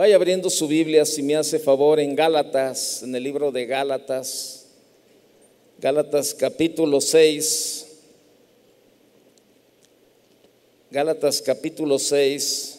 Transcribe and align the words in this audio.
Vaya 0.00 0.16
abriendo 0.16 0.48
su 0.48 0.66
Biblia, 0.66 1.04
si 1.04 1.22
me 1.22 1.36
hace 1.36 1.58
favor, 1.58 2.00
en 2.00 2.16
Gálatas, 2.16 3.02
en 3.02 3.14
el 3.14 3.22
libro 3.22 3.52
de 3.52 3.66
Gálatas, 3.66 4.64
Gálatas 5.78 6.32
capítulo 6.32 7.02
6. 7.02 7.86
Gálatas 10.90 11.42
capítulo 11.42 11.98
6. 11.98 12.78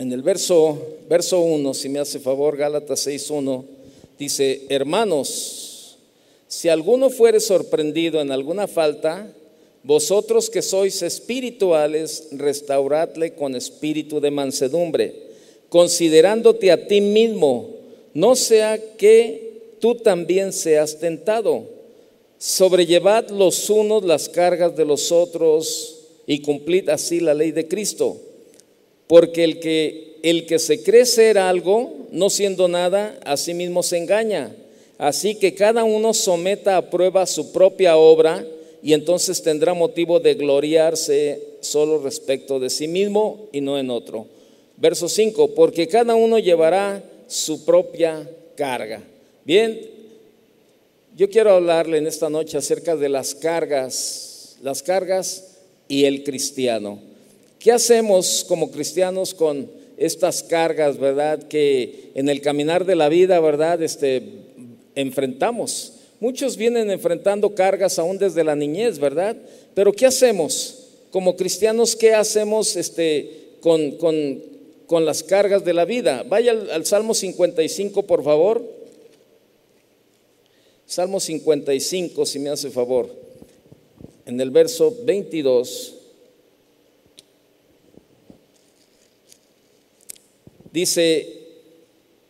En 0.00 0.12
el 0.12 0.22
verso, 0.22 0.96
verso 1.08 1.38
1, 1.38 1.72
si 1.72 1.88
me 1.88 2.00
hace 2.00 2.18
favor, 2.18 2.56
Gálatas 2.56 3.06
6.1, 3.06 3.64
dice, 4.18 4.66
hermanos, 4.68 5.69
si 6.50 6.68
alguno 6.68 7.10
fuere 7.10 7.38
sorprendido 7.38 8.20
en 8.20 8.32
alguna 8.32 8.66
falta, 8.66 9.32
vosotros 9.84 10.50
que 10.50 10.60
sois 10.60 11.00
espirituales, 11.00 12.26
restauradle 12.32 13.34
con 13.34 13.54
espíritu 13.54 14.20
de 14.20 14.32
mansedumbre, 14.32 15.14
considerándote 15.68 16.72
a 16.72 16.88
ti 16.88 17.00
mismo, 17.00 17.70
no 18.14 18.34
sea 18.34 18.96
que 18.98 19.76
tú 19.78 19.94
también 19.94 20.52
seas 20.52 20.98
tentado. 20.98 21.64
Sobrellevad 22.36 23.30
los 23.30 23.70
unos 23.70 24.04
las 24.04 24.28
cargas 24.28 24.76
de 24.76 24.84
los 24.84 25.12
otros 25.12 26.00
y 26.26 26.40
cumplid 26.40 26.88
así 26.88 27.20
la 27.20 27.32
ley 27.32 27.52
de 27.52 27.68
Cristo 27.68 28.16
porque 29.10 29.42
el 29.42 29.58
que, 29.58 30.18
el 30.22 30.46
que 30.46 30.60
se 30.60 30.84
cree 30.84 31.04
ser 31.04 31.36
algo, 31.36 32.06
no 32.12 32.30
siendo 32.30 32.68
nada, 32.68 33.18
a 33.24 33.36
sí 33.36 33.54
mismo 33.54 33.82
se 33.82 33.98
engaña. 33.98 34.54
Así 35.00 35.36
que 35.36 35.54
cada 35.54 35.82
uno 35.82 36.12
someta 36.12 36.76
a 36.76 36.90
prueba 36.90 37.24
su 37.24 37.52
propia 37.52 37.96
obra 37.96 38.44
y 38.82 38.92
entonces 38.92 39.42
tendrá 39.42 39.72
motivo 39.72 40.20
de 40.20 40.34
gloriarse 40.34 41.40
solo 41.60 42.02
respecto 42.02 42.60
de 42.60 42.68
sí 42.68 42.86
mismo 42.86 43.48
y 43.50 43.62
no 43.62 43.78
en 43.78 43.88
otro. 43.88 44.26
Verso 44.76 45.08
5, 45.08 45.54
porque 45.54 45.88
cada 45.88 46.14
uno 46.14 46.38
llevará 46.38 47.02
su 47.28 47.64
propia 47.64 48.28
carga. 48.56 49.02
Bien, 49.42 49.80
yo 51.16 51.30
quiero 51.30 51.52
hablarle 51.52 51.96
en 51.96 52.06
esta 52.06 52.28
noche 52.28 52.58
acerca 52.58 52.94
de 52.94 53.08
las 53.08 53.34
cargas, 53.34 54.58
las 54.62 54.82
cargas 54.82 55.56
y 55.88 56.04
el 56.04 56.24
cristiano. 56.24 56.98
¿Qué 57.58 57.72
hacemos 57.72 58.44
como 58.46 58.70
cristianos 58.70 59.32
con 59.32 59.80
estas 59.96 60.42
cargas, 60.42 60.98
verdad, 60.98 61.42
que 61.42 62.10
en 62.14 62.28
el 62.28 62.42
caminar 62.42 62.84
de 62.84 62.96
la 62.96 63.08
vida, 63.08 63.40
verdad, 63.40 63.82
este, 63.82 64.49
enfrentamos? 65.00 65.94
Muchos 66.20 66.56
vienen 66.56 66.90
enfrentando 66.90 67.54
cargas 67.54 67.98
aún 67.98 68.18
desde 68.18 68.44
la 68.44 68.54
niñez, 68.54 68.98
¿verdad? 68.98 69.36
Pero 69.74 69.92
¿qué 69.92 70.06
hacemos? 70.06 70.88
Como 71.10 71.36
cristianos, 71.36 71.96
¿qué 71.96 72.14
hacemos 72.14 72.76
este, 72.76 73.56
con, 73.60 73.92
con, 73.92 75.04
las 75.04 75.22
cargas 75.22 75.64
de 75.64 75.72
la 75.72 75.84
vida? 75.84 76.24
Vaya 76.28 76.52
al, 76.52 76.70
al 76.70 76.86
Salmo 76.86 77.14
55, 77.14 78.02
por 78.02 78.22
favor. 78.22 78.62
Salmo 80.86 81.20
55, 81.20 82.26
si 82.26 82.38
me 82.38 82.50
hace 82.50 82.70
favor. 82.70 83.08
En 84.26 84.40
el 84.40 84.50
verso 84.50 84.94
22. 85.04 85.94
dice, 90.72 91.39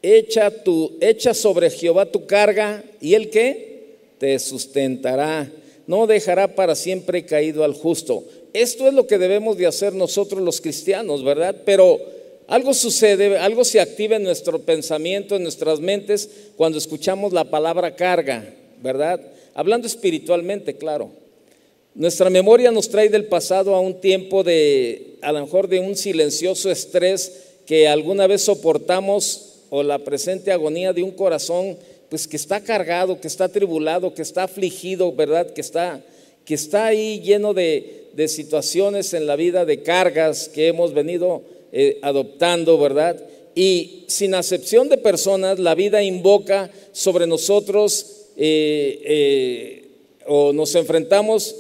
echa, 0.02 1.34
sobre 1.34 1.70
Jehová 1.70 2.06
tu 2.06 2.26
carga 2.26 2.84
y 3.00 3.14
el 3.14 3.30
que 3.30 3.96
te 4.18 4.38
sustentará, 4.38 5.50
no 5.86 6.06
dejará 6.06 6.54
para 6.54 6.74
siempre 6.74 7.24
caído 7.24 7.64
al 7.64 7.74
justo. 7.74 8.24
Esto 8.52 8.88
es 8.88 8.94
lo 8.94 9.06
que 9.06 9.18
debemos 9.18 9.56
de 9.56 9.66
hacer 9.66 9.94
nosotros 9.94 10.42
los 10.42 10.60
cristianos, 10.60 11.24
¿verdad? 11.24 11.56
Pero 11.64 12.00
algo 12.46 12.74
sucede, 12.74 13.38
algo 13.38 13.64
se 13.64 13.80
activa 13.80 14.16
en 14.16 14.24
nuestro 14.24 14.60
pensamiento, 14.60 15.36
en 15.36 15.42
nuestras 15.42 15.80
mentes, 15.80 16.28
cuando 16.56 16.78
escuchamos 16.78 17.32
la 17.32 17.44
palabra 17.44 17.94
carga, 17.94 18.54
¿verdad? 18.82 19.20
Hablando 19.54 19.86
espiritualmente, 19.86 20.76
claro. 20.76 21.10
Nuestra 21.94 22.30
memoria 22.30 22.70
nos 22.70 22.88
trae 22.88 23.08
del 23.08 23.26
pasado 23.26 23.74
a 23.74 23.80
un 23.80 24.00
tiempo 24.00 24.44
de, 24.44 25.16
a 25.22 25.32
lo 25.32 25.40
mejor 25.40 25.68
de 25.68 25.80
un 25.80 25.96
silencioso 25.96 26.70
estrés 26.70 27.32
que 27.66 27.88
alguna 27.88 28.26
vez 28.26 28.42
soportamos 28.42 29.49
o 29.70 29.82
la 29.82 30.00
presente 30.00 30.52
agonía 30.52 30.92
de 30.92 31.02
un 31.02 31.12
corazón 31.12 31.78
pues 32.10 32.26
que 32.26 32.36
está 32.36 32.60
cargado, 32.60 33.20
que 33.20 33.28
está 33.28 33.48
tribulado, 33.48 34.12
que 34.12 34.22
está 34.22 34.42
afligido, 34.42 35.12
¿verdad? 35.12 35.50
Que 35.50 35.60
está, 35.60 36.04
que 36.44 36.54
está 36.54 36.86
ahí 36.86 37.20
lleno 37.20 37.54
de, 37.54 37.96
situaciones 38.26 39.14
en 39.14 39.26
la 39.26 39.36
vida, 39.36 39.64
de 39.64 39.82
cargas 39.82 40.48
que 40.48 40.66
hemos 40.66 40.92
venido 40.92 41.42
eh, 41.72 41.98
adoptando, 42.02 42.76
¿verdad? 42.76 43.16
Y 43.54 44.04
sin 44.08 44.34
acepción 44.34 44.88
de 44.88 44.98
personas, 44.98 45.58
la 45.58 45.74
vida 45.74 46.02
invoca 46.02 46.70
sobre 46.92 47.26
nosotros 47.26 48.26
eh, 48.36 49.00
eh, 49.04 49.84
o 50.26 50.52
nos 50.52 50.74
enfrentamos 50.74 51.56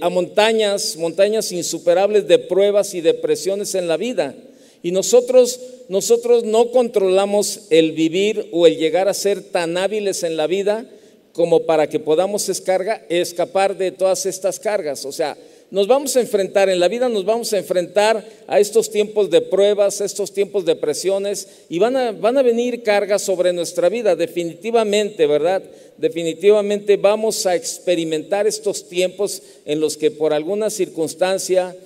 a 0.00 0.08
montañas, 0.08 0.96
montañas 0.96 1.52
insuperables 1.52 2.26
de 2.26 2.38
pruebas 2.38 2.94
y 2.94 3.00
depresiones 3.00 3.76
en 3.76 3.86
la 3.86 3.96
vida. 3.96 4.34
Y 4.82 4.92
nosotros, 4.92 5.60
nosotros 5.88 6.44
no 6.44 6.70
controlamos 6.70 7.62
el 7.70 7.92
vivir 7.92 8.48
o 8.52 8.66
el 8.66 8.76
llegar 8.76 9.08
a 9.08 9.14
ser 9.14 9.42
tan 9.42 9.76
hábiles 9.76 10.22
en 10.22 10.36
la 10.36 10.46
vida 10.46 10.88
como 11.32 11.66
para 11.66 11.88
que 11.88 12.00
podamos 12.00 12.48
escapar 12.48 13.76
de 13.76 13.92
todas 13.92 14.26
estas 14.26 14.58
cargas. 14.58 15.04
O 15.04 15.12
sea, 15.12 15.36
nos 15.70 15.86
vamos 15.86 16.16
a 16.16 16.20
enfrentar, 16.20 16.70
en 16.70 16.80
la 16.80 16.88
vida 16.88 17.10
nos 17.10 17.26
vamos 17.26 17.52
a 17.52 17.58
enfrentar 17.58 18.26
a 18.46 18.58
estos 18.58 18.90
tiempos 18.90 19.28
de 19.28 19.42
pruebas, 19.42 20.00
a 20.00 20.06
estos 20.06 20.32
tiempos 20.32 20.64
de 20.64 20.76
presiones 20.76 21.46
y 21.68 21.78
van 21.78 21.94
a, 21.94 22.12
van 22.12 22.38
a 22.38 22.42
venir 22.42 22.82
cargas 22.82 23.20
sobre 23.20 23.52
nuestra 23.52 23.90
vida, 23.90 24.16
definitivamente, 24.16 25.26
¿verdad? 25.26 25.62
Definitivamente 25.98 26.96
vamos 26.96 27.44
a 27.44 27.54
experimentar 27.54 28.46
estos 28.46 28.88
tiempos 28.88 29.42
en 29.66 29.78
los 29.78 29.98
que 29.98 30.10
por 30.10 30.32
alguna 30.32 30.70
circunstancia, 30.70 31.76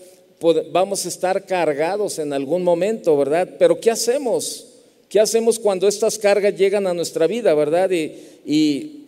vamos 0.70 1.04
a 1.04 1.08
estar 1.08 1.46
cargados 1.46 2.18
en 2.18 2.32
algún 2.32 2.62
momento, 2.62 3.16
¿verdad? 3.16 3.48
Pero 3.58 3.78
¿qué 3.78 3.90
hacemos? 3.90 4.66
¿Qué 5.08 5.20
hacemos 5.20 5.58
cuando 5.58 5.86
estas 5.86 6.18
cargas 6.18 6.56
llegan 6.56 6.86
a 6.86 6.94
nuestra 6.94 7.26
vida, 7.26 7.54
verdad? 7.54 7.90
Y, 7.90 8.98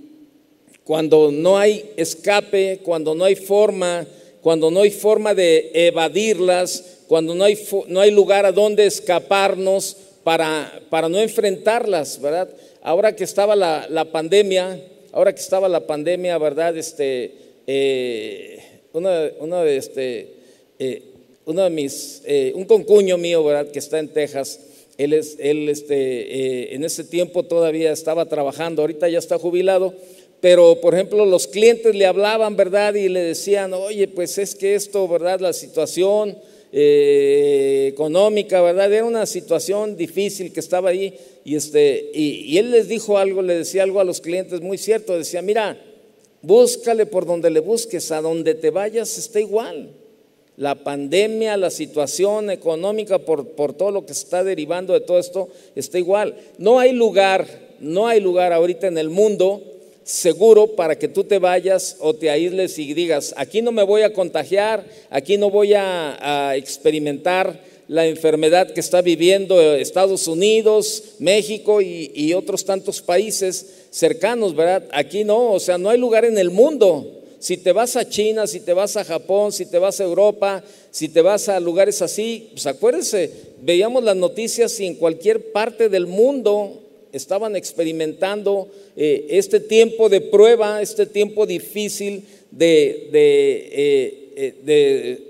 cuando 0.85 1.31
no 1.33 1.57
hay 1.57 1.93
escape, 1.97 2.81
cuando 2.83 3.15
no 3.15 3.25
hay 3.25 3.37
forma, 3.37 4.07
cuando 4.43 4.71
no 4.71 4.83
hay 4.83 4.91
forma 4.91 5.33
de 5.33 5.71
evadirlas, 5.73 6.99
cuando 7.09 7.35
no 7.35 7.45
hay, 7.45 7.59
no 7.89 8.01
hay 8.01 8.11
lugar 8.11 8.45
a 8.45 8.53
donde 8.53 8.85
escaparnos 8.85 9.97
para, 10.23 10.83
para 10.91 11.09
no 11.09 11.19
enfrentarlas, 11.19 12.21
¿verdad? 12.21 12.51
Ahora 12.83 13.17
que 13.17 13.25
estaba 13.25 13.57
la, 13.57 14.05
pandemia, 14.13 14.79
ahora 15.13 15.35
que 15.35 15.41
estaba 15.41 15.71
la 15.71 15.87
pandemia, 15.87 16.37
¿verdad? 16.37 16.77
Este, 16.77 17.35
eh, 17.67 18.63
una, 18.93 19.63
de 19.63 19.77
este, 19.79 20.35
eh, 20.79 21.14
uno 21.47 21.63
de 21.63 21.71
mis, 21.71 22.23
eh, 22.25 22.53
un 22.55 22.65
concuño 22.65 23.19
mío, 23.19 23.45
¿verdad? 23.45 23.71
Que 23.71 23.79
está 23.79 23.99
en 23.99 24.09
Texas, 24.09 24.61
él, 24.97 25.13
es, 25.13 25.37
él 25.39 25.69
este, 25.69 25.95
eh, 25.95 26.75
en 26.75 26.85
ese 26.85 27.05
tiempo 27.05 27.43
todavía 27.43 27.93
estaba 27.93 28.27
trabajando, 28.27 28.83
ahorita 28.83 29.09
ya 29.09 29.19
está 29.19 29.39
jubilado, 29.39 29.95
pero 30.41 30.81
por 30.81 30.95
ejemplo 30.95 31.27
los 31.27 31.47
clientes 31.47 31.95
le 31.95 32.07
hablaban, 32.07 32.57
¿verdad? 32.57 32.95
Y 32.95 33.09
le 33.09 33.21
decían, 33.21 33.75
oye, 33.75 34.09
pues 34.09 34.39
es 34.39 34.55
que 34.55 34.75
esto, 34.75 35.07
¿verdad? 35.09 35.41
La 35.41 35.53
situación 35.53 36.39
eh, 36.73 37.89
económica, 37.91 38.63
¿verdad? 38.63 38.93
Era 38.93 39.05
una 39.05 39.27
situación 39.27 39.97
difícil 39.97 40.53
que 40.53 40.61
estaba 40.61 40.91
ahí 40.91 41.15
y, 41.45 41.57
este, 41.57 42.11
y, 42.15 42.53
y 42.53 42.59
él 42.59 42.71
les 42.71 42.89
dijo 42.89 43.19
algo, 43.19 43.43
le 43.43 43.59
decía 43.59 43.83
algo 43.83 44.01
a 44.01 44.05
los 44.05 44.21
clientes 44.21 44.61
muy 44.61 44.79
cierto, 44.79 45.19
decía, 45.19 45.43
mira, 45.43 45.79
búscale 46.41 47.07
por 47.07 47.27
donde 47.27 47.51
le 47.51 47.61
busques, 47.61 48.13
a 48.13 48.21
donde 48.21 48.55
te 48.55 48.71
vayas 48.71 49.19
está 49.19 49.41
igual 49.41 49.91
la 50.57 50.77
pandemia, 50.77 51.57
la 51.57 51.71
situación 51.71 52.51
económica 52.51 53.19
por, 53.19 53.49
por, 53.49 53.73
todo 53.75 53.91
lo 53.91 54.07
que 54.07 54.15
se 54.15 54.25
está 54.25 54.45
derivando 54.45 54.93
de 54.93 55.01
todo 55.01 55.19
esto, 55.19 55.49
está 55.75 55.99
igual. 55.99 56.37
No 56.59 56.79
hay 56.79 56.93
lugar, 56.93 57.47
no 57.81 58.07
hay 58.07 58.21
lugar 58.21 58.53
ahorita 58.53 58.87
en 58.87 58.99
el 58.99 59.11
mundo 59.11 59.63
seguro 60.05 60.69
para 60.77 60.99
que 60.99 61.09
tú 61.09 61.25
te 61.25 61.39
vayas 61.39 61.97
o 61.99 62.15
te 62.15 62.31
aísles 62.31 62.79
y 62.79 62.95
digas, 62.95 63.35
aquí 63.37 63.63
no 63.63 63.73
me 63.73 63.83
voy 63.83 64.03
a 64.03 64.13
contagiar, 64.13 64.85
aquí 65.11 65.39
no 65.39 65.51
voy 65.51 65.73
a, 65.75 66.55
experimentar 66.57 67.61
la 67.89 68.07
enfermedad 68.07 68.71
que 68.71 68.81
está 68.81 69.03
viviendo 69.03 69.61
Estados 69.75 70.29
Unidos, 70.29 71.03
México 71.19 71.83
y, 71.83 72.13
y 72.15 72.33
otros 72.33 72.65
tantos 72.65 73.03
países 73.03 73.87
cercanos, 73.91 74.55
¿verdad? 74.55 74.85
Aquí 74.93 75.25
no, 75.25 75.53
o 75.53 75.61
sea, 75.61 75.79
no 75.79 75.91
hay 75.91 75.99
lugar 75.99 76.25
en 76.25 76.39
el 76.39 76.51
mundo 76.51 77.24
si 77.45 77.59
te 77.59 77.73
vas 77.73 77.95
a 77.95 78.09
China, 78.09 78.47
si 78.47 78.61
te 78.61 78.73
vas 78.73 78.97
a 78.97 79.05
Japón, 79.05 79.53
si 79.53 79.67
te 79.67 79.79
vas 79.79 80.01
a 80.01 80.05
Europa, 80.05 80.65
si 80.91 81.11
te 81.11 81.21
vas 81.21 81.51
a 81.51 81.61
lugares 81.61 82.01
así, 82.01 82.49
pues 82.53 82.67
acuérdense, 82.67 83.31
veíamos 83.61 84.03
las 84.03 84.17
noticias 84.17 84.81
y 84.81 84.87
en 84.87 84.95
cualquier 84.95 85.53
parte 85.53 85.91
del 85.91 86.07
mundo 86.07 86.81
estaban 87.13 87.55
experimentando 87.55 88.69
eh, 88.97 89.27
este 89.29 89.61
tiempo 89.61 90.09
de 90.09 90.23
prueba, 90.23 90.81
este 90.81 91.05
tiempo 91.05 91.45
difícil 91.45 92.25
de, 92.51 93.11
de, 93.13 94.55
de 94.65 95.23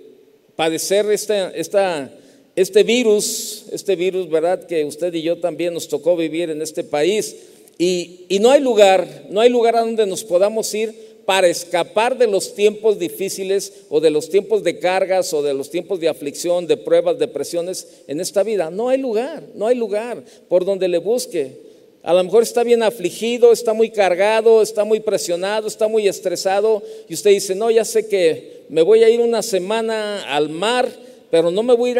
padecer 0.55 1.11
esta, 1.11 1.50
esta 1.50 2.12
este 2.55 2.84
virus, 2.84 3.64
este 3.72 3.96
virus, 3.96 4.31
¿verdad? 4.31 4.69
Que 4.69 4.84
usted 4.84 5.12
y 5.14 5.22
yo 5.22 5.38
también 5.38 5.75
nos 5.75 5.88
tocó 5.88 6.16
vivir 6.16 6.49
en 6.49 6.62
este 6.62 6.84
país. 6.84 7.34
Y, 7.78 8.26
no 8.40 8.50
hay 8.50 8.61
lugar, 8.61 9.26
no 9.31 9.40
hay 9.40 9.50
lugar 9.50 9.76
a 9.76 9.81
donde 9.81 10.06
nos 10.06 10.22
podamos 10.22 10.72
ir 10.75 11.13
para 11.25 11.49
escapar 11.49 12.17
de 12.19 12.26
los 12.26 12.55
tiempos 12.55 12.99
difíciles 12.99 13.85
o 13.88 14.00
de 14.00 14.11
los 14.11 14.29
tiempos 14.29 14.62
de 14.62 14.79
cargas 14.79 15.32
o 15.32 15.43
de 15.43 15.55
los 15.55 15.71
tiempos 15.71 16.00
de 16.00 16.09
aflicción, 16.09 16.67
de 16.67 16.76
pruebas, 16.76 17.19
de 17.19 17.29
presiones 17.29 18.03
en 18.06 18.21
esta 18.21 18.43
vida. 18.43 18.71
No 18.71 18.88
hay 18.88 18.99
lugar, 18.99 19.43
no 19.55 19.67
hay 19.67 19.76
lugar 19.76 20.23
por 20.49 20.65
donde 20.65 20.88
le 20.88 20.99
busque. 20.99 21.75
A 22.03 22.12
lo 22.12 22.23
mejor 22.23 22.43
está 22.43 22.62
bien 22.62 22.82
afligido, 22.82 23.50
está 23.50 23.73
muy 23.73 23.88
cargado, 23.88 24.61
está 24.61 24.85
muy 24.85 25.00
presionado, 25.00 25.67
está 25.67 25.88
muy 25.88 26.06
estresado 26.06 26.82
y 27.09 27.15
usted 27.15 27.31
dice, 27.31 27.55
no, 27.55 27.71
ya 27.71 27.85
sé 27.85 28.06
que 28.06 28.65
me 28.69 28.82
voy 28.82 29.03
a 29.05 29.09
ir 29.09 29.21
una 29.21 29.43
semana 29.43 30.23
al 30.25 30.50
mar 30.50 31.03
pero 31.34 31.50
no 31.50 31.64
me 31.64 31.75
voy 31.75 31.90
a 31.90 31.92
ir 31.92 31.98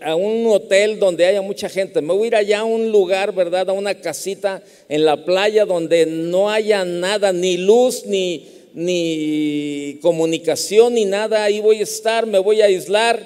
a, 0.00 0.16
un 0.16 0.46
hotel 0.46 0.98
donde 0.98 1.26
haya 1.26 1.42
mucha 1.42 1.68
gente, 1.68 2.00
me 2.00 2.14
voy 2.14 2.24
a 2.24 2.26
ir 2.28 2.36
allá 2.36 2.60
a 2.60 2.64
un 2.64 2.90
lugar, 2.90 3.34
¿verdad? 3.34 3.68
A 3.68 3.74
una 3.74 4.00
casita 4.00 4.62
en 4.88 5.04
la 5.04 5.26
playa 5.26 5.66
donde 5.66 6.06
no 6.06 6.48
haya 6.48 6.82
nada, 6.82 7.34
ni 7.34 7.58
luz, 7.58 8.06
ni, 8.06 8.48
ni 8.72 9.98
comunicación, 10.00 10.94
ni 10.94 11.04
nada. 11.04 11.44
Ahí 11.44 11.60
voy 11.60 11.80
a 11.80 11.82
estar, 11.82 12.24
me 12.24 12.38
voy 12.38 12.62
a 12.62 12.64
aislar 12.64 13.22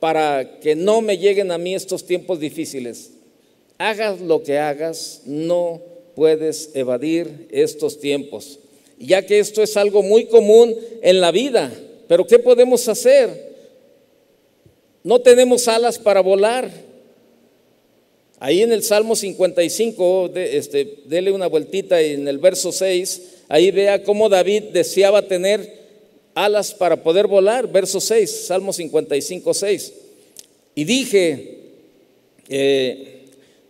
para 0.00 0.58
que 0.58 0.74
no 0.74 1.00
me 1.00 1.16
lleguen 1.16 1.52
a 1.52 1.58
mí 1.58 1.76
estos 1.76 2.04
tiempos 2.04 2.40
difíciles. 2.40 3.12
Hagas 3.78 4.20
lo 4.20 4.42
que 4.42 4.58
hagas, 4.58 5.22
no 5.26 5.80
puedes 6.16 6.70
evadir 6.74 7.46
estos 7.52 8.00
tiempos, 8.00 8.58
ya 8.98 9.24
que 9.24 9.38
esto 9.38 9.62
es 9.62 9.76
algo 9.76 10.02
muy 10.02 10.24
común 10.24 10.74
en 11.02 11.20
la 11.20 11.30
vida. 11.30 11.72
Pero 12.08 12.26
¿qué 12.26 12.40
podemos 12.40 12.88
hacer? 12.88 13.51
No 15.04 15.20
tenemos 15.20 15.66
alas 15.68 15.98
para 15.98 16.20
volar. 16.20 16.70
Ahí 18.38 18.62
en 18.62 18.72
el 18.72 18.82
Salmo 18.82 19.14
55, 19.14 20.28
de, 20.28 20.56
este, 20.56 20.98
dele 21.06 21.30
una 21.30 21.46
vueltita 21.46 22.00
en 22.00 22.26
el 22.26 22.38
verso 22.38 22.72
6, 22.72 23.22
ahí 23.48 23.70
vea 23.70 24.02
cómo 24.02 24.28
David 24.28 24.64
deseaba 24.72 25.22
tener 25.22 25.82
alas 26.34 26.74
para 26.74 27.02
poder 27.02 27.26
volar. 27.26 27.70
Verso 27.70 28.00
6, 28.00 28.46
Salmo 28.46 28.72
55, 28.72 29.54
6. 29.54 29.92
Y 30.74 30.84
dije, 30.84 31.58
eh, 32.48 33.26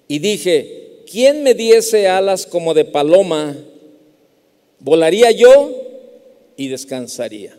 y 0.09 0.19
dije, 0.19 1.03
¿quién 1.11 1.43
me 1.43 1.55
diese 1.55 2.09
alas 2.09 2.47
como 2.47 2.75
de 2.75 2.85
paloma? 2.85 3.57
Volaría 4.79 5.31
yo 5.31 5.71
y 6.57 6.69
descansaría. 6.69 7.57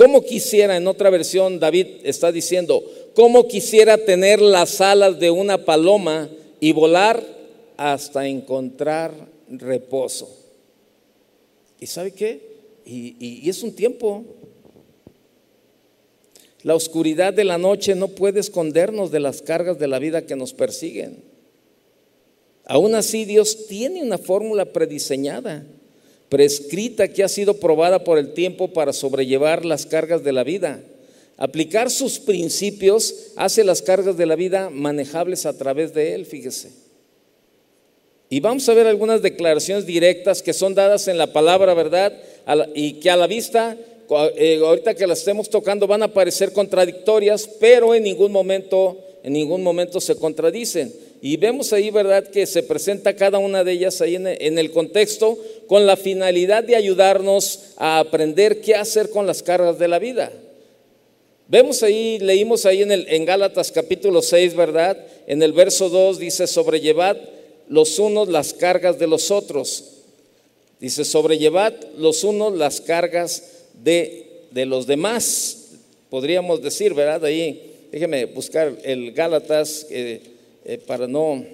¿Cómo 0.00 0.24
quisiera, 0.24 0.78
en 0.78 0.86
otra 0.86 1.10
versión, 1.10 1.60
David 1.60 1.86
está 2.04 2.32
diciendo, 2.32 2.82
cómo 3.12 3.46
quisiera 3.46 3.98
tener 3.98 4.40
las 4.40 4.80
alas 4.80 5.20
de 5.20 5.30
una 5.30 5.66
paloma 5.66 6.30
y 6.58 6.72
volar 6.72 7.22
hasta 7.76 8.26
encontrar 8.26 9.12
reposo? 9.50 10.34
¿Y 11.78 11.86
sabe 11.86 12.12
qué? 12.12 12.40
Y, 12.86 13.46
es 13.46 13.62
un 13.62 13.74
tiempo. 13.74 14.24
La 16.62 16.74
oscuridad 16.74 17.34
de 17.34 17.44
la 17.44 17.58
noche 17.58 17.94
no 17.94 18.08
puede 18.08 18.40
escondernos 18.40 19.10
de 19.10 19.20
las 19.20 19.42
cargas 19.42 19.78
de 19.78 19.86
la 19.86 19.98
vida 19.98 20.24
que 20.24 20.34
nos 20.34 20.54
persiguen. 20.54 21.22
Aún 22.64 22.94
así, 22.94 23.26
Dios 23.26 23.66
tiene 23.66 24.02
una 24.02 24.16
fórmula 24.16 24.64
prediseñada 24.64 25.66
prescrita 26.30 27.08
que 27.08 27.22
ha 27.22 27.28
sido 27.28 27.54
probada 27.54 28.04
por 28.04 28.16
el 28.16 28.32
tiempo 28.32 28.72
para 28.72 28.94
sobrellevar 28.94 29.66
las 29.66 29.84
cargas 29.84 30.24
de 30.24 30.32
la 30.32 30.44
vida. 30.44 30.80
Aplicar 31.36 31.90
sus 31.90 32.18
principios 32.18 33.32
hace 33.36 33.64
las 33.64 33.82
cargas 33.82 34.16
de 34.16 34.26
la 34.26 34.36
vida 34.36 34.70
manejables 34.70 35.44
a 35.44 35.58
través 35.58 35.92
de 35.92 36.14
él, 36.14 36.24
fíjese. 36.24 36.70
Y 38.28 38.38
vamos 38.38 38.68
a 38.68 38.74
ver 38.74 38.86
algunas 38.86 39.22
declaraciones 39.22 39.86
directas 39.86 40.40
que 40.40 40.52
son 40.52 40.74
dadas 40.74 41.08
en 41.08 41.18
la 41.18 41.32
palabra, 41.32 41.74
¿verdad? 41.74 42.12
Y 42.74 42.92
que 42.94 43.10
a 43.10 43.16
la 43.16 43.26
vista, 43.26 43.76
eh, 44.36 44.60
ahorita 44.64 44.94
que 44.94 45.06
las 45.06 45.18
estemos 45.18 45.50
tocando, 45.50 45.88
van 45.88 46.04
a 46.04 46.12
parecer 46.12 46.52
contradictorias, 46.52 47.48
pero 47.58 47.92
en 47.92 48.04
ningún 48.04 48.30
momento, 48.30 48.98
en 49.24 49.32
ningún 49.32 49.64
momento 49.64 50.00
se 50.00 50.14
contradicen. 50.14 50.92
Y 51.22 51.36
vemos 51.36 51.72
ahí, 51.72 51.90
¿verdad?, 51.90 52.28
que 52.28 52.46
se 52.46 52.62
presenta 52.62 53.14
cada 53.14 53.38
una 53.38 53.62
de 53.62 53.72
ellas 53.72 54.00
ahí 54.00 54.16
en 54.16 54.58
el 54.58 54.70
contexto 54.70 55.38
con 55.66 55.86
la 55.86 55.96
finalidad 55.96 56.64
de 56.64 56.76
ayudarnos 56.76 57.74
a 57.76 57.98
aprender 57.98 58.60
qué 58.62 58.74
hacer 58.74 59.10
con 59.10 59.26
las 59.26 59.42
cargas 59.42 59.78
de 59.78 59.88
la 59.88 59.98
vida. 59.98 60.32
Vemos 61.46 61.82
ahí, 61.82 62.18
leímos 62.20 62.64
ahí 62.64 62.82
en, 62.82 62.92
el, 62.92 63.06
en 63.08 63.24
Gálatas 63.24 63.70
capítulo 63.70 64.22
6, 64.22 64.54
¿verdad? 64.54 64.96
En 65.26 65.42
el 65.42 65.52
verso 65.52 65.90
2 65.90 66.18
dice, 66.18 66.46
sobrellevad 66.46 67.16
los 67.68 67.98
unos 67.98 68.28
las 68.28 68.54
cargas 68.54 68.98
de 68.98 69.06
los 69.06 69.30
otros. 69.30 69.84
Dice, 70.78 71.04
sobrellevad 71.04 71.74
los 71.98 72.24
unos 72.24 72.56
las 72.56 72.80
cargas 72.80 73.66
de, 73.74 74.44
de 74.52 74.64
los 74.64 74.86
demás. 74.86 75.72
Podríamos 76.08 76.62
decir, 76.62 76.94
¿verdad? 76.94 77.24
Ahí, 77.26 77.88
déjeme 77.92 78.24
buscar 78.24 78.78
el 78.84 79.12
Gálatas. 79.12 79.86
Eh, 79.90 80.20
eh, 80.64 80.78
para 80.78 81.06
no, 81.06 81.44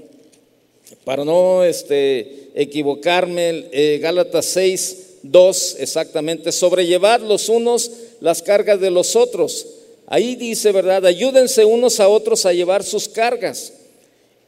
para 1.04 1.24
no 1.24 1.64
este, 1.64 2.50
equivocarme, 2.54 3.66
eh, 3.72 3.98
Gálatas 4.00 4.46
6, 4.46 5.02
2 5.22 5.76
exactamente, 5.80 6.52
sobrellevar 6.52 7.20
los 7.20 7.48
unos 7.48 7.90
las 8.20 8.42
cargas 8.42 8.80
de 8.80 8.90
los 8.90 9.16
otros. 9.16 9.66
Ahí 10.06 10.36
dice, 10.36 10.72
¿verdad? 10.72 11.04
Ayúdense 11.04 11.64
unos 11.64 12.00
a 12.00 12.08
otros 12.08 12.46
a 12.46 12.52
llevar 12.52 12.84
sus 12.84 13.08
cargas. 13.08 13.72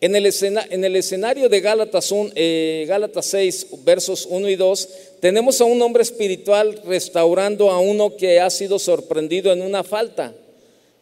En 0.00 0.14
el, 0.14 0.32
en 0.70 0.84
el 0.84 0.94
escenario 0.94 1.49
de 1.49 1.61
Gálatas, 1.61 2.14
eh, 2.37 2.84
Gálatas 2.87 3.26
6, 3.26 3.66
versos 3.84 4.26
1 4.31 4.49
y 4.49 4.54
2, 4.54 4.88
tenemos 5.20 5.61
a 5.61 5.64
un 5.64 5.82
hombre 5.82 6.04
espiritual 6.04 6.81
restaurando 6.87 7.70
a 7.70 7.81
uno 7.81 8.16
que 8.16 8.38
ha 8.38 8.49
sido 8.50 8.78
sorprendido 8.78 9.52
en 9.52 9.61
una 9.61 9.82
falta, 9.82 10.32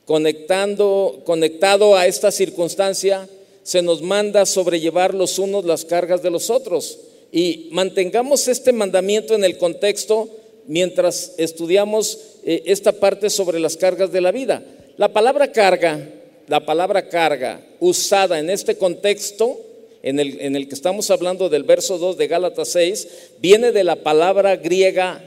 conectando, 0.07 1.21
conectado 1.27 1.95
a 1.95 2.07
esta 2.07 2.31
circunstancia 2.31 3.29
se 3.67 3.83
nos 3.83 4.01
manda 4.01 4.47
sobrellevar 4.47 5.13
los 5.13 5.41
unos 5.41 5.65
las 5.65 5.85
cargas 5.85 6.23
de 6.23 6.31
los 6.31 6.51
otros. 6.51 7.01
Y 7.33 7.69
mantengamos 7.73 8.47
este 8.47 8.73
mandamiento 8.73 9.35
en 9.35 9.43
el 9.43 9.59
contexto 9.59 10.29
mientras 10.69 11.35
estudiamos 11.37 12.17
eh, 12.45 12.63
esta 12.67 12.93
parte 12.93 13.29
sobre 13.29 13.59
las 13.59 13.77
cargas 13.77 14.13
de 14.13 14.21
la 14.21 14.31
vida. 14.31 14.63
La 14.99 15.13
palabra 15.13 15.51
carga, 15.51 15.99
la 16.47 16.65
palabra 16.65 17.09
carga 17.09 17.61
usada 17.81 18.39
en 18.39 18.51
este 18.51 18.77
contexto, 18.77 19.59
en 20.01 20.21
el, 20.21 20.41
en 20.41 20.55
el 20.55 20.69
que 20.69 20.75
estamos 20.77 21.11
hablando 21.11 21.49
del 21.49 21.65
verso 21.65 21.99
2 21.99 22.17
de 22.19 22.29
Gálatas 22.29 22.69
6, 22.69 23.09
viene 23.41 23.73
de 23.73 23.83
la 23.83 23.97
palabra 23.97 24.55
griega 24.55 25.25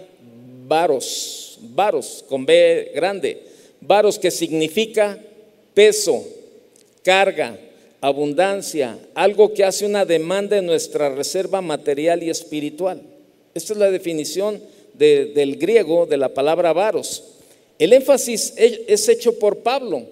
varos, 0.65 1.59
varos, 1.75 2.23
con 2.29 2.45
B 2.45 2.93
grande, 2.95 3.43
varos 3.81 4.17
que 4.17 4.31
significa 4.31 5.19
peso, 5.73 6.23
carga, 7.03 7.59
abundancia, 8.01 8.97
algo 9.13 9.53
que 9.53 9.63
hace 9.63 9.85
una 9.85 10.05
demanda 10.05 10.57
en 10.57 10.65
nuestra 10.65 11.13
reserva 11.13 11.61
material 11.61 12.23
y 12.23 12.29
espiritual. 12.29 13.01
Esta 13.53 13.73
es 13.73 13.79
la 13.79 13.91
definición 13.91 14.61
del 14.93 15.57
griego 15.57 16.05
de 16.05 16.17
la 16.17 16.33
palabra 16.33 16.73
varos. 16.73 17.23
El 17.77 17.93
énfasis 17.93 18.53
es 18.57 19.07
hecho 19.07 19.37
por 19.39 19.59
Pablo. 19.59 20.05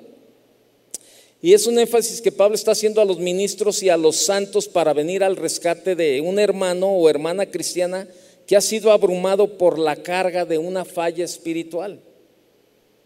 Y 1.41 1.53
es 1.53 1.67
un 1.67 1.77
énfasis 1.77 2.21
que 2.21 2.31
Pablo 2.31 2.55
está 2.55 2.71
haciendo 2.71 2.99
a 2.99 3.05
los 3.05 3.19
ministros 3.19 3.83
y 3.83 3.89
a 3.89 3.97
los 3.97 4.15
santos 4.15 4.67
para 4.67 4.93
venir 4.93 5.23
al 5.23 5.35
rescate 5.35 5.95
de 5.95 6.19
un 6.19 6.39
hermano 6.39 6.87
o 6.87 7.09
hermana 7.09 7.45
cristiana 7.45 8.07
que 8.47 8.55
ha 8.55 8.61
sido 8.61 8.91
abrumado 8.91 9.57
por 9.57 9.77
la 9.77 9.97
carga 9.97 10.45
de 10.45 10.57
una 10.57 10.83
falla 10.83 11.23
espiritual. 11.23 11.99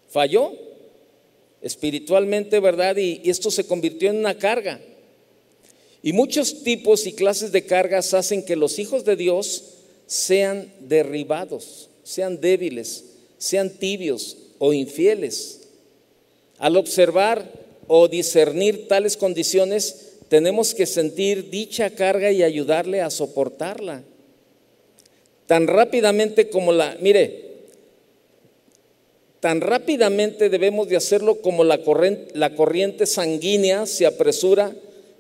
¿Falló? 0.10 0.54
Espiritualmente, 1.62 2.60
¿verdad? 2.60 2.98
Y, 2.98 3.22
esto 3.26 3.52
se 3.52 3.66
convirtió 3.66 4.10
en 4.10 4.18
una 4.18 4.38
carga. 4.38 4.80
Y 6.04 6.14
muchos 6.14 6.64
tipos 6.64 7.06
y 7.06 7.14
clases 7.14 7.52
de 7.52 7.66
cargas 7.66 8.14
hacen 8.14 8.44
que 8.44 8.56
los 8.56 8.80
hijos 8.80 9.06
de 9.06 9.16
Dios 9.16 9.64
sean 10.08 10.74
derribados, 10.80 11.90
sean 12.04 12.42
débiles, 12.42 13.06
sean 13.38 13.70
tibios 13.70 14.38
o 14.58 14.74
infieles. 14.74 15.62
Al 16.58 16.76
observar 16.78 17.52
o 17.88 18.08
discernir 18.08 18.88
tales 18.88 19.16
condiciones, 19.16 20.14
tenemos 20.28 20.74
que 20.74 20.86
sentir 20.86 21.50
dicha 21.50 21.90
carga 21.92 22.32
y 22.32 22.42
ayudarle 22.42 23.02
a 23.02 23.10
soportarla. 23.10 24.04
Tan 25.46 25.68
rápidamente 25.68 26.50
como 26.50 26.72
la, 26.72 26.98
mire, 27.02 27.51
Tan 29.42 29.60
rápidamente 29.60 30.50
debemos 30.50 30.88
de 30.88 30.96
hacerlo 30.96 31.42
como 31.42 31.64
la 31.64 31.80
corriente, 31.84 33.08
sanguínea 33.08 33.88
se 33.88 34.06
apresura 34.06 34.72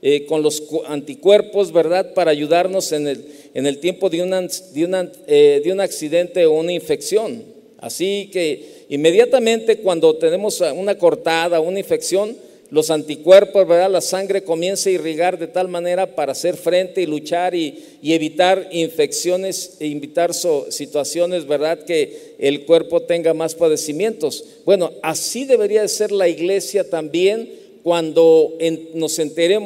eh, 0.03 0.27
con 0.27 0.43
los 0.43 0.61
anticuerpos, 0.85 1.71
¿verdad? 1.71 2.13
Para 2.13 2.29
ayudarnos 2.29 2.91
en 2.91 3.07
el, 3.07 3.25
en 3.55 3.65
el 3.65 3.79
tiempo 3.79 4.11
de, 4.11 4.19
de, 4.19 5.11
eh, 5.25 5.61
de 5.65 5.71
un 5.71 5.81
accidente 5.81 6.45
o 6.45 6.53
una 6.53 6.71
infección. 6.71 7.43
Así 7.79 8.29
que 8.31 8.85
inmediatamente 8.89 9.77
cuando 9.77 10.15
tenemos 10.15 10.61
una 10.61 10.99
cortada, 10.99 11.59
una 11.59 11.79
infección, 11.79 12.37
los 12.71 12.89
anticuerpos, 12.89 13.67
¿verdad? 13.67 13.91
La 13.91 13.99
sangre 13.99 14.45
comienza 14.45 14.89
a 14.89 14.93
irrigar 14.93 15.37
de 15.37 15.47
tal 15.47 15.67
manera 15.67 16.15
para 16.15 16.31
hacer 16.31 16.55
frente 16.55 17.01
y 17.01 17.05
luchar 17.05 17.53
y, 17.53 17.99
evitar 18.01 18.69
infecciones 18.71 19.75
e 19.79 19.87
evitar 19.87 20.33
situaciones, 20.33 21.45
¿verdad? 21.45 21.83
Que 21.83 22.35
el 22.39 22.65
cuerpo 22.65 23.01
tenga 23.01 23.33
más 23.33 23.55
padecimientos. 23.55 24.45
Bueno, 24.65 24.91
así 25.03 25.43
debería 25.43 25.81
de 25.81 25.89
ser 25.89 26.13
la 26.13 26.29
iglesia 26.29 26.89
también 26.89 27.59
cuando 27.83 28.57
nos, 28.93 29.19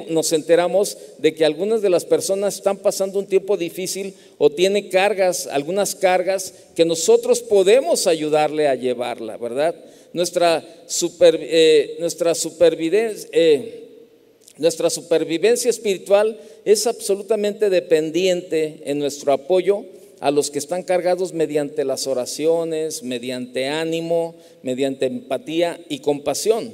nos 0.10 0.34
enteramos 0.34 0.98
de 1.20 1.36
que 1.36 1.46
algunas 1.46 1.84
de 1.84 1.92
las 1.92 2.06
personas 2.06 2.56
están 2.56 2.78
pasando 2.78 3.20
un 3.20 3.28
tiempo 3.28 3.56
difícil 3.56 4.16
o 4.40 4.50
tienen 4.50 4.90
cargas, 4.90 5.48
algunas 5.48 5.94
cargas 5.94 6.54
que 6.76 6.86
nosotros 6.86 7.42
podemos 7.42 8.08
ayudarle 8.08 8.68
a 8.68 8.76
llevarla, 8.76 9.38
¿verdad? 9.38 9.76
Nuestra, 10.16 10.64
eh, 10.64 12.08
supervivencia, 12.36 13.30
eh, 13.34 13.82
nuestra 14.58 14.90
supervivencia 14.90 15.70
espiritual 15.70 16.40
es 16.64 16.88
absolutamente 16.88 17.70
dependiente 17.70 18.80
en 18.86 18.98
nuestro 18.98 19.34
apoyo 19.34 19.84
a 20.22 20.32
los 20.32 20.50
que 20.50 20.60
están 20.60 20.84
cargados 20.84 21.34
mediante 21.34 21.84
las 21.84 22.08
oraciones, 22.08 23.04
mediante 23.04 23.68
ánimo, 23.68 24.36
mediante 24.64 25.08
empatía 25.08 25.82
y 25.90 26.00
compasión. 26.00 26.74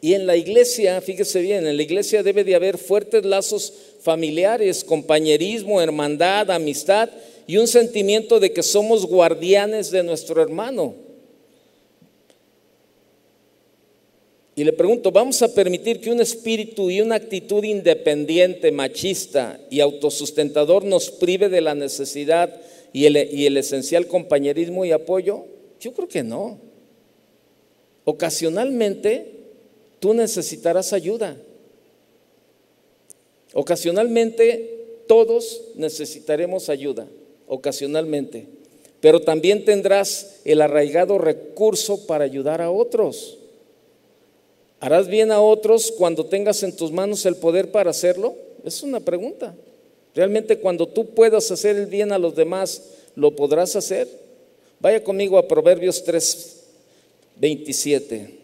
Y 0.00 0.14
en 0.14 0.28
la 0.28 0.36
iglesia, 0.36 1.00
fíjese 1.00 1.40
bien, 1.40 1.66
en 1.66 1.76
la 1.76 1.82
iglesia 1.82 2.22
debe 2.22 2.44
de 2.44 2.54
haber 2.54 2.78
fuertes 2.78 3.24
lazos 3.24 3.72
familiares, 4.00 4.84
compañerismo, 4.84 5.82
hermandad, 5.82 6.52
amistad 6.52 7.10
y 7.48 7.56
un 7.56 7.66
sentimiento 7.66 8.38
de 8.38 8.52
que 8.52 8.62
somos 8.62 9.06
guardianes 9.06 9.90
de 9.90 10.04
nuestro 10.04 10.40
hermano. 10.40 11.09
Y 14.60 14.64
le 14.64 14.74
pregunto, 14.74 15.10
¿vamos 15.10 15.40
a 15.40 15.54
permitir 15.54 16.02
que 16.02 16.12
un 16.12 16.20
espíritu 16.20 16.90
y 16.90 17.00
una 17.00 17.14
actitud 17.14 17.64
independiente, 17.64 18.70
machista 18.70 19.58
y 19.70 19.80
autosustentador 19.80 20.84
nos 20.84 21.10
prive 21.10 21.48
de 21.48 21.62
la 21.62 21.74
necesidad 21.74 22.60
y 22.92 23.06
el, 23.06 23.16
y 23.32 23.46
el 23.46 23.56
esencial 23.56 24.06
compañerismo 24.06 24.84
y 24.84 24.92
apoyo? 24.92 25.46
Yo 25.80 25.94
creo 25.94 26.08
que 26.08 26.22
no. 26.22 26.58
Ocasionalmente 28.04 29.32
tú 29.98 30.12
necesitarás 30.12 30.92
ayuda. 30.92 31.38
Ocasionalmente 33.54 34.98
todos 35.06 35.62
necesitaremos 35.74 36.68
ayuda, 36.68 37.08
ocasionalmente. 37.46 38.46
Pero 39.00 39.22
también 39.22 39.64
tendrás 39.64 40.42
el 40.44 40.60
arraigado 40.60 41.16
recurso 41.16 42.06
para 42.06 42.24
ayudar 42.24 42.60
a 42.60 42.70
otros. 42.70 43.38
¿Harás 44.80 45.08
bien 45.08 45.30
a 45.30 45.42
otros 45.42 45.92
cuando 45.92 46.24
tengas 46.24 46.62
en 46.62 46.74
tus 46.74 46.90
manos 46.90 47.26
el 47.26 47.36
poder 47.36 47.70
para 47.70 47.90
hacerlo? 47.90 48.34
Es 48.64 48.82
una 48.82 49.00
pregunta. 49.00 49.54
¿Realmente 50.14 50.58
cuando 50.58 50.88
tú 50.88 51.10
puedas 51.10 51.50
hacer 51.50 51.76
el 51.76 51.86
bien 51.86 52.12
a 52.12 52.18
los 52.18 52.34
demás, 52.34 52.82
lo 53.14 53.36
podrás 53.36 53.76
hacer? 53.76 54.08
Vaya 54.80 55.04
conmigo 55.04 55.36
a 55.36 55.46
Proverbios 55.46 56.02
3, 56.02 56.62
27. 57.36 58.38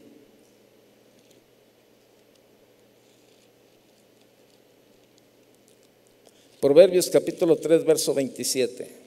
Proverbios 6.61 7.09
capítulo 7.09 7.57
3, 7.57 7.85
verso 7.85 8.13
27. 8.13 9.06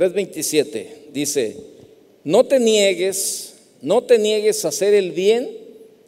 ...3.27... 0.00 1.10
dice... 1.12 1.56
...no 2.24 2.46
te 2.46 2.58
niegues... 2.58 3.52
...no 3.82 4.02
te 4.02 4.18
niegues 4.18 4.64
a 4.64 4.68
hacer 4.68 4.94
el 4.94 5.12
bien... 5.12 5.50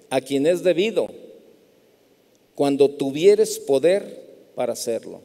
...a 0.08 0.22
quien 0.22 0.46
es 0.46 0.62
debido... 0.62 1.10
...cuando 2.54 2.88
tuvieres 2.88 3.58
poder 3.58 4.22
para 4.54 4.72
hacerlo... 4.72 5.20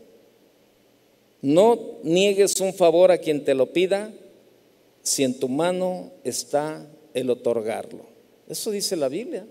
...no 1.42 1.80
niegues 2.04 2.60
un 2.60 2.74
favor 2.74 3.10
a 3.10 3.20
quien 3.20 3.46
te 3.46 3.56
lo 3.56 3.72
pida... 3.72 4.12
...si 5.02 5.24
en 5.24 5.40
tu 5.40 5.48
mano 5.48 6.12
está 6.26 6.86
el 7.14 7.30
otorgarlo... 7.30 8.06
...eso 8.50 8.70
dice 8.70 8.98
la 8.98 9.08
Biblia... 9.08 9.48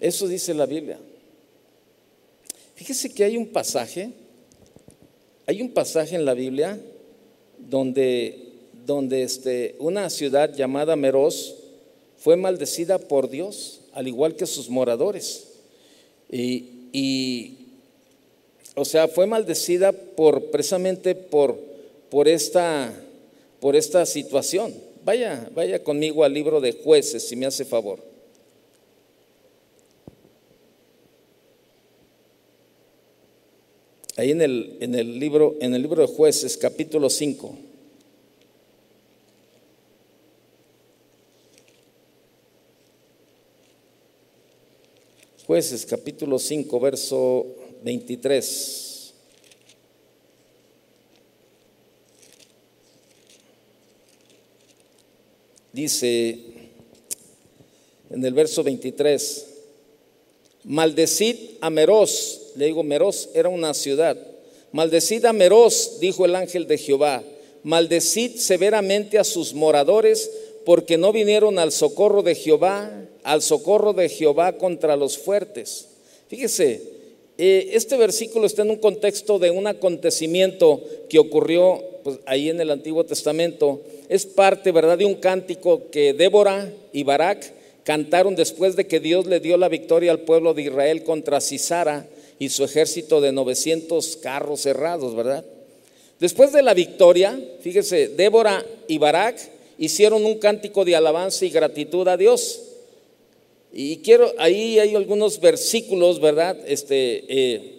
Eso 0.00 0.26
dice 0.26 0.52
la 0.52 0.66
Biblia. 0.66 0.98
Fíjese 2.74 3.14
que 3.14 3.22
hay 3.22 3.36
un 3.36 3.46
pasaje 3.46 4.10
hay 5.46 5.62
un 5.62 5.70
pasaje 5.70 6.16
en 6.16 6.24
la 6.24 6.34
Biblia 6.34 6.80
donde, 7.58 8.38
donde 8.84 9.22
este, 9.22 9.76
una 9.78 10.10
ciudad 10.10 10.52
llamada 10.54 10.96
Meroz 10.96 11.54
fue 12.18 12.36
maldecida 12.36 12.98
por 12.98 13.30
Dios, 13.30 13.80
al 13.92 14.08
igual 14.08 14.34
que 14.34 14.46
sus 14.46 14.68
moradores. 14.68 15.48
Y, 16.28 17.54
o 18.74 18.84
sea, 18.84 19.06
fue 19.06 19.26
maldecida 19.26 19.92
por, 19.92 20.50
precisamente 20.50 21.14
por, 21.14 21.56
por, 22.10 22.26
esta, 22.26 22.92
por 23.60 23.76
esta 23.76 24.04
situación. 24.04 24.74
Vaya, 25.04 25.48
vaya 25.54 25.84
conmigo 25.84 26.24
al 26.24 26.34
libro 26.34 26.60
de 26.60 26.72
jueces, 26.72 27.28
si 27.28 27.36
me 27.36 27.46
hace 27.46 27.64
favor. 27.64 28.15
Ahí 34.16 34.30
en 34.30 34.40
el, 34.40 34.78
en 34.80 34.94
el, 34.94 35.18
libro, 35.18 35.56
en 35.60 35.74
el 35.74 35.82
libro 35.82 36.00
de 36.00 36.08
jueces, 36.12 36.56
capítulo 36.56 37.10
5. 37.10 37.58
Jueces, 45.46 45.86
capítulo 45.86 46.38
5, 46.38 46.80
verso 46.80 47.46
23. 47.84 49.14
Dice 55.72 56.40
en 58.08 58.24
el 58.24 58.32
verso 58.32 58.64
23, 58.64 59.46
maldecid 60.64 61.36
a 61.60 61.68
Meroz 61.68 62.45
le 62.56 62.66
digo, 62.66 62.82
Meroz 62.82 63.30
era 63.34 63.48
una 63.48 63.74
ciudad. 63.74 64.16
Maldecid 64.72 65.24
a 65.24 65.32
Meroz, 65.32 65.98
dijo 66.00 66.24
el 66.24 66.34
ángel 66.34 66.66
de 66.66 66.78
Jehová, 66.78 67.22
maldecid 67.62 68.36
severamente 68.36 69.18
a 69.18 69.24
sus 69.24 69.54
moradores, 69.54 70.30
porque 70.64 70.98
no 70.98 71.12
vinieron 71.12 71.58
al 71.58 71.72
socorro 71.72 72.22
de 72.22 72.34
Jehová, 72.34 72.90
al 73.22 73.42
socorro 73.42 73.92
de 73.92 74.08
Jehová 74.08 74.58
contra 74.58 74.96
los 74.96 75.16
fuertes. 75.16 75.86
Fíjese, 76.28 76.82
eh, 77.38 77.70
este 77.72 77.96
versículo 77.96 78.46
está 78.46 78.62
en 78.62 78.70
un 78.70 78.76
contexto 78.76 79.38
de 79.38 79.50
un 79.50 79.66
acontecimiento 79.66 80.82
que 81.08 81.18
ocurrió 81.18 81.82
pues, 82.02 82.18
ahí 82.26 82.48
en 82.48 82.60
el 82.60 82.70
Antiguo 82.70 83.04
Testamento. 83.04 83.80
Es 84.08 84.26
parte, 84.26 84.72
¿verdad?, 84.72 84.98
de 84.98 85.04
un 85.04 85.16
cántico 85.16 85.90
que 85.90 86.14
Débora 86.14 86.72
y 86.92 87.04
Barak 87.04 87.52
cantaron 87.84 88.34
después 88.34 88.74
de 88.74 88.86
que 88.86 89.00
Dios 89.00 89.26
le 89.26 89.38
dio 89.38 89.56
la 89.56 89.68
victoria 89.68 90.10
al 90.10 90.20
pueblo 90.20 90.54
de 90.54 90.62
Israel 90.62 91.04
contra 91.04 91.40
Cisara 91.40 92.08
y 92.38 92.48
su 92.48 92.64
ejército 92.64 93.20
de 93.20 93.32
900 93.32 94.16
carros 94.18 94.60
cerrados, 94.60 95.14
¿verdad? 95.14 95.44
Después 96.18 96.52
de 96.52 96.62
la 96.62 96.74
victoria, 96.74 97.38
fíjese, 97.60 98.08
Débora 98.08 98.64
y 98.88 98.98
Barak 98.98 99.38
hicieron 99.78 100.24
un 100.24 100.38
cántico 100.38 100.84
de 100.84 100.96
alabanza 100.96 101.44
y 101.44 101.50
gratitud 101.50 102.08
a 102.08 102.16
Dios. 102.16 102.62
Y 103.72 103.98
quiero, 103.98 104.32
ahí 104.38 104.78
hay 104.78 104.94
algunos 104.94 105.40
versículos, 105.40 106.20
¿verdad? 106.20 106.56
Este, 106.66 107.24
eh, 107.28 107.72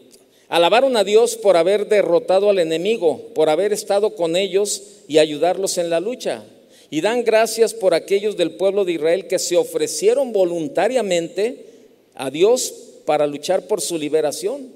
alabaron 0.50 0.96
a 0.96 1.04
Dios 1.04 1.36
por 1.36 1.58
haber 1.58 1.88
derrotado 1.88 2.50
al 2.52 2.60
enemigo, 2.60 3.22
por 3.34 3.50
haber 3.50 3.74
estado 3.74 4.16
con 4.16 4.36
ellos 4.36 4.84
y 5.08 5.18
ayudarlos 5.18 5.78
en 5.80 5.90
la 5.90 6.00
lucha. 6.00 6.44
Y 6.90 7.02
dan 7.02 7.24
gracias 7.24 7.74
por 7.74 7.94
aquellos 7.94 8.38
del 8.38 8.52
pueblo 8.52 8.86
de 8.86 8.94
Israel 8.94 9.28
que 9.28 9.40
se 9.40 9.58
ofrecieron 9.58 10.32
voluntariamente 10.32 11.66
a 12.14 12.30
Dios 12.30 12.74
para 13.08 13.26
luchar 13.26 13.68
por 13.68 13.80
su 13.80 13.98
liberación. 13.98 14.68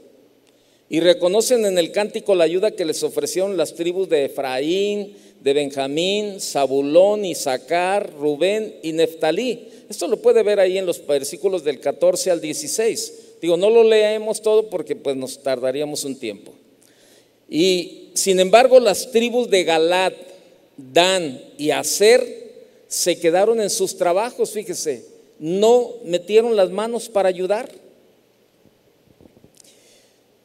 Y 0.87 1.01
reconocen 1.01 1.65
en 1.65 1.77
el 1.77 1.91
cántico 1.91 2.33
la 2.33 2.45
ayuda 2.45 2.71
que 2.71 2.85
les 2.85 3.03
ofrecieron 3.03 3.57
las 3.57 3.75
tribus 3.75 4.07
de 4.07 4.25
Efraín, 4.25 5.13
de 5.41 5.53
Benjamín, 5.53 6.39
Zabulón, 6.39 7.25
Isaacar, 7.25 8.13
Rubén 8.17 8.77
y 8.83 8.93
Neftalí. 8.93 9.67
Esto 9.89 10.07
lo 10.07 10.21
puede 10.21 10.43
ver 10.43 10.61
ahí 10.61 10.77
en 10.77 10.85
los 10.85 11.05
versículos 11.05 11.65
del 11.65 11.81
14 11.81 12.31
al 12.31 12.39
16. 12.39 13.13
Digo, 13.41 13.57
no 13.57 13.69
lo 13.69 13.83
leemos 13.83 14.41
todo 14.41 14.69
porque 14.69 14.95
pues 14.95 15.17
nos 15.17 15.43
tardaríamos 15.43 16.05
un 16.05 16.17
tiempo. 16.17 16.53
Y 17.49 18.11
sin 18.13 18.39
embargo, 18.39 18.79
las 18.79 19.11
tribus 19.11 19.49
de 19.49 19.65
Galat, 19.65 20.13
Dan 20.77 21.41
y 21.57 21.71
Aser 21.71 22.23
se 22.87 23.19
quedaron 23.19 23.59
en 23.59 23.69
sus 23.69 23.97
trabajos, 23.97 24.51
fíjese, 24.51 25.05
no 25.37 25.95
metieron 26.05 26.55
las 26.55 26.69
manos 26.69 27.09
para 27.09 27.27
ayudar. 27.27 27.80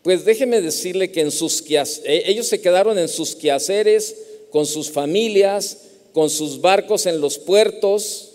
Pues 0.06 0.24
déjeme 0.24 0.60
decirle 0.60 1.10
que 1.10 1.20
en 1.20 1.32
sus 1.32 1.64
eh, 1.68 2.22
ellos 2.26 2.46
se 2.46 2.60
quedaron 2.60 2.96
en 2.96 3.08
sus 3.08 3.34
quehaceres, 3.34 4.14
con 4.50 4.64
sus 4.64 4.88
familias, 4.88 5.78
con 6.12 6.30
sus 6.30 6.60
barcos 6.60 7.06
en 7.06 7.20
los 7.20 7.38
puertos. 7.38 8.34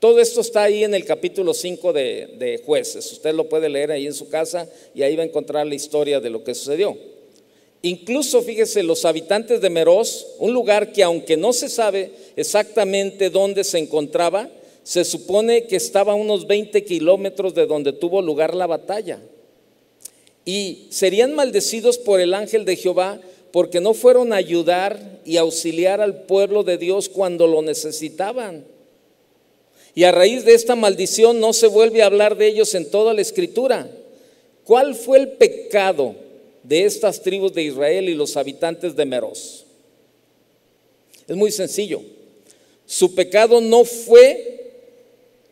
Todo 0.00 0.18
esto 0.18 0.40
está 0.40 0.64
ahí 0.64 0.82
en 0.82 0.92
el 0.94 1.04
capítulo 1.04 1.54
5 1.54 1.92
de, 1.92 2.34
de 2.36 2.62
jueces. 2.66 3.12
Usted 3.12 3.32
lo 3.32 3.48
puede 3.48 3.68
leer 3.68 3.92
ahí 3.92 4.08
en 4.08 4.12
su 4.12 4.28
casa 4.28 4.68
y 4.92 5.02
ahí 5.02 5.14
va 5.14 5.22
a 5.22 5.26
encontrar 5.26 5.68
la 5.68 5.76
historia 5.76 6.18
de 6.18 6.30
lo 6.30 6.42
que 6.42 6.52
sucedió. 6.52 6.96
Incluso, 7.82 8.42
fíjese, 8.42 8.82
los 8.82 9.04
habitantes 9.04 9.60
de 9.60 9.70
Meroz, 9.70 10.34
un 10.40 10.52
lugar 10.52 10.90
que 10.90 11.04
aunque 11.04 11.36
no 11.36 11.52
se 11.52 11.68
sabe 11.68 12.10
exactamente 12.34 13.30
dónde 13.30 13.62
se 13.62 13.78
encontraba, 13.78 14.50
se 14.82 15.04
supone 15.04 15.68
que 15.68 15.76
estaba 15.76 16.14
a 16.14 16.16
unos 16.16 16.48
20 16.48 16.82
kilómetros 16.82 17.54
de 17.54 17.66
donde 17.66 17.92
tuvo 17.92 18.20
lugar 18.20 18.56
la 18.56 18.66
batalla 18.66 19.20
y 20.44 20.86
serían 20.90 21.34
maldecidos 21.34 21.98
por 21.98 22.20
el 22.20 22.34
ángel 22.34 22.64
de 22.64 22.76
Jehová 22.76 23.20
porque 23.52 23.80
no 23.80 23.94
fueron 23.94 24.32
a 24.32 24.36
ayudar 24.36 25.20
y 25.24 25.36
auxiliar 25.36 26.00
al 26.00 26.24
pueblo 26.24 26.62
de 26.64 26.78
Dios 26.78 27.08
cuando 27.08 27.46
lo 27.46 27.62
necesitaban. 27.62 28.64
Y 29.94 30.04
a 30.04 30.12
raíz 30.12 30.44
de 30.44 30.54
esta 30.54 30.74
maldición 30.74 31.38
no 31.38 31.52
se 31.52 31.66
vuelve 31.66 32.02
a 32.02 32.06
hablar 32.06 32.36
de 32.36 32.48
ellos 32.48 32.74
en 32.74 32.90
toda 32.90 33.12
la 33.12 33.20
escritura. 33.20 33.90
¿Cuál 34.64 34.94
fue 34.94 35.18
el 35.18 35.32
pecado 35.32 36.14
de 36.62 36.84
estas 36.84 37.20
tribus 37.20 37.52
de 37.52 37.64
Israel 37.64 38.08
y 38.08 38.14
los 38.14 38.36
habitantes 38.36 38.96
de 38.96 39.04
Meroz? 39.04 39.66
Es 41.28 41.36
muy 41.36 41.52
sencillo. 41.52 42.00
Su 42.86 43.14
pecado 43.14 43.60
no 43.60 43.84
fue, 43.84 44.72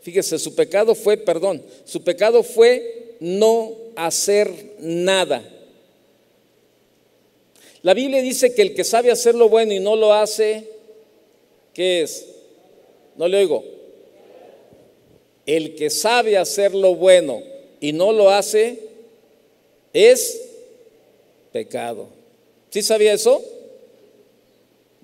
fíjese, 0.01 0.39
su 0.39 0.55
pecado 0.55 0.95
fue, 0.95 1.17
perdón, 1.19 1.63
su 1.85 2.03
pecado 2.03 2.43
fue 2.43 3.17
no 3.21 3.77
hacer 4.07 4.77
nada. 4.79 5.43
La 7.83 7.95
Biblia 7.95 8.21
dice 8.21 8.55
que 8.55 8.63
el 8.63 8.75
que 8.75 8.85
sabe 8.85 9.11
hacer 9.11 9.35
lo 9.35 9.49
bueno 9.49 9.73
y 9.73 9.81
no 9.81 9.97
lo 9.97 10.13
hace, 10.13 10.69
¿qué 11.73 12.03
es? 12.03 12.27
No 13.17 13.27
le 13.27 13.39
oigo. 13.39 13.65
El 15.47 15.75
que 15.75 15.91
sabe 15.91 16.37
hacer 16.37 16.75
lo 16.75 16.95
bueno 16.95 17.43
y 17.81 17.93
no 17.93 18.13
lo 18.13 18.31
hace, 18.31 18.79
es 19.93 20.41
pecado. 21.53 22.09
¿Sí 22.69 22.83
sabía 22.83 23.15
eso? 23.15 23.43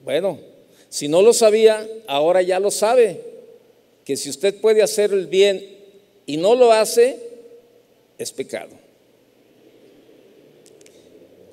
Bueno, 0.05 0.38
si 0.88 1.09
no 1.09 1.23
lo 1.23 1.33
sabía, 1.33 1.88
ahora 2.07 2.43
ya 2.43 2.61
lo 2.61 2.71
sabe. 2.71 3.21
Que 4.05 4.17
si 4.17 4.31
usted 4.31 4.55
puede 4.61 4.83
hacer 4.83 5.12
el 5.12 5.26
bien 5.26 5.76
y 6.26 6.37
no 6.37 6.55
lo 6.55 6.73
hace, 6.73 7.17
es 8.19 8.31
pecado. 8.31 8.86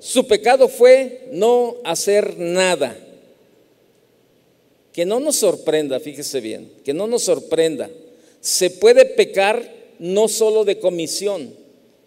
Su 0.04 0.26
pecado 0.26 0.68
fue 0.68 1.28
no 1.32 1.76
hacer 1.82 2.38
nada. 2.38 2.94
Que 4.92 5.06
no 5.06 5.18
nos 5.18 5.36
sorprenda, 5.36 5.98
fíjese 5.98 6.42
bien, 6.42 6.70
que 6.84 6.92
no 6.92 7.06
nos 7.06 7.22
sorprenda. 7.22 7.88
Se 8.42 8.68
puede 8.68 9.06
pecar 9.06 9.66
no 9.98 10.28
solo 10.28 10.66
de 10.66 10.78
comisión, 10.78 11.54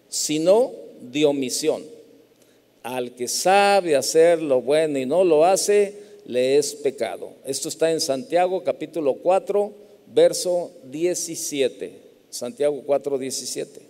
sino 0.08 0.70
de 1.00 1.24
omisión. 1.24 1.82
Al 2.84 3.16
que 3.16 3.26
sabe 3.26 3.96
hacer 3.96 4.40
lo 4.42 4.62
bueno 4.62 5.00
y 5.00 5.04
no 5.04 5.24
lo 5.24 5.44
hace, 5.44 5.94
le 6.24 6.56
es 6.56 6.76
pecado. 6.76 7.32
Esto 7.44 7.68
está 7.68 7.90
en 7.90 8.00
Santiago 8.00 8.62
capítulo 8.62 9.14
4, 9.14 9.72
verso 10.14 10.70
17. 10.84 11.92
Santiago 12.30 12.80
4, 12.86 13.18
17. 13.18 13.87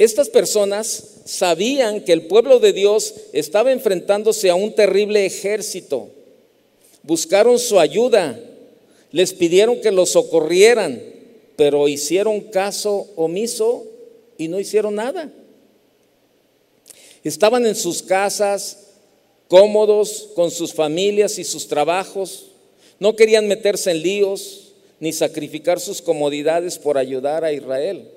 Estas 0.00 0.30
personas 0.30 1.20
sabían 1.26 2.00
que 2.00 2.14
el 2.14 2.22
pueblo 2.22 2.58
de 2.58 2.72
Dios 2.72 3.12
estaba 3.34 3.70
enfrentándose 3.70 4.48
a 4.48 4.54
un 4.54 4.74
terrible 4.74 5.26
ejército. 5.26 6.08
Buscaron 7.02 7.58
su 7.58 7.78
ayuda, 7.78 8.40
les 9.12 9.34
pidieron 9.34 9.82
que 9.82 9.90
los 9.90 10.08
socorrieran, 10.08 11.02
pero 11.54 11.86
hicieron 11.86 12.40
caso 12.40 13.08
omiso 13.14 13.84
y 14.38 14.48
no 14.48 14.58
hicieron 14.58 14.94
nada. 14.94 15.30
Estaban 17.22 17.66
en 17.66 17.74
sus 17.74 18.02
casas, 18.02 18.94
cómodos 19.48 20.30
con 20.34 20.50
sus 20.50 20.72
familias 20.72 21.38
y 21.38 21.44
sus 21.44 21.68
trabajos. 21.68 22.46
No 22.98 23.16
querían 23.16 23.46
meterse 23.46 23.90
en 23.90 24.02
líos 24.02 24.72
ni 24.98 25.12
sacrificar 25.12 25.78
sus 25.78 26.00
comodidades 26.00 26.78
por 26.78 26.96
ayudar 26.96 27.44
a 27.44 27.52
Israel. 27.52 28.08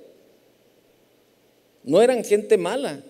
No 1.83 2.01
eran 2.01 2.23
gente 2.23 2.57
mala, 2.57 3.03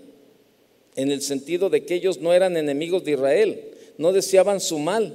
en 0.95 1.11
el 1.11 1.21
sentido 1.21 1.69
de 1.69 1.85
que 1.85 1.95
ellos 1.95 2.19
no 2.19 2.33
eran 2.33 2.57
enemigos 2.57 3.03
de 3.03 3.13
Israel, 3.13 3.63
no 3.97 4.13
deseaban 4.13 4.59
su 4.59 4.79
mal, 4.79 5.13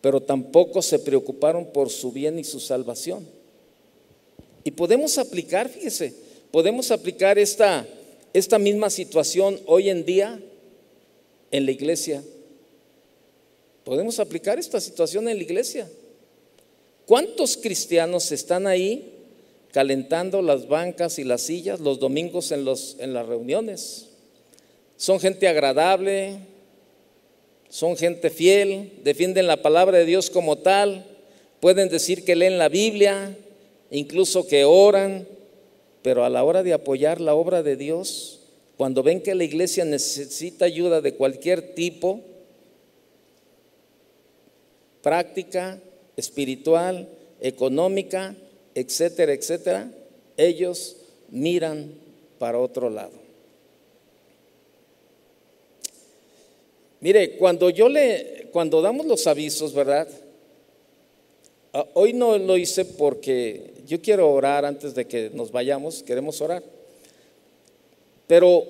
pero 0.00 0.20
tampoco 0.20 0.82
se 0.82 0.98
preocuparon 0.98 1.66
por 1.72 1.90
su 1.90 2.12
bien 2.12 2.38
y 2.38 2.44
su 2.44 2.60
salvación. 2.60 3.26
Y 4.64 4.70
podemos 4.72 5.18
aplicar, 5.18 5.68
fíjese, 5.68 6.14
podemos 6.50 6.90
aplicar 6.90 7.38
esta, 7.38 7.86
esta 8.32 8.58
misma 8.58 8.90
situación 8.90 9.60
hoy 9.66 9.88
en 9.88 10.04
día 10.04 10.40
en 11.50 11.66
la 11.66 11.72
iglesia. 11.72 12.22
Podemos 13.84 14.20
aplicar 14.20 14.58
esta 14.58 14.80
situación 14.80 15.28
en 15.28 15.36
la 15.36 15.42
iglesia. 15.42 15.90
¿Cuántos 17.06 17.56
cristianos 17.56 18.30
están 18.30 18.66
ahí 18.66 19.19
calentando 19.72 20.42
las 20.42 20.68
bancas 20.68 21.18
y 21.18 21.24
las 21.24 21.42
sillas 21.42 21.80
los 21.80 21.98
domingos 22.00 22.52
en, 22.52 22.64
los, 22.64 22.96
en 22.98 23.12
las 23.12 23.26
reuniones. 23.26 24.08
Son 24.96 25.20
gente 25.20 25.48
agradable, 25.48 26.38
son 27.68 27.96
gente 27.96 28.30
fiel, 28.30 28.92
defienden 29.04 29.46
la 29.46 29.62
palabra 29.62 29.98
de 29.98 30.04
Dios 30.04 30.28
como 30.28 30.58
tal, 30.58 31.06
pueden 31.60 31.88
decir 31.88 32.24
que 32.24 32.36
leen 32.36 32.58
la 32.58 32.68
Biblia, 32.68 33.36
incluso 33.90 34.46
que 34.46 34.64
oran, 34.64 35.26
pero 36.02 36.24
a 36.24 36.30
la 36.30 36.42
hora 36.44 36.62
de 36.62 36.72
apoyar 36.72 37.20
la 37.20 37.34
obra 37.34 37.62
de 37.62 37.76
Dios, 37.76 38.40
cuando 38.76 39.02
ven 39.02 39.20
que 39.20 39.34
la 39.34 39.44
iglesia 39.44 39.84
necesita 39.84 40.64
ayuda 40.64 41.00
de 41.00 41.14
cualquier 41.14 41.74
tipo, 41.74 42.22
práctica, 45.02 45.78
espiritual, 46.16 47.08
económica, 47.40 48.34
etcétera, 48.74 49.32
etcétera, 49.32 49.90
ellos 50.36 50.96
miran 51.30 51.92
para 52.38 52.58
otro 52.58 52.90
lado. 52.90 53.12
Mire, 57.00 57.36
cuando 57.36 57.70
yo 57.70 57.88
le, 57.88 58.48
cuando 58.52 58.82
damos 58.82 59.06
los 59.06 59.26
avisos, 59.26 59.72
¿verdad? 59.72 60.08
Ah, 61.72 61.86
hoy 61.94 62.12
no 62.12 62.36
lo 62.36 62.56
hice 62.56 62.84
porque 62.84 63.72
yo 63.86 64.00
quiero 64.02 64.30
orar 64.30 64.64
antes 64.64 64.94
de 64.94 65.06
que 65.06 65.30
nos 65.32 65.50
vayamos, 65.50 66.02
queremos 66.02 66.40
orar. 66.40 66.62
Pero 68.26 68.64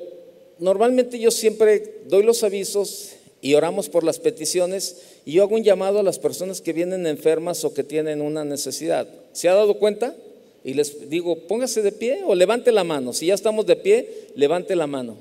normalmente 0.58 1.18
yo 1.18 1.30
siempre 1.30 2.02
doy 2.06 2.22
los 2.22 2.42
avisos 2.44 3.12
y 3.42 3.54
oramos 3.54 3.88
por 3.88 4.04
las 4.04 4.18
peticiones 4.18 4.96
y 5.24 5.32
yo 5.32 5.42
hago 5.42 5.54
un 5.54 5.64
llamado 5.64 5.98
a 5.98 6.02
las 6.02 6.18
personas 6.18 6.60
que 6.60 6.72
vienen 6.72 7.06
enfermas 7.06 7.64
o 7.64 7.72
que 7.72 7.84
tienen 7.84 8.20
una 8.20 8.44
necesidad. 8.44 9.08
¿Se 9.32 9.48
ha 9.48 9.54
dado 9.54 9.78
cuenta? 9.78 10.14
Y 10.62 10.74
les 10.74 11.08
digo, 11.08 11.36
póngase 11.46 11.80
de 11.82 11.92
pie 11.92 12.22
o 12.26 12.34
levante 12.34 12.70
la 12.70 12.84
mano. 12.84 13.12
Si 13.12 13.26
ya 13.26 13.34
estamos 13.34 13.64
de 13.64 13.76
pie, 13.76 14.28
levante 14.34 14.76
la 14.76 14.86
mano. 14.86 15.16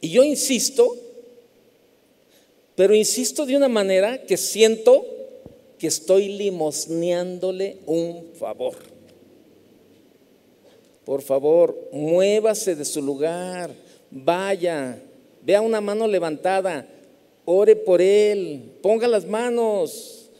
Y 0.00 0.10
yo 0.10 0.24
insisto, 0.24 0.96
pero 2.74 2.94
insisto 2.94 3.46
de 3.46 3.56
una 3.56 3.68
manera 3.68 4.22
que 4.22 4.36
siento 4.36 5.06
que 5.78 5.86
estoy 5.86 6.28
limosneándole 6.28 7.78
un 7.86 8.30
favor. 8.38 8.74
Por 11.04 11.22
favor, 11.22 11.88
muévase 11.92 12.74
de 12.74 12.84
su 12.84 13.00
lugar, 13.02 13.70
vaya, 14.10 14.98
vea 15.44 15.60
una 15.60 15.80
mano 15.80 16.06
levantada, 16.06 16.86
ore 17.44 17.76
por 17.76 18.00
él, 18.00 18.72
ponga 18.82 19.06
las 19.06 19.26
manos. 19.26 20.30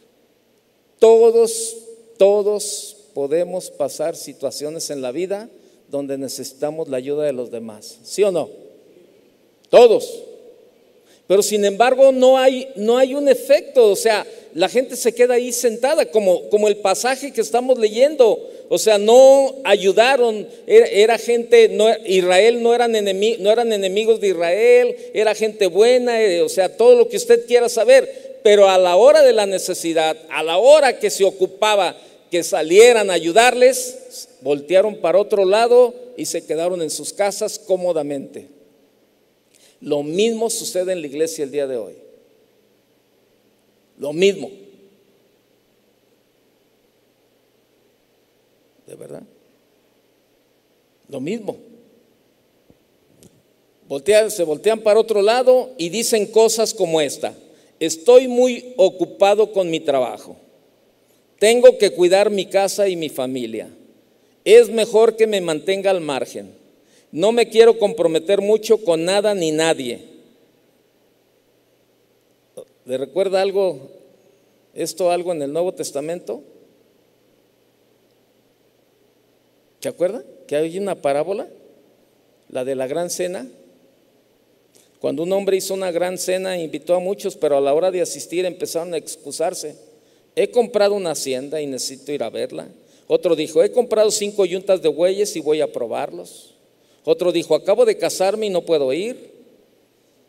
Todos, 0.99 1.77
todos 2.17 2.97
podemos 3.13 3.69
pasar 3.69 4.15
situaciones 4.15 4.89
en 4.89 5.01
la 5.01 5.11
vida 5.11 5.49
donde 5.89 6.17
necesitamos 6.17 6.89
la 6.89 6.97
ayuda 6.97 7.25
de 7.25 7.33
los 7.33 7.51
demás. 7.51 7.99
¿Sí 8.03 8.23
o 8.23 8.31
no? 8.31 8.49
Todos. 9.69 10.23
Pero 11.27 11.41
sin 11.41 11.65
embargo 11.65 12.11
no 12.11 12.37
hay, 12.37 12.67
no 12.75 12.97
hay 12.97 13.15
un 13.15 13.27
efecto, 13.27 13.89
o 13.89 13.95
sea, 13.95 14.25
la 14.53 14.69
gente 14.69 14.95
se 14.95 15.13
queda 15.13 15.33
ahí 15.33 15.51
sentada, 15.51 16.05
como, 16.05 16.49
como 16.49 16.67
el 16.67 16.77
pasaje 16.77 17.33
que 17.33 17.41
estamos 17.41 17.77
leyendo. 17.77 18.39
O 18.69 18.77
sea, 18.77 18.97
no 18.97 19.53
ayudaron, 19.63 20.47
era, 20.65 21.17
gente, 21.17 21.67
no, 21.69 21.87
Israel 22.05 22.63
no 22.63 22.73
eran, 22.73 22.93
no 22.93 23.51
eran 23.51 23.73
enemigos 23.73 24.21
de 24.21 24.29
Israel, 24.29 24.95
era 25.13 25.35
gente 25.35 25.67
buena, 25.67 26.21
eh, 26.21 26.41
o 26.41 26.49
sea, 26.49 26.75
todo 26.77 26.95
lo 26.95 27.09
que 27.09 27.17
usted 27.17 27.45
quiera 27.45 27.67
saber. 27.67 28.39
Pero 28.43 28.69
a 28.69 28.77
la 28.77 28.95
hora 28.95 29.23
de 29.23 29.33
la 29.33 29.45
necesidad, 29.45 30.15
a 30.29 30.41
la 30.41 30.57
hora 30.57 30.99
que 30.99 31.09
se 31.09 31.25
ocupaba 31.25 31.97
que 32.31 32.41
salieran 32.41 33.09
a 33.09 33.13
ayudarles, 33.13 34.29
voltearon 34.41 34.95
para 34.97 35.19
otro 35.19 35.43
lado 35.43 35.93
y 36.15 36.25
se 36.25 36.45
quedaron 36.45 36.81
en 36.81 36.91
sus 36.91 37.11
casas 37.11 37.59
cómodamente. 37.59 38.54
Lo 39.81 40.03
mismo 40.03 40.49
sucede 40.49 40.93
en 40.93 41.01
la 41.01 41.07
iglesia 41.07 41.43
el 41.43 41.51
día 41.51 41.67
de 41.67 41.77
hoy. 41.77 41.93
Lo 43.97 44.13
mismo. 44.13 44.51
¿De 48.87 48.95
verdad? 48.95 49.23
Lo 51.09 51.19
mismo. 51.19 51.57
se 54.29 54.43
voltean 54.43 54.81
para 54.81 54.99
otro 54.99 55.21
lado 55.21 55.71
y 55.77 55.89
dicen 55.89 56.27
cosas 56.27 56.73
como 56.73 57.01
esta. 57.01 57.33
Estoy 57.79 58.27
muy 58.27 58.73
ocupado 58.77 59.51
con 59.51 59.69
mi 59.69 59.79
trabajo. 59.79 60.37
Tengo 61.39 61.77
que 61.77 61.91
cuidar 61.91 62.29
mi 62.29 62.45
casa 62.45 62.87
y 62.87 62.95
mi 62.95 63.09
familia. 63.09 63.69
Es 64.43 64.69
mejor 64.69 65.15
que 65.15 65.27
me 65.27 65.41
mantenga 65.41 65.91
al 65.91 66.01
margen. 66.01 66.64
No 67.15 67.31
me 67.31 67.47
quiero 67.47 67.79
comprometer 67.79 68.41
mucho 68.41 68.83
con 68.83 69.05
nada 69.05 69.33
ni 69.33 69.49
nadie. 69.49 70.01
¿Le 72.83 72.97
recuerda 72.97 73.41
algo, 73.41 73.89
esto 74.73 75.09
algo 75.09 75.31
en 75.31 75.41
el 75.41 75.53
Nuevo 75.53 75.73
Testamento? 75.73 76.43
¿Se 79.79 79.87
acuerda? 79.87 80.25
Que 80.45 80.57
hay 80.57 80.77
una 80.77 80.95
parábola, 80.95 81.47
la 82.49 82.65
de 82.65 82.75
la 82.75 82.85
gran 82.85 83.09
cena. 83.09 83.47
Cuando 84.99 85.23
un 85.23 85.31
hombre 85.31 85.55
hizo 85.55 85.73
una 85.73 85.91
gran 85.91 86.17
cena, 86.17 86.57
invitó 86.57 86.95
a 86.95 86.99
muchos, 86.99 87.37
pero 87.37 87.55
a 87.55 87.61
la 87.61 87.73
hora 87.73 87.91
de 87.91 88.01
asistir 88.01 88.43
empezaron 88.43 88.93
a 88.93 88.97
excusarse. 88.97 89.77
He 90.35 90.51
comprado 90.51 90.95
una 90.95 91.11
hacienda 91.11 91.61
y 91.61 91.65
necesito 91.65 92.11
ir 92.11 92.23
a 92.23 92.29
verla. 92.29 92.67
Otro 93.07 93.37
dijo, 93.37 93.63
he 93.63 93.71
comprado 93.71 94.11
cinco 94.11 94.43
yuntas 94.43 94.81
de 94.81 94.89
bueyes 94.89 95.33
y 95.37 95.39
voy 95.39 95.61
a 95.61 95.71
probarlos. 95.71 96.54
Otro 97.05 97.31
dijo, 97.31 97.55
acabo 97.55 97.85
de 97.85 97.97
casarme 97.97 98.47
y 98.47 98.49
no 98.49 98.65
puedo 98.65 98.91
ir. 98.91 99.35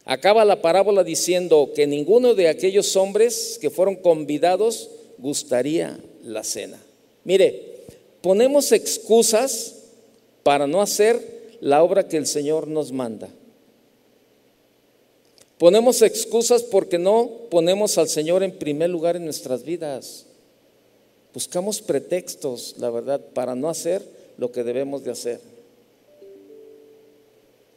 Acaba 0.05 0.45
la 0.45 0.63
parábola 0.63 1.03
diciendo 1.03 1.73
que 1.75 1.87
ninguno 1.87 2.35
de 2.35 2.49
aquellos 2.49 2.95
hombres 2.95 3.59
que 3.61 3.71
fueron 3.71 3.97
convidados 3.97 4.91
gustaría 5.19 5.99
la 6.23 6.45
cena. 6.45 6.81
Mire, 7.25 7.87
ponemos 8.21 8.71
excusas 8.73 9.75
para 10.43 10.67
no 10.67 10.81
hacer 10.81 11.57
la 11.61 11.83
obra 11.83 12.07
que 12.07 12.19
el 12.19 12.27
Señor 12.27 12.69
nos 12.69 12.93
manda. 12.93 13.29
Ponemos 15.59 16.03
excusas 16.03 16.63
porque 16.63 16.99
no 16.99 17.31
ponemos 17.51 17.97
al 17.97 18.09
Señor 18.09 18.43
en 18.43 18.53
primer 18.53 18.91
lugar 18.91 19.17
en 19.17 19.25
nuestras 19.25 19.65
vidas. 19.65 20.27
Buscamos 21.33 21.81
pretextos, 21.81 22.75
la 22.79 22.91
verdad, 22.91 23.21
para 23.33 23.55
no 23.55 23.71
hacer 23.71 24.03
lo 24.37 24.53
que 24.53 24.63
debemos 24.63 25.03
de 25.03 25.11
hacer. 25.11 25.56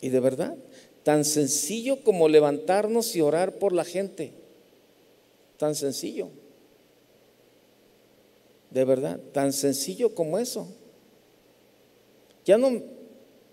Y 0.02 0.10
de 0.10 0.20
verdad, 0.20 0.58
Tan 1.04 1.26
sencillo 1.26 2.04
como 2.04 2.28
levantarnos 2.28 3.16
y 3.16 3.22
orar 3.22 3.58
por 3.58 3.74
la 3.74 3.86
gente. 3.86 4.34
Tan 5.58 5.76
sencillo. 5.76 6.30
De 8.70 8.86
verdad, 8.86 9.20
tan 9.34 9.54
sencillo 9.54 10.14
como 10.14 10.38
eso. 10.38 10.68
Ya 12.46 12.58
no, 12.58 12.84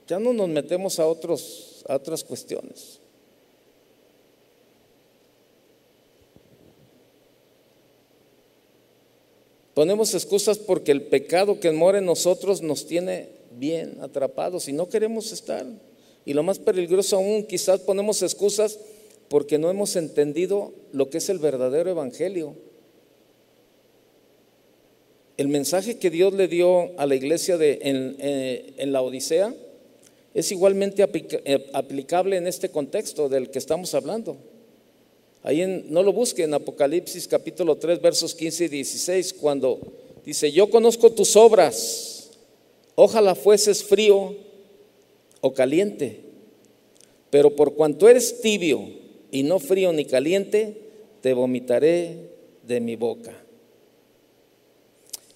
ya 0.07 0.19
no 0.19 0.33
nos 0.33 0.49
metemos 0.49 0.99
a, 0.99 1.07
otros, 1.07 1.85
a 1.89 1.97
otras 1.97 2.23
cuestiones. 2.23 3.01
Ponemos 9.73 10.15
excusas 10.15 10.59
porque 10.59 10.93
el 10.93 11.03
pecado 11.03 11.61
que 11.61 11.71
mora 11.71 11.99
en 11.99 12.07
nosotros 12.07 12.63
nos 12.63 12.87
tiene 12.87 13.31
bien 13.53 13.99
atrapados 14.01 14.69
y 14.69 14.73
no 14.73 14.89
queremos 14.89 15.33
estar. 15.33 15.67
Y 16.27 16.35
lo 16.35 16.43
más 16.43 16.59
peligroso 16.59 17.17
aún, 17.17 17.45
quizás 17.45 17.81
ponemos 17.81 18.21
excusas 18.21 18.81
porque 19.29 19.59
no 19.59 19.71
hemos 19.71 19.95
entendido 19.95 20.75
lo 20.93 21.09
que 21.09 21.19
es 21.19 21.29
el 21.29 21.39
verdadero 21.39 21.89
evangelio. 21.89 22.55
El 25.37 25.47
mensaje 25.49 25.99
que 25.99 26.11
Dios 26.11 26.35
le 26.35 26.49
dio 26.49 26.99
a 26.99 27.07
la 27.07 27.15
iglesia 27.15 27.57
de, 27.57 27.79
en, 27.81 28.17
eh, 28.19 28.75
en 28.77 28.93
la 28.93 29.03
Odisea 29.03 29.55
es 30.35 30.51
igualmente 30.51 31.05
eh, 31.05 31.71
aplicable 31.73 32.37
en 32.37 32.49
este 32.49 32.71
contexto 32.71 33.29
del 33.29 33.51
que 33.51 33.61
estamos 33.61 33.95
hablando. 33.95 34.37
Ahí 35.45 35.85
no 35.89 36.03
lo 36.03 36.13
busque 36.13 36.43
en 36.43 36.55
Apocalipsis 36.55 37.29
capítulo 37.29 37.77
3 37.77 38.01
versos 38.01 38.35
15 38.35 38.65
y 38.65 38.69
16 38.69 39.33
cuando 39.35 39.79
dice, 40.25 40.51
yo 40.51 40.69
conozco 40.71 41.13
tus 41.13 41.37
obras, 41.37 42.31
ojalá 42.97 43.37
fueses 43.37 43.85
frío 43.85 44.46
o 45.47 45.55
caliente. 45.55 46.21
Pero 47.31 47.55
por 47.55 47.75
cuanto 47.75 48.09
eres 48.09 48.41
tibio 48.41 48.89
y 49.31 49.43
no 49.43 49.59
frío 49.59 49.93
ni 49.93 50.05
caliente, 50.05 50.77
te 51.21 51.35
vomitaré 51.35 52.31
de 52.63 52.81
mi 52.81 52.97
boca. 52.97 53.35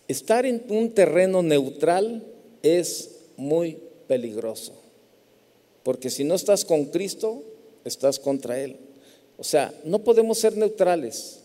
Estar 0.09 0.45
en 0.45 0.65
un 0.69 0.91
terreno 0.91 1.43
neutral 1.43 2.27
es 2.63 3.21
muy 3.37 3.79
peligroso, 4.09 4.73
porque 5.85 6.11
si 6.11 6.25
no 6.25 6.35
estás 6.35 6.65
con 6.65 6.87
Cristo, 6.87 7.45
estás 7.85 8.19
contra 8.19 8.59
Él. 8.59 8.77
O 9.39 9.45
sea, 9.45 9.73
no 9.85 10.01
podemos 10.01 10.39
ser 10.39 10.57
neutrales, 10.57 11.41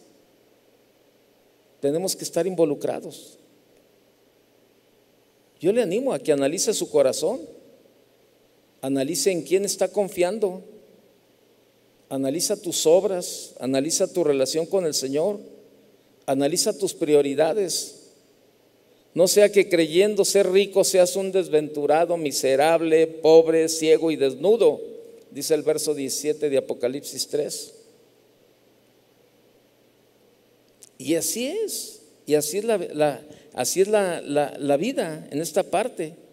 tenemos 1.80 2.16
que 2.16 2.24
estar 2.24 2.48
involucrados. 2.48 3.38
Yo 5.60 5.72
le 5.72 5.82
animo 5.82 6.14
a 6.14 6.20
que 6.20 6.32
analice 6.32 6.74
su 6.74 6.90
corazón. 6.90 7.40
Analice 8.86 9.32
en 9.32 9.42
quién 9.42 9.66
está 9.66 9.88
confiando. 9.88 10.64
Analiza 12.08 12.56
tus 12.56 12.86
obras, 12.86 13.56
analiza 13.60 14.14
tu 14.14 14.24
relación 14.24 14.68
con 14.68 14.86
el 14.86 14.94
Señor, 14.94 15.40
analiza 16.28 16.78
tus 16.78 16.94
prioridades. 16.94 18.12
No 19.16 19.28
sea 19.28 19.52
que 19.52 19.70
creyendo 19.70 20.24
ser 20.24 20.52
rico 20.52 20.84
seas 20.84 21.16
un 21.16 21.32
desventurado, 21.32 22.16
miserable, 22.16 23.08
pobre, 23.08 23.70
ciego 23.70 24.12
y 24.12 24.18
desnudo, 24.18 24.80
dice 25.32 25.56
el 25.56 25.64
verso 25.64 25.96
17 25.96 26.48
de 26.48 26.58
Apocalipsis 26.58 27.28
3. 27.28 27.74
Y 31.00 31.16
así 31.16 31.48
es, 31.48 32.02
y 32.28 32.36
así 32.36 32.60
es 32.60 32.66
la, 32.66 33.20
así 33.54 33.82
es 33.82 33.88
la 33.88 34.78
vida 34.78 35.28
en 35.32 35.42
esta 35.42 35.64
parte. 35.64 36.24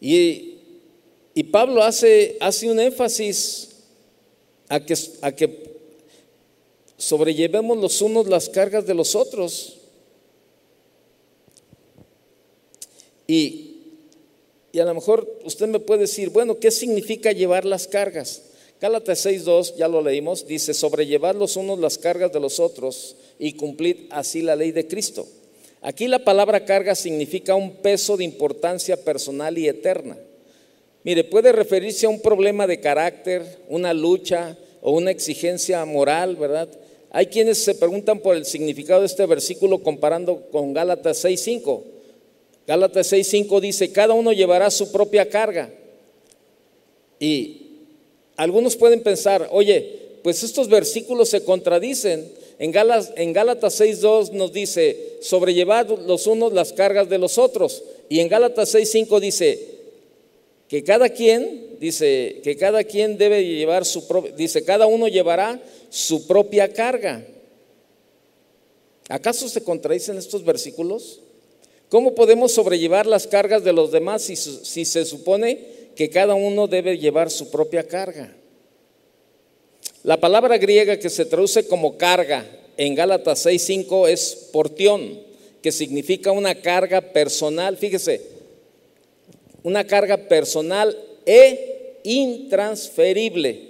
Y, 0.00 0.54
Pablo 1.52 1.82
hace, 1.82 2.36
hace, 2.40 2.68
un 2.68 2.80
énfasis 2.80 3.70
a 4.68 4.84
que, 4.84 4.94
a 5.22 5.32
que 5.32 5.68
sobrellevemos 6.96 7.78
los 7.78 8.02
unos 8.02 8.26
las 8.26 8.48
cargas 8.48 8.86
de 8.86 8.94
los 8.94 9.14
otros. 9.14 9.78
Y, 13.26 13.76
y 14.72 14.80
a 14.80 14.84
lo 14.84 14.94
mejor 14.94 15.40
usted 15.44 15.68
me 15.68 15.80
puede 15.80 16.02
decir, 16.02 16.30
bueno, 16.30 16.58
¿qué 16.58 16.70
significa 16.70 17.32
llevar 17.32 17.64
las 17.64 17.86
cargas? 17.86 18.42
Gálatas 18.80 19.26
6.2, 19.26 19.76
ya 19.76 19.88
lo 19.88 20.00
leímos, 20.00 20.46
dice, 20.46 20.72
sobrellevar 20.72 21.34
los 21.34 21.56
unos 21.56 21.78
las 21.78 21.98
cargas 21.98 22.32
de 22.32 22.40
los 22.40 22.60
otros 22.60 23.16
y 23.38 23.54
cumplir 23.54 24.06
así 24.10 24.40
la 24.40 24.54
ley 24.54 24.70
de 24.70 24.86
Cristo. 24.86 25.26
Aquí 25.80 26.08
la 26.08 26.18
palabra 26.18 26.64
carga 26.64 26.94
significa 26.94 27.54
un 27.54 27.76
peso 27.76 28.16
de 28.16 28.24
importancia 28.24 28.96
personal 28.96 29.56
y 29.58 29.68
eterna. 29.68 30.16
Mire, 31.04 31.24
puede 31.24 31.52
referirse 31.52 32.06
a 32.06 32.10
un 32.10 32.20
problema 32.20 32.66
de 32.66 32.80
carácter, 32.80 33.44
una 33.68 33.94
lucha 33.94 34.56
o 34.82 34.92
una 34.92 35.10
exigencia 35.10 35.84
moral, 35.84 36.36
¿verdad? 36.36 36.68
Hay 37.10 37.26
quienes 37.26 37.58
se 37.58 37.74
preguntan 37.74 38.18
por 38.18 38.36
el 38.36 38.44
significado 38.44 39.00
de 39.00 39.06
este 39.06 39.24
versículo 39.24 39.82
comparando 39.82 40.50
con 40.50 40.74
Gálatas 40.74 41.24
6.5. 41.24 41.82
Gálatas 42.66 43.12
6.5 43.12 43.60
dice, 43.60 43.92
cada 43.92 44.12
uno 44.12 44.32
llevará 44.32 44.70
su 44.70 44.92
propia 44.92 45.28
carga. 45.28 45.70
Y 47.18 47.62
algunos 48.36 48.76
pueden 48.76 49.02
pensar, 49.02 49.48
oye, 49.50 49.98
pues 50.22 50.42
estos 50.42 50.68
versículos 50.68 51.30
se 51.30 51.42
contradicen. 51.44 52.30
En 52.58 52.72
Gálatas, 52.72 53.12
en 53.16 53.32
Gálatas 53.32 53.80
6.2 53.80 54.32
nos 54.32 54.52
dice, 54.52 55.18
sobrellevad 55.20 55.86
los 56.06 56.26
unos 56.26 56.52
las 56.52 56.72
cargas 56.72 57.08
de 57.08 57.18
los 57.18 57.38
otros. 57.38 57.84
Y 58.08 58.20
en 58.20 58.28
Gálatas 58.28 58.74
6.5 58.74 59.20
dice, 59.20 59.78
que 60.68 60.84
cada 60.84 61.08
quien, 61.08 61.76
dice, 61.80 62.40
que 62.42 62.56
cada 62.56 62.84
quien 62.84 63.16
debe 63.16 63.44
llevar 63.44 63.84
su 63.84 64.06
propia, 64.06 64.32
dice, 64.32 64.64
cada 64.64 64.86
uno 64.86 65.08
llevará 65.08 65.60
su 65.88 66.26
propia 66.26 66.72
carga. 66.72 67.24
¿Acaso 69.08 69.48
se 69.48 69.62
contradicen 69.62 70.18
estos 70.18 70.44
versículos? 70.44 71.20
¿Cómo 71.88 72.14
podemos 72.14 72.52
sobrellevar 72.52 73.06
las 73.06 73.26
cargas 73.26 73.64
de 73.64 73.72
los 73.72 73.90
demás 73.90 74.22
si, 74.22 74.36
si 74.36 74.84
se 74.84 75.06
supone 75.06 75.78
que 75.94 76.10
cada 76.10 76.34
uno 76.34 76.66
debe 76.66 76.98
llevar 76.98 77.30
su 77.30 77.50
propia 77.50 77.86
carga? 77.86 78.37
La 80.04 80.18
palabra 80.18 80.58
griega 80.58 80.98
que 80.98 81.10
se 81.10 81.24
traduce 81.24 81.66
como 81.66 81.96
carga 81.96 82.46
en 82.76 82.94
Gálatas 82.94 83.44
6:5 83.44 84.06
es 84.08 84.48
portión, 84.52 85.20
que 85.60 85.72
significa 85.72 86.30
una 86.30 86.54
carga 86.54 87.00
personal. 87.00 87.76
Fíjese, 87.76 88.22
una 89.64 89.84
carga 89.84 90.16
personal 90.16 90.96
e 91.26 92.00
intransferible. 92.04 93.68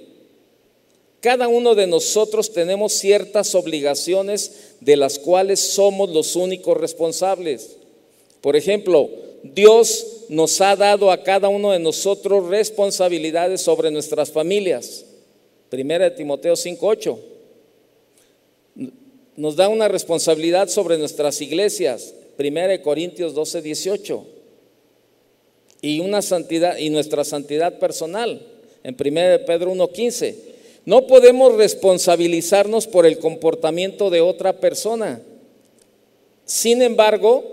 Cada 1.21 1.49
uno 1.49 1.75
de 1.75 1.87
nosotros 1.87 2.53
tenemos 2.53 2.93
ciertas 2.93 3.55
obligaciones 3.55 4.75
de 4.81 4.97
las 4.97 5.19
cuales 5.19 5.59
somos 5.59 6.11
los 6.11 6.37
únicos 6.37 6.77
responsables. 6.77 7.77
Por 8.41 8.55
ejemplo, 8.55 9.11
Dios 9.43 10.07
nos 10.29 10.61
ha 10.61 10.77
dado 10.77 11.11
a 11.11 11.23
cada 11.25 11.49
uno 11.49 11.73
de 11.73 11.79
nosotros 11.79 12.49
responsabilidades 12.49 13.63
sobre 13.63 13.91
nuestras 13.91 14.31
familias. 14.31 15.05
Primera 15.71 16.05
de 16.05 16.17
Timoteo 16.17 16.57
5:8. 16.57 17.19
Nos 19.37 19.57
da 19.57 19.69
una 19.69 19.89
responsabilidad 19.89 20.69
sobre 20.69 20.99
nuestras 20.99 21.41
iglesias. 21.41 22.15
Primera 22.37 22.69
de 22.69 22.83
Corintios 22.83 23.35
12:18 23.35 24.25
y 25.81 26.01
una 26.01 26.23
santidad 26.23 26.79
y 26.79 26.91
nuestra 26.91 27.25
santidad 27.25 27.79
personal 27.79 28.41
en 28.83 28.97
1 28.97 29.45
Pedro 29.45 29.73
1:15. 29.73 30.37
No 30.85 31.07
podemos 31.07 31.55
responsabilizarnos 31.55 32.87
por 32.87 33.07
el 33.07 33.19
comportamiento 33.19 34.11
de 34.11 34.21
otra 34.21 34.55
persona. 34.55 35.21
Sin 36.45 36.81
embargo, 36.81 37.45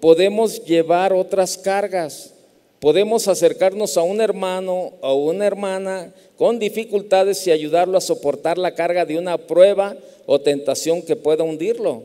podemos 0.00 0.64
llevar 0.64 1.12
otras 1.12 1.56
cargas. 1.56 2.34
Podemos 2.80 3.28
acercarnos 3.28 3.96
a 3.96 4.02
un 4.02 4.20
hermano 4.20 4.92
o 5.00 5.14
una 5.14 5.46
hermana 5.46 6.12
con 6.42 6.58
dificultades 6.58 7.46
y 7.46 7.52
ayudarlo 7.52 7.96
a 7.96 8.00
soportar 8.00 8.58
la 8.58 8.74
carga 8.74 9.06
de 9.06 9.16
una 9.16 9.38
prueba 9.38 9.96
o 10.26 10.40
tentación 10.40 11.00
que 11.00 11.14
pueda 11.14 11.44
hundirlo. 11.44 12.02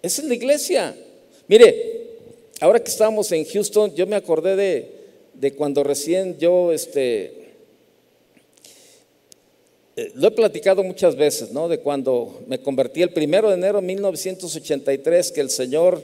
Esa 0.00 0.22
es 0.22 0.28
la 0.28 0.34
iglesia. 0.34 0.96
Mire, 1.46 2.16
ahora 2.62 2.82
que 2.82 2.90
estábamos 2.90 3.30
en 3.32 3.44
Houston, 3.44 3.94
yo 3.94 4.06
me 4.06 4.16
acordé 4.16 4.88
de, 5.34 5.52
cuando 5.52 5.84
recién 5.84 6.38
yo, 6.38 6.72
este, 6.72 7.50
eh, 9.96 10.12
lo 10.14 10.28
he 10.28 10.30
platicado 10.30 10.82
muchas 10.82 11.14
veces, 11.14 11.52
¿no? 11.52 11.68
De 11.68 11.80
cuando 11.80 12.40
me 12.46 12.62
convertí 12.62 13.02
el 13.02 13.10
primero 13.10 13.50
de 13.50 13.56
enero 13.56 13.82
de 13.82 13.86
1983, 13.86 15.30
que 15.32 15.42
el 15.42 15.50
Señor, 15.50 16.00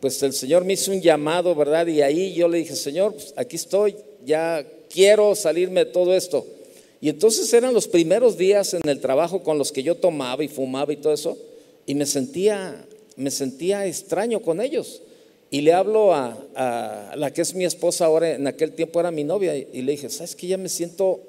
pues 0.00 0.22
el 0.22 0.34
Señor 0.34 0.66
me 0.66 0.74
hizo 0.74 0.90
un 0.90 1.00
llamado, 1.00 1.54
¿verdad? 1.54 1.86
Y 1.86 2.02
ahí 2.02 2.34
yo 2.34 2.46
le 2.46 2.58
dije, 2.58 2.76
Señor, 2.76 3.14
pues 3.14 3.32
aquí 3.36 3.56
estoy, 3.56 3.96
ya 4.22 4.66
quiero 4.90 5.34
salirme 5.34 5.86
de 5.86 5.92
todo 5.92 6.14
esto. 6.14 6.57
Y 7.00 7.08
entonces 7.08 7.52
eran 7.52 7.74
los 7.74 7.86
primeros 7.86 8.36
días 8.36 8.74
en 8.74 8.88
el 8.88 9.00
trabajo 9.00 9.42
con 9.42 9.58
los 9.58 9.70
que 9.70 9.82
yo 9.82 9.94
tomaba 9.96 10.42
y 10.42 10.48
fumaba 10.48 10.92
y 10.92 10.96
todo 10.96 11.12
eso, 11.12 11.38
y 11.86 11.94
me 11.94 12.06
sentía, 12.06 12.84
me 13.16 13.30
sentía 13.30 13.86
extraño 13.86 14.40
con 14.40 14.60
ellos. 14.60 15.02
Y 15.50 15.62
le 15.62 15.72
hablo 15.72 16.12
a, 16.12 17.14
la 17.16 17.32
que 17.32 17.40
es 17.40 17.54
mi 17.54 17.64
esposa 17.64 18.04
ahora, 18.04 18.34
en 18.34 18.46
aquel 18.46 18.72
tiempo 18.72 19.00
era 19.00 19.10
mi 19.10 19.24
novia, 19.24 19.56
y, 19.56 19.82
le 19.82 19.92
dije, 19.92 20.10
¿sabes 20.10 20.34
que 20.34 20.46
ya 20.46 20.58
me 20.58 20.68
siento, 20.68 21.20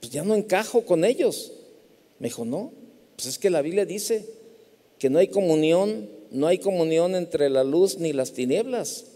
pues 0.00 0.12
ya 0.12 0.24
no 0.24 0.34
encajo 0.34 0.82
con 0.82 1.04
ellos? 1.04 1.52
Me 2.18 2.28
dijo, 2.28 2.44
no, 2.44 2.72
pues 3.16 3.26
es 3.26 3.38
que 3.38 3.50
la 3.50 3.60
Biblia 3.60 3.84
dice 3.84 4.24
que 4.98 5.10
no 5.10 5.18
hay 5.18 5.28
comunión, 5.28 6.08
no 6.30 6.46
hay 6.46 6.58
comunión 6.58 7.14
entre 7.14 7.50
la 7.50 7.64
luz 7.64 7.98
ni 7.98 8.12
las 8.12 8.32
tinieblas. 8.32 9.06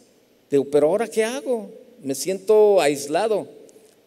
Digo, 0.51 0.67
pero 0.71 0.89
ahora 0.89 1.09
¿qué 1.09 1.25
hago? 1.25 1.71
Me 2.03 2.15
siento 2.15 2.81
aislado. 2.81 3.49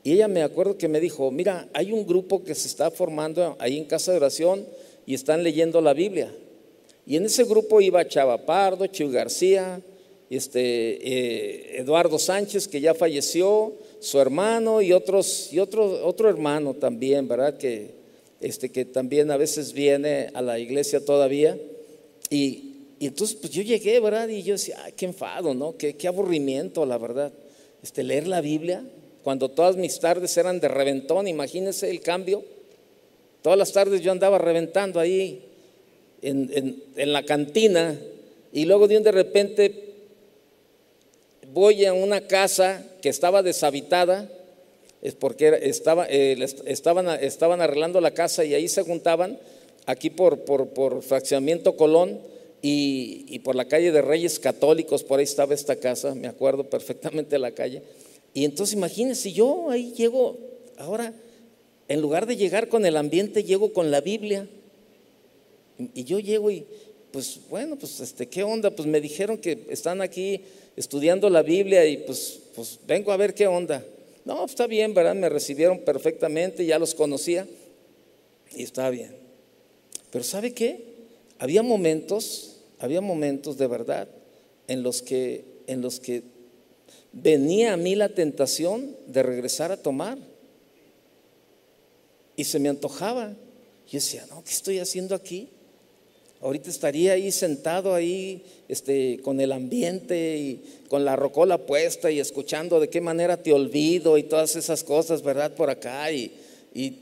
Y 0.06 0.14
ella 0.14 0.28
me 0.28 0.44
acuerdo 0.44 0.78
que 0.78 0.88
me 0.88 1.00
dijo, 1.00 1.32
mira, 1.32 1.68
hay 1.74 1.92
un 1.92 2.06
grupo 2.06 2.44
que 2.44 2.54
se 2.54 2.68
está 2.68 2.92
formando 2.92 3.56
ahí 3.58 3.76
en 3.76 3.86
casa 3.86 4.12
de 4.12 4.18
oración 4.18 4.64
y 5.04 5.16
están 5.16 5.44
leyendo 5.44 5.82
la 5.82 5.96
Biblia. 5.96 6.32
Y 7.08 7.16
en 7.16 7.26
ese 7.26 7.44
grupo 7.44 7.82
iba 7.82 8.08
Chava 8.08 8.46
Pardo, 8.46 8.86
Chiu 8.86 9.10
García, 9.10 9.82
este, 10.30 10.60
eh, 10.62 11.80
Eduardo 11.80 12.20
Sánchez, 12.20 12.68
que 12.68 12.82
ya 12.82 12.94
falleció, 12.94 13.74
su 14.00 14.20
hermano 14.20 14.80
y, 14.80 14.94
otros, 14.94 15.52
y 15.52 15.58
otro, 15.58 16.06
otro 16.06 16.30
hermano 16.30 16.76
también, 16.76 17.28
¿verdad? 17.28 17.58
Que, 17.58 17.96
este, 18.42 18.70
que 18.70 18.86
también 18.86 19.32
a 19.32 19.38
veces 19.38 19.74
viene 19.74 20.30
a 20.36 20.44
la 20.44 20.60
iglesia 20.60 21.04
todavía. 21.04 21.58
Y, 22.30 22.74
entonces, 23.00 23.38
pues 23.38 23.52
yo 23.52 23.64
llegué, 23.64 24.00
¿verdad? 24.00 24.28
Y 24.28 24.44
yo 24.44 24.54
decía, 24.54 24.78
ay, 24.84 24.94
qué 24.96 25.08
enfado, 25.08 25.56
¿no? 25.56 25.76
Qué, 25.78 25.96
qué 25.96 26.08
aburrimiento, 26.08 26.86
la 26.86 27.00
verdad. 27.00 27.34
Este, 27.82 28.04
leer 28.04 28.28
la 28.28 28.42
Biblia, 28.42 28.84
cuando 29.26 29.50
todas 29.50 29.76
mis 29.76 30.00
tardes 30.00 30.38
eran 30.38 30.60
de 30.60 30.68
reventón, 30.68 31.28
imagínense 31.28 31.90
el 31.90 32.00
cambio. 32.02 32.44
Todas 33.42 33.58
las 33.58 33.72
tardes 33.72 34.02
yo 34.02 34.12
andaba 34.12 34.38
reventando 34.38 35.00
ahí 35.00 35.42
en, 36.22 36.84
la 36.96 37.24
cantina 37.24 38.00
y 38.54 38.66
luego 38.66 38.88
de 38.88 38.98
un 38.98 39.04
de 39.04 39.12
repente 39.12 39.94
voy 41.52 41.86
a 41.86 41.94
una 41.94 42.22
casa 42.28 42.86
que 43.02 43.10
estaba 43.10 43.42
deshabitada, 43.42 44.30
es 45.02 45.16
porque 45.16 45.58
estaba, 45.64 46.06
eh, 46.08 46.38
estaban, 46.66 47.10
estaban 47.20 47.62
arreglando 47.62 48.00
la 48.02 48.12
casa 48.12 48.46
y 48.46 48.54
ahí 48.54 48.68
se 48.68 48.84
juntaban, 48.84 49.40
aquí 49.88 50.12
por, 50.12 50.42
por, 50.42 51.02
fraccionamiento 51.02 51.76
Colón 51.76 52.20
y, 52.62 53.40
por 53.40 53.56
la 53.56 53.66
calle 53.66 53.92
de 53.92 54.04
Reyes 54.04 54.38
Católicos, 54.38 55.04
por 55.04 55.18
ahí 55.18 55.24
estaba 55.24 55.56
esta 55.56 55.78
casa, 55.78 56.14
me 56.14 56.28
acuerdo 56.28 56.70
perfectamente 56.70 57.40
la 57.40 57.50
calle. 57.50 57.82
Y 58.36 58.44
entonces 58.44 58.76
imagínense, 58.76 59.32
yo 59.32 59.70
ahí 59.70 59.94
llego, 59.94 60.38
ahora, 60.78 61.14
en 61.88 62.02
lugar 62.02 62.26
de 62.26 62.36
llegar 62.36 62.68
con 62.68 62.86
el 62.86 62.98
ambiente, 62.98 63.46
llego 63.46 63.72
con 63.72 63.92
la 63.92 64.02
Biblia. 64.02 64.46
Y 65.94 66.04
yo 66.04 66.20
llego 66.20 66.52
y, 66.52 66.66
pues 67.12 67.40
bueno, 67.50 67.78
pues 67.78 68.02
este, 68.02 68.28
¿qué 68.28 68.44
onda? 68.44 68.76
Pues 68.76 68.90
me 68.90 69.00
dijeron 69.00 69.38
que 69.38 69.66
están 69.70 70.02
aquí 70.02 70.42
estudiando 70.76 71.30
la 71.30 71.44
Biblia 71.44 71.86
y 71.86 71.96
pues, 71.96 72.42
pues 72.54 72.78
vengo 72.86 73.14
a 73.14 73.18
ver 73.18 73.34
qué 73.34 73.48
onda. 73.48 73.86
No, 74.26 74.44
está 74.44 74.68
bien, 74.68 74.94
¿verdad? 74.94 75.16
Me 75.16 75.30
recibieron 75.30 75.80
perfectamente, 75.80 76.66
ya 76.66 76.78
los 76.78 76.94
conocía 76.94 77.48
y 78.54 78.64
estaba 78.64 78.90
bien. 78.90 79.16
Pero 80.12 80.26
¿sabe 80.26 80.54
qué? 80.54 80.84
Había 81.40 81.64
momentos, 81.64 82.58
había 82.80 83.00
momentos 83.00 83.58
de 83.58 83.68
verdad 83.68 84.10
en 84.68 84.84
los 84.84 85.02
que, 85.02 85.46
en 85.68 85.80
los 85.80 86.02
que 86.02 86.35
venía 87.16 87.74
a 87.74 87.78
mí 87.78 87.96
la 87.96 88.10
tentación 88.10 88.96
de 89.08 89.24
regresar 89.24 89.72
a 89.72 89.78
tomar. 89.78 90.18
Y 92.36 92.44
se 92.44 92.60
me 92.60 92.70
antojaba. 92.70 93.30
Yo 93.88 93.94
decía, 94.00 94.26
no, 94.30 94.44
¿qué 94.44 94.52
estoy 94.52 94.80
haciendo 94.80 95.16
aquí? 95.16 95.50
Ahorita 96.42 96.70
estaría 96.70 97.14
ahí 97.14 97.32
sentado 97.32 97.94
ahí 97.96 98.44
este, 98.68 99.20
con 99.24 99.40
el 99.40 99.52
ambiente 99.54 100.38
y 100.38 100.84
con 100.90 101.06
la 101.06 101.16
rocola 101.16 101.66
puesta 101.66 102.12
y 102.12 102.20
escuchando 102.20 102.80
de 102.80 102.90
qué 102.90 103.00
manera 103.00 103.42
te 103.42 103.54
olvido 103.54 104.18
y 104.18 104.24
todas 104.24 104.56
esas 104.56 104.84
cosas, 104.84 105.24
¿verdad? 105.24 105.56
Por 105.56 105.70
acá. 105.70 106.12
Y, 106.12 106.34
y, 106.74 107.00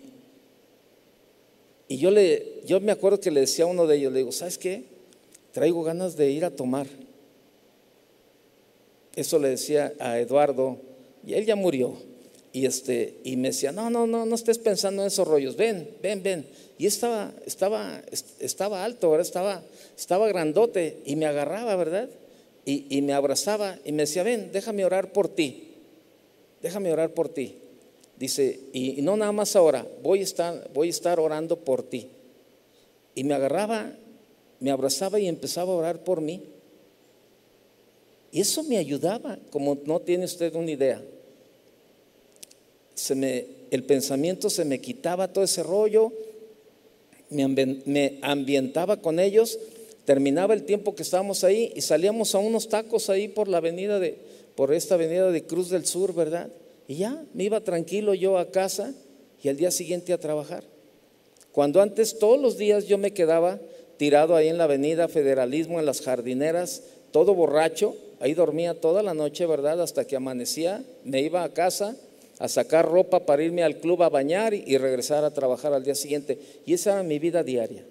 yo, 1.90 2.12
le, 2.12 2.62
yo 2.66 2.80
me 2.80 2.92
acuerdo 2.92 3.20
que 3.20 3.32
le 3.32 3.42
decía 3.42 3.66
a 3.66 3.68
uno 3.68 3.88
de 3.88 3.98
ellos, 3.98 4.14
le 4.14 4.20
digo, 4.20 4.32
¿sabes 4.32 4.58
qué? 4.58 4.84
Traigo 5.52 5.84
ganas 5.84 6.16
de 6.16 6.30
ir 6.30 6.46
a 6.46 6.52
tomar. 6.52 6.88
Eso 9.16 9.40
le 9.40 9.50
decía 9.50 9.94
a 10.00 10.20
Eduardo 10.20 10.78
y 11.26 11.34
él 11.34 11.46
ya 11.46 11.56
murió. 11.56 11.94
Y, 12.52 12.68
este, 12.68 13.16
y 13.24 13.36
me 13.36 13.48
decía, 13.48 13.72
no, 13.72 13.90
no, 13.90 14.06
no, 14.06 14.26
no 14.26 14.36
estés 14.36 14.60
pensando 14.60 15.02
en 15.02 15.08
esos 15.08 15.28
rollos, 15.28 15.56
ven, 15.56 15.90
ven, 16.04 16.22
ven. 16.22 16.48
Y 16.78 16.86
estaba, 16.86 17.34
estaba, 17.48 18.02
estaba 18.40 18.84
alto, 18.84 19.10
¿verdad? 19.10 19.26
Estaba, 19.26 19.64
estaba 19.98 20.28
grandote 20.28 21.00
y 21.06 21.16
me 21.16 21.26
agarraba, 21.26 21.76
¿verdad? 21.76 22.10
Y, 22.64 22.86
y, 22.96 23.02
me 23.02 23.14
abrazaba 23.14 23.80
y 23.84 23.92
me 23.92 24.04
decía, 24.04 24.22
ven, 24.22 24.52
déjame 24.54 24.86
orar 24.86 25.12
por 25.12 25.30
ti, 25.30 25.74
déjame 26.62 26.94
orar 26.94 27.14
por 27.14 27.30
ti. 27.30 27.58
Dice, 28.18 28.60
y, 28.72 29.02
no 29.02 29.18
nada 29.18 29.32
más 29.32 29.56
ahora, 29.56 29.86
voy 30.02 30.20
a, 30.20 30.24
estar, 30.24 30.70
voy 30.74 30.88
a 30.88 30.92
estar 30.92 31.20
orando 31.20 31.58
por 31.58 31.84
ti. 31.84 32.10
Y 33.16 33.24
me 33.24 33.34
agarraba, 33.34 33.92
me 34.60 34.72
abrazaba 34.72 35.20
y 35.20 35.28
empezaba 35.28 35.74
a 35.74 35.76
orar 35.76 36.04
por 36.04 36.22
mí. 36.22 36.53
Eso 38.34 38.64
me 38.64 38.78
ayudaba, 38.78 39.40
como 39.52 39.78
no 39.86 40.02
tiene 40.02 40.26
usted 40.26 40.54
una 40.56 40.72
idea 40.72 41.02
el 43.72 43.84
pensamiento 43.84 44.50
se 44.50 44.66
me 44.66 44.80
quitaba 44.80 45.34
todo 45.34 45.44
ese 45.44 45.64
rollo, 45.64 46.12
me, 47.30 48.20
ambientaba 48.22 48.98
con 48.98 49.20
ellos, 49.20 49.60
terminaba 50.06 50.54
el 50.54 50.64
tiempo 50.64 50.96
que 50.96 51.04
estábamos 51.04 51.44
ahí 51.44 51.72
y 51.76 51.82
salíamos 51.82 52.36
a 52.36 52.40
unos 52.40 52.70
tacos 52.70 53.10
ahí 53.10 53.28
por 53.28 53.48
la 53.48 53.58
avenida 53.58 54.00
de, 54.00 54.18
por 54.56 54.74
esta 54.74 54.96
avenida 54.96 55.32
de 55.32 55.44
Cruz 55.44 55.70
del 55.70 55.86
Sur, 55.86 56.14
¿verdad? 56.14 56.50
Y 56.88 56.96
ya, 56.98 57.26
me 57.34 57.46
iba 57.46 57.62
tranquilo 57.62 58.14
yo 58.14 58.38
a 58.38 58.52
casa 58.52 58.94
y 59.42 59.50
al 59.50 59.58
día 59.58 59.72
siguiente 59.72 60.14
a 60.14 60.20
trabajar. 60.20 60.64
Cuando 61.52 61.82
antes 61.82 62.20
todos 62.20 62.40
los 62.40 62.58
días 62.58 62.86
yo 62.86 62.98
me 62.98 63.14
quedaba 63.14 63.60
tirado 63.98 64.36
ahí 64.36 64.50
en 64.50 64.58
la 64.58 64.66
avenida 64.66 65.08
Federalismo, 65.08 65.80
en 65.80 65.86
las 65.86 66.02
jardineras, 66.02 66.84
todo 67.12 67.34
borracho, 67.34 67.96
ahí 68.24 68.34
dormía 68.34 68.80
toda 68.80 69.04
la 69.04 69.14
noche, 69.14 69.46
¿verdad? 69.46 69.82
Hasta 69.82 70.08
que 70.08 70.16
amanecía, 70.16 70.82
me 71.04 71.20
iba 71.20 71.44
a 71.44 71.54
casa 71.54 71.98
a 72.40 72.48
sacar 72.48 72.90
ropa 72.90 73.26
para 73.26 73.44
irme 73.44 73.64
al 73.64 73.80
club 73.80 74.02
a 74.02 74.08
bañar 74.08 74.54
y 74.54 74.78
regresar 74.78 75.26
a 75.26 75.34
trabajar 75.34 75.74
al 75.74 75.84
día 75.84 75.94
siguiente. 75.94 76.40
Y 76.66 76.74
esa 76.74 76.94
era 76.94 77.04
mi 77.04 77.20
vida 77.20 77.44
diaria. 77.44 77.84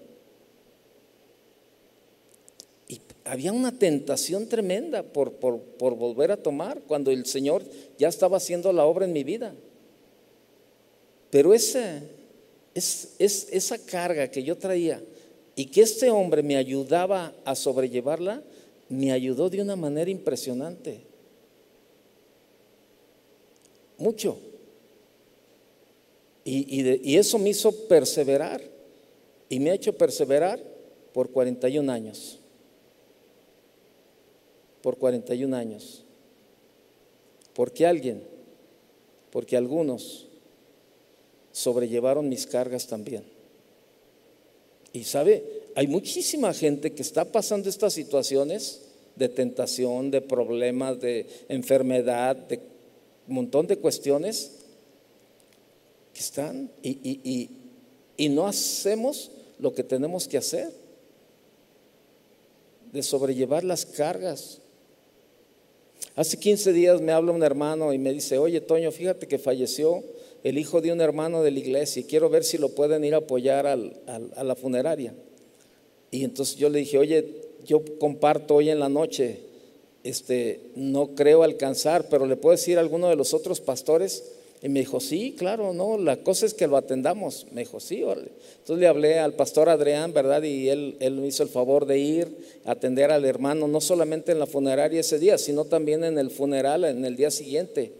Y 2.87 2.99
había 3.25 3.53
una 3.53 3.77
tentación 3.77 4.49
tremenda 4.49 5.03
por, 5.03 5.33
por, 5.33 5.95
volver 5.95 6.31
a 6.31 6.37
tomar 6.37 6.81
cuando 6.87 7.11
el 7.11 7.27
Señor 7.27 7.61
ya 7.99 8.07
estaba 8.07 8.37
haciendo 8.37 8.73
la 8.73 8.85
obra 8.85 9.05
en 9.05 9.13
mi 9.13 9.23
vida. 9.23 9.53
Pero 11.29 11.53
esa, 11.53 12.01
es, 12.73 13.13
es, 13.19 13.49
esa 13.51 13.77
carga 13.77 14.31
que 14.31 14.41
yo 14.41 14.57
traía 14.57 14.99
y 15.55 15.67
que 15.67 15.81
este 15.81 16.09
hombre 16.09 16.41
me 16.41 16.57
ayudaba 16.57 17.33
a 17.45 17.53
sobrellevarla, 17.53 18.41
me 18.93 19.11
ayudó 19.11 19.49
de 19.49 19.61
una 19.61 19.75
manera 19.75 20.09
impresionante. 20.09 21.01
Mucho. 23.97 24.37
Y, 26.45 27.15
eso 27.15 27.39
me 27.39 27.49
hizo 27.49 27.71
perseverar. 27.87 28.61
Y 29.49 29.59
me 29.59 29.71
ha 29.71 29.75
hecho 29.75 29.93
perseverar 29.93 30.61
por 31.13 31.31
41 31.31 31.91
años. 31.91 32.39
Por 34.81 34.97
41 34.97 35.55
años. 35.55 36.03
Porque 37.53 37.85
alguien, 37.85 38.23
porque 39.31 39.55
algunos 39.55 40.27
sobrellevaron 41.51 42.27
mis 42.27 42.45
cargas 42.47 42.87
también. 42.87 43.23
Y 44.91 45.03
sabe, 45.03 45.62
hay 45.75 45.87
muchísima 45.87 46.53
gente 46.53 46.91
que 46.91 47.01
está 47.01 47.25
pasando 47.25 47.69
estas 47.69 47.93
situaciones 47.93 48.81
de 49.15 49.29
tentación, 49.29 50.11
de 50.11 50.21
problemas, 50.21 50.99
de 50.99 51.25
enfermedad, 51.49 52.35
de 52.35 52.59
un 53.27 53.35
montón 53.35 53.67
de 53.67 53.77
cuestiones 53.77 54.51
que 56.13 56.19
están 56.19 56.69
y, 56.81 57.49
no 58.29 58.47
hacemos 58.47 59.31
lo 59.59 59.73
que 59.73 59.83
tenemos 59.83 60.27
que 60.27 60.37
hacer, 60.37 60.71
de 62.91 63.03
sobrellevar 63.03 63.63
las 63.63 63.85
cargas. 63.85 64.59
Hace 66.15 66.37
15 66.37 66.73
días 66.73 67.01
me 67.01 67.11
habla 67.11 67.31
un 67.31 67.43
hermano 67.43 67.91
y 67.91 67.97
me 67.97 68.13
dice, 68.13 68.37
oye 68.37 68.61
Toño, 68.61 68.91
fíjate 68.91 69.27
que 69.27 69.39
falleció 69.39 70.03
el 70.43 70.57
hijo 70.57 70.81
de 70.81 70.91
un 70.91 71.01
hermano 71.01 71.43
de 71.43 71.51
la 71.51 71.59
iglesia 71.59 72.01
y 72.01 72.03
quiero 72.03 72.29
ver 72.29 72.43
si 72.43 72.57
lo 72.57 72.69
pueden 72.69 73.03
ir 73.03 73.13
a 73.13 73.17
apoyar 73.17 73.65
a 73.65 74.43
la 74.43 74.55
funeraria. 74.55 75.13
Y 76.13 76.23
entonces 76.23 76.57
yo 76.57 76.69
le 76.69 76.79
dije, 76.79 76.99
oye, 76.99 77.25
yo 77.65 77.81
comparto 77.97 78.55
hoy 78.55 78.69
en 78.69 78.79
la 78.79 78.87
noche, 78.87 79.39
este, 80.03 80.59
no 80.75 81.15
creo 81.15 81.41
alcanzar, 81.41 82.07
pero 82.07 82.27
le 82.27 82.35
puedo 82.35 82.51
decir 82.51 82.77
a 82.77 82.81
alguno 82.81 83.09
de 83.09 83.15
los 83.15 83.33
otros 83.33 83.59
pastores. 83.59 84.31
Y 84.61 84.69
me 84.69 84.81
dijo, 84.81 84.99
sí, 84.99 85.33
claro, 85.35 85.73
no, 85.73 85.97
la 85.97 86.17
cosa 86.17 86.45
es 86.45 86.53
que 86.53 86.67
lo 86.67 86.77
atendamos. 86.77 87.47
Me 87.51 87.61
dijo, 87.61 87.79
sí, 87.79 88.01
Entonces 88.01 88.77
le 88.77 88.85
hablé 88.85 89.17
al 89.17 89.33
pastor 89.33 89.69
Adrián, 89.69 90.13
¿verdad? 90.13 90.43
Y 90.43 90.69
él, 90.69 90.97
él 90.99 91.15
me 91.15 91.25
hizo 91.25 91.41
el 91.41 91.49
favor 91.49 91.87
de 91.87 91.97
ir 91.97 92.27
a 92.63 92.73
atender 92.73 93.09
al 93.11 93.25
hermano, 93.25 93.67
no 93.67 93.81
solamente 93.81 94.31
en 94.31 94.39
la 94.39 94.45
funeraria 94.45 94.99
ese 94.99 95.17
día, 95.17 95.39
sino 95.39 95.65
también 95.65 96.03
en 96.03 96.19
el 96.19 96.29
funeral, 96.29 96.83
en 96.83 97.03
el 97.05 97.15
día 97.15 97.31
siguiente. 97.31 97.91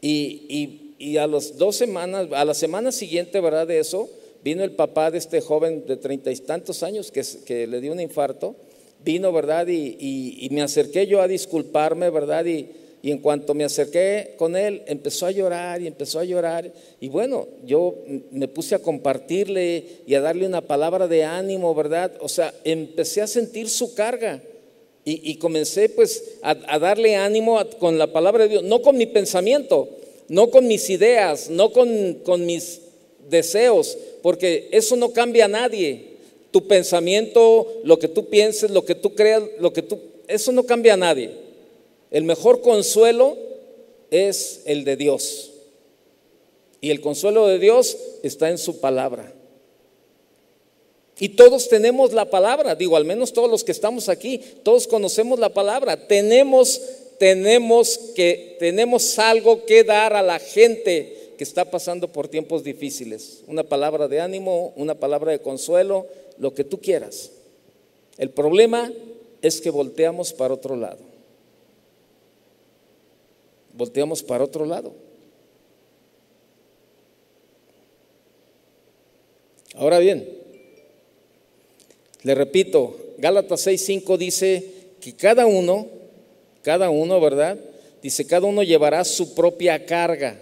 Y, 0.00 0.42
y 0.48 0.84
y 0.98 1.16
a 1.16 1.26
las 1.26 1.58
dos 1.58 1.76
semanas, 1.76 2.28
a 2.32 2.44
la 2.44 2.54
semana 2.54 2.92
siguiente, 2.92 3.40
¿verdad? 3.40 3.66
De 3.66 3.78
eso, 3.78 4.08
vino 4.44 4.62
el 4.62 4.72
papá 4.72 5.10
de 5.10 5.18
este 5.18 5.40
joven 5.40 5.84
de 5.86 5.96
treinta 5.96 6.30
y 6.30 6.36
tantos 6.36 6.82
años 6.82 7.10
que, 7.10 7.22
que, 7.44 7.66
le 7.66 7.80
dio 7.80 7.92
un 7.92 8.00
infarto, 8.00 8.54
vino, 9.04 9.32
¿verdad? 9.32 9.66
Y, 9.66 10.48
me 10.50 10.62
acerqué 10.62 11.06
yo 11.06 11.22
a 11.22 11.28
disculparme, 11.28 12.10
¿verdad? 12.10 12.44
Y, 12.44 12.68
y, 13.02 13.10
en 13.10 13.18
cuanto 13.18 13.54
me 13.54 13.64
acerqué 13.64 14.34
con 14.36 14.54
él, 14.54 14.82
empezó 14.86 15.26
a 15.26 15.30
llorar 15.30 15.80
y 15.80 15.86
empezó 15.86 16.20
a 16.20 16.24
llorar. 16.24 16.70
Y 17.00 17.08
bueno, 17.08 17.48
yo 17.64 17.96
me 18.30 18.46
puse 18.46 18.74
a 18.74 18.78
compartirle 18.78 19.84
y 20.06 20.14
a 20.14 20.20
darle 20.20 20.46
una 20.46 20.60
palabra 20.60 21.08
de 21.08 21.24
ánimo, 21.24 21.74
¿verdad? 21.74 22.12
O 22.20 22.28
sea, 22.28 22.54
empecé 22.64 23.22
a 23.22 23.26
sentir 23.26 23.68
su 23.68 23.94
carga. 23.94 24.42
Y, 25.06 25.34
comencé 25.36 25.90
pues 25.90 26.36
a, 26.42 26.56
a 26.66 26.78
darle 26.78 27.14
ánimo 27.14 27.62
con 27.78 27.98
la 27.98 28.06
palabra 28.06 28.44
de 28.44 28.48
Dios, 28.48 28.62
no 28.62 28.80
con 28.80 28.96
mi 28.96 29.04
pensamiento, 29.04 29.90
no 30.28 30.50
con 30.50 30.66
mis 30.66 30.88
ideas, 30.90 31.50
no 31.50 31.72
con, 31.72 32.46
mis 32.46 32.80
deseos, 33.28 33.96
porque 34.24 34.70
eso 34.72 34.96
no 34.96 35.12
cambia 35.12 35.44
a 35.44 35.48
nadie. 35.48 36.14
Tu 36.50 36.66
pensamiento, 36.66 37.70
lo 37.84 37.98
que 37.98 38.08
tú 38.08 38.30
pienses, 38.30 38.70
lo 38.70 38.82
que 38.82 38.94
tú 38.94 39.14
creas, 39.14 39.42
lo 39.58 39.74
que 39.74 39.82
tú, 39.82 40.00
eso 40.26 40.50
no 40.50 40.64
cambia 40.64 40.94
a 40.94 40.96
nadie. 40.96 41.30
El 42.10 42.24
mejor 42.24 42.62
consuelo 42.62 43.36
es 44.10 44.62
el 44.64 44.84
de 44.84 44.96
Dios. 44.96 45.50
Y 46.80 46.90
el 46.90 47.02
consuelo 47.02 47.46
de 47.48 47.58
Dios 47.58 47.98
está 48.22 48.48
en 48.48 48.56
su 48.56 48.80
palabra. 48.80 49.30
Y 51.18 51.28
todos 51.28 51.68
tenemos 51.68 52.14
la 52.14 52.30
palabra, 52.30 52.74
digo, 52.74 52.96
al 52.96 53.04
menos 53.04 53.34
todos 53.34 53.50
los 53.50 53.62
que 53.62 53.72
estamos 53.72 54.08
aquí, 54.08 54.40
todos 54.62 54.86
conocemos 54.86 55.38
la 55.38 55.52
palabra. 55.52 56.08
Tenemos 56.08 56.80
tenemos 57.18 57.98
que 58.14 58.56
tenemos 58.58 59.18
algo 59.18 59.66
que 59.66 59.84
dar 59.84 60.14
a 60.14 60.22
la 60.22 60.38
gente 60.38 61.23
que 61.36 61.44
está 61.44 61.70
pasando 61.70 62.12
por 62.12 62.28
tiempos 62.28 62.64
difíciles. 62.64 63.42
Una 63.46 63.62
palabra 63.62 64.08
de 64.08 64.20
ánimo, 64.20 64.72
una 64.76 64.94
palabra 64.94 65.32
de 65.32 65.40
consuelo, 65.40 66.06
lo 66.38 66.54
que 66.54 66.64
tú 66.64 66.80
quieras. 66.80 67.30
El 68.18 68.30
problema 68.30 68.92
es 69.42 69.60
que 69.60 69.70
volteamos 69.70 70.32
para 70.32 70.54
otro 70.54 70.76
lado. 70.76 70.98
Volteamos 73.72 74.22
para 74.22 74.44
otro 74.44 74.64
lado. 74.64 74.92
Ahora 79.74 79.98
bien, 79.98 80.28
le 82.22 82.34
repito, 82.34 82.96
Gálatas 83.18 83.66
6:5 83.66 84.16
dice 84.16 84.70
que 85.00 85.14
cada 85.14 85.46
uno 85.46 85.88
cada 86.64 86.88
uno, 86.88 87.20
¿verdad? 87.20 87.58
Dice, 88.02 88.26
cada 88.26 88.46
uno 88.46 88.62
llevará 88.62 89.04
su 89.04 89.34
propia 89.34 89.84
carga. 89.84 90.40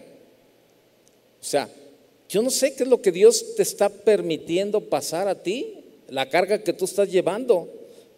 O 1.42 1.44
sea, 1.44 1.68
yo 2.28 2.40
no 2.40 2.50
sé 2.50 2.74
qué 2.74 2.84
es 2.84 2.88
lo 2.88 3.02
que 3.02 3.10
Dios 3.10 3.56
te 3.56 3.64
está 3.64 3.88
permitiendo 3.88 4.80
pasar 4.80 5.26
a 5.26 5.42
ti, 5.42 5.74
la 6.08 6.28
carga 6.28 6.62
que 6.62 6.72
tú 6.72 6.84
estás 6.84 7.10
llevando, 7.10 7.68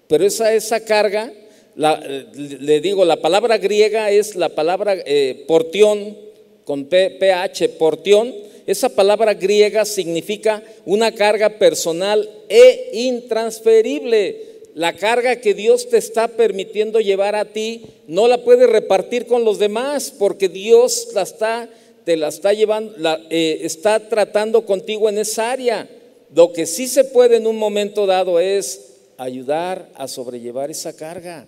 pero 0.06 0.26
esa, 0.26 0.52
esa 0.52 0.84
carga, 0.84 1.32
le 1.74 2.80
digo, 2.82 3.06
la 3.06 3.22
palabra 3.22 3.56
griega 3.56 4.10
es 4.10 4.36
la 4.36 4.50
palabra 4.50 4.94
eh, 5.06 5.44
portión, 5.48 6.16
con 6.64 6.84
PH, 6.84 7.70
portión, 7.78 8.34
esa 8.66 8.90
palabra 8.90 9.32
griega 9.32 9.86
significa 9.86 10.62
una 10.84 11.12
carga 11.12 11.48
personal 11.58 12.28
e 12.48 12.90
intransferible. 12.92 14.52
La 14.74 14.94
carga 14.94 15.36
que 15.36 15.54
Dios 15.54 15.88
te 15.88 15.98
está 15.98 16.28
permitiendo 16.28 17.00
llevar 17.00 17.36
a 17.36 17.44
ti, 17.46 17.84
no 18.06 18.26
la 18.26 18.42
puedes 18.42 18.68
repartir 18.68 19.26
con 19.26 19.44
los 19.44 19.58
demás, 19.58 20.12
porque 20.18 20.48
Dios 20.48 21.08
la 21.14 21.22
está, 21.22 21.70
te 22.04 22.16
la 22.16 22.28
está 22.28 22.52
llevando, 22.52 22.94
eh, 23.30 23.60
está 23.62 24.08
tratando 24.08 24.64
contigo 24.64 25.08
en 25.08 25.18
esa 25.18 25.50
área. 25.50 25.88
Lo 26.34 26.52
que 26.52 26.66
sí 26.66 26.86
se 26.86 27.04
puede 27.04 27.36
en 27.36 27.46
un 27.46 27.58
momento 27.58 28.06
dado 28.06 28.40
es 28.40 28.92
ayudar 29.16 29.88
a 29.94 30.08
sobrellevar 30.08 30.70
esa 30.70 30.94
carga. 30.94 31.46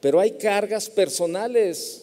Pero 0.00 0.20
hay 0.20 0.32
cargas 0.32 0.90
personales. 0.90 2.02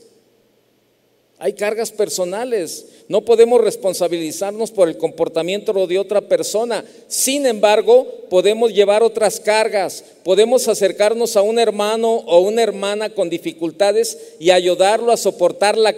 Hay 1.37 1.53
cargas 1.53 1.91
personales. 1.91 2.85
No 3.07 3.21
podemos 3.21 3.61
responsabilizarnos 3.61 4.71
por 4.71 4.87
el 4.87 4.97
comportamiento 4.97 5.73
de 5.87 5.99
otra 5.99 6.21
persona. 6.21 6.85
Sin 7.07 7.45
embargo, 7.45 8.07
podemos 8.29 8.71
llevar 8.73 9.03
otras 9.03 9.39
cargas. 9.39 10.03
Podemos 10.23 10.67
acercarnos 10.67 11.35
a 11.35 11.41
un 11.41 11.59
hermano 11.59 12.17
o 12.27 12.39
una 12.39 12.61
hermana 12.61 13.09
con 13.09 13.29
dificultades 13.29 14.35
y 14.39 14.51
ayudarlo 14.51 15.11
a 15.11 15.17
soportar 15.17 15.77
la, 15.77 15.95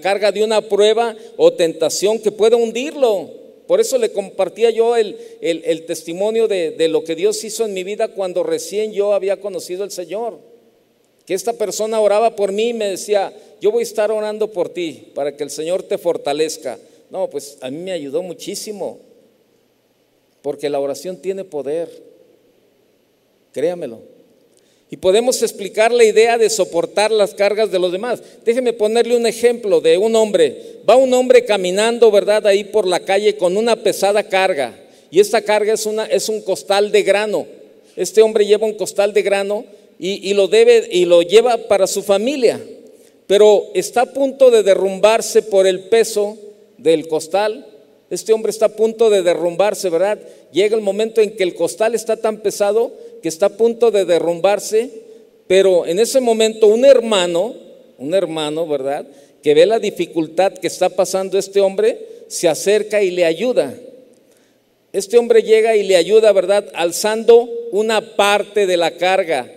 carga 0.00 0.32
de 0.32 0.42
una 0.42 0.60
prueba 0.62 1.16
o 1.36 1.52
tentación 1.52 2.18
que 2.18 2.32
pueda 2.32 2.56
hundirlo. 2.56 3.30
Por 3.66 3.80
eso 3.80 3.98
le 3.98 4.12
compartía 4.12 4.70
yo 4.70 4.96
el, 4.96 5.16
testimonio 5.86 6.48
de, 6.48 6.70
de 6.70 6.88
lo 6.88 7.04
que 7.04 7.14
Dios 7.14 7.42
hizo 7.44 7.64
en 7.64 7.74
mi 7.74 7.84
vida 7.84 8.08
cuando 8.08 8.42
recién 8.42 8.92
yo 8.92 9.12
había 9.12 9.40
conocido 9.40 9.84
al 9.84 9.90
Señor. 9.90 10.38
Que 11.26 11.34
esta 11.34 11.52
persona 11.52 12.00
oraba 12.00 12.34
por 12.34 12.52
mí 12.52 12.70
y 12.70 12.74
me 12.74 12.86
decía, 12.86 13.32
yo 13.60 13.70
voy 13.70 13.80
a 13.80 13.82
estar 13.82 14.10
orando 14.10 14.50
por 14.50 14.70
ti 14.70 15.12
para 15.14 15.36
que 15.36 15.44
el 15.44 15.50
Señor 15.50 15.82
te 15.82 15.98
fortalezca. 15.98 16.78
No, 17.10 17.28
pues 17.28 17.58
a 17.60 17.70
mí 17.70 17.78
me 17.78 17.92
ayudó 17.92 18.22
muchísimo, 18.22 18.98
porque 20.42 20.68
la 20.68 20.80
oración 20.80 21.16
tiene 21.16 21.44
poder, 21.44 21.90
créamelo. 23.52 24.00
Y 24.90 24.96
podemos 24.96 25.42
explicar 25.42 25.92
la 25.92 26.04
idea 26.04 26.38
de 26.38 26.48
soportar 26.48 27.10
las 27.10 27.34
cargas 27.34 27.70
de 27.70 27.78
los 27.78 27.92
demás. 27.92 28.22
Déjeme 28.44 28.72
ponerle 28.72 29.16
un 29.16 29.26
ejemplo 29.26 29.80
de 29.82 29.98
un 29.98 30.16
hombre. 30.16 30.78
Va 30.88 30.96
un 30.96 31.12
hombre 31.12 31.44
caminando, 31.44 32.10
¿verdad? 32.10 32.46
Ahí 32.46 32.64
por 32.64 32.86
la 32.86 33.00
calle 33.00 33.36
con 33.36 33.58
una 33.58 33.76
pesada 33.76 34.22
carga. 34.22 34.74
Y 35.10 35.20
esta 35.20 35.42
carga 35.42 35.74
es, 35.74 35.84
una, 35.84 36.08
un 36.28 36.40
costal 36.40 36.90
de 36.90 37.02
grano. 37.02 37.46
Este 37.96 38.22
hombre 38.22 38.46
lleva 38.46 38.66
un 38.66 38.74
costal 38.74 39.12
de 39.12 39.22
grano 39.22 39.64
y, 39.98 40.32
lo 40.32 40.48
debe 40.48 40.88
y 40.90 41.04
lo 41.04 41.20
lleva 41.20 41.58
para 41.68 41.86
su 41.86 42.02
familia. 42.02 42.58
Pero 43.26 43.64
está 43.74 44.02
a 44.02 44.12
punto 44.12 44.50
de 44.50 44.62
derrumbarse 44.62 45.42
por 45.42 45.66
el 45.66 45.80
peso 45.80 46.38
del 46.78 47.08
costal. 47.08 47.66
Este 48.08 48.32
hombre 48.32 48.50
está 48.50 48.66
a 48.66 48.76
punto 48.76 49.10
de 49.10 49.22
derrumbarse, 49.22 49.90
¿verdad? 49.90 50.18
Llega 50.50 50.74
el 50.74 50.82
momento 50.82 51.20
en 51.20 51.36
que 51.36 51.42
el 51.42 51.54
costal 51.54 51.94
está 51.94 52.16
tan 52.16 52.38
pesado 52.38 52.92
que 53.22 53.28
está 53.28 53.46
a 53.46 53.56
punto 53.56 53.90
de 53.90 54.04
derrumbarse, 54.04 54.90
pero 55.46 55.86
en 55.86 55.98
ese 55.98 56.20
momento 56.20 56.66
un 56.66 56.84
hermano, 56.84 57.54
un 57.98 58.14
hermano, 58.14 58.66
¿verdad? 58.66 59.06
Que 59.42 59.54
ve 59.54 59.66
la 59.66 59.78
dificultad 59.78 60.52
que 60.52 60.66
está 60.66 60.88
pasando 60.88 61.38
este 61.38 61.60
hombre, 61.60 62.06
se 62.28 62.48
acerca 62.48 63.02
y 63.02 63.10
le 63.10 63.24
ayuda. 63.24 63.74
Este 64.92 65.18
hombre 65.18 65.42
llega 65.42 65.76
y 65.76 65.82
le 65.82 65.96
ayuda, 65.96 66.32
¿verdad? 66.32 66.68
Alzando 66.74 67.48
una 67.72 68.16
parte 68.16 68.66
de 68.66 68.76
la 68.76 68.92
carga, 68.92 69.50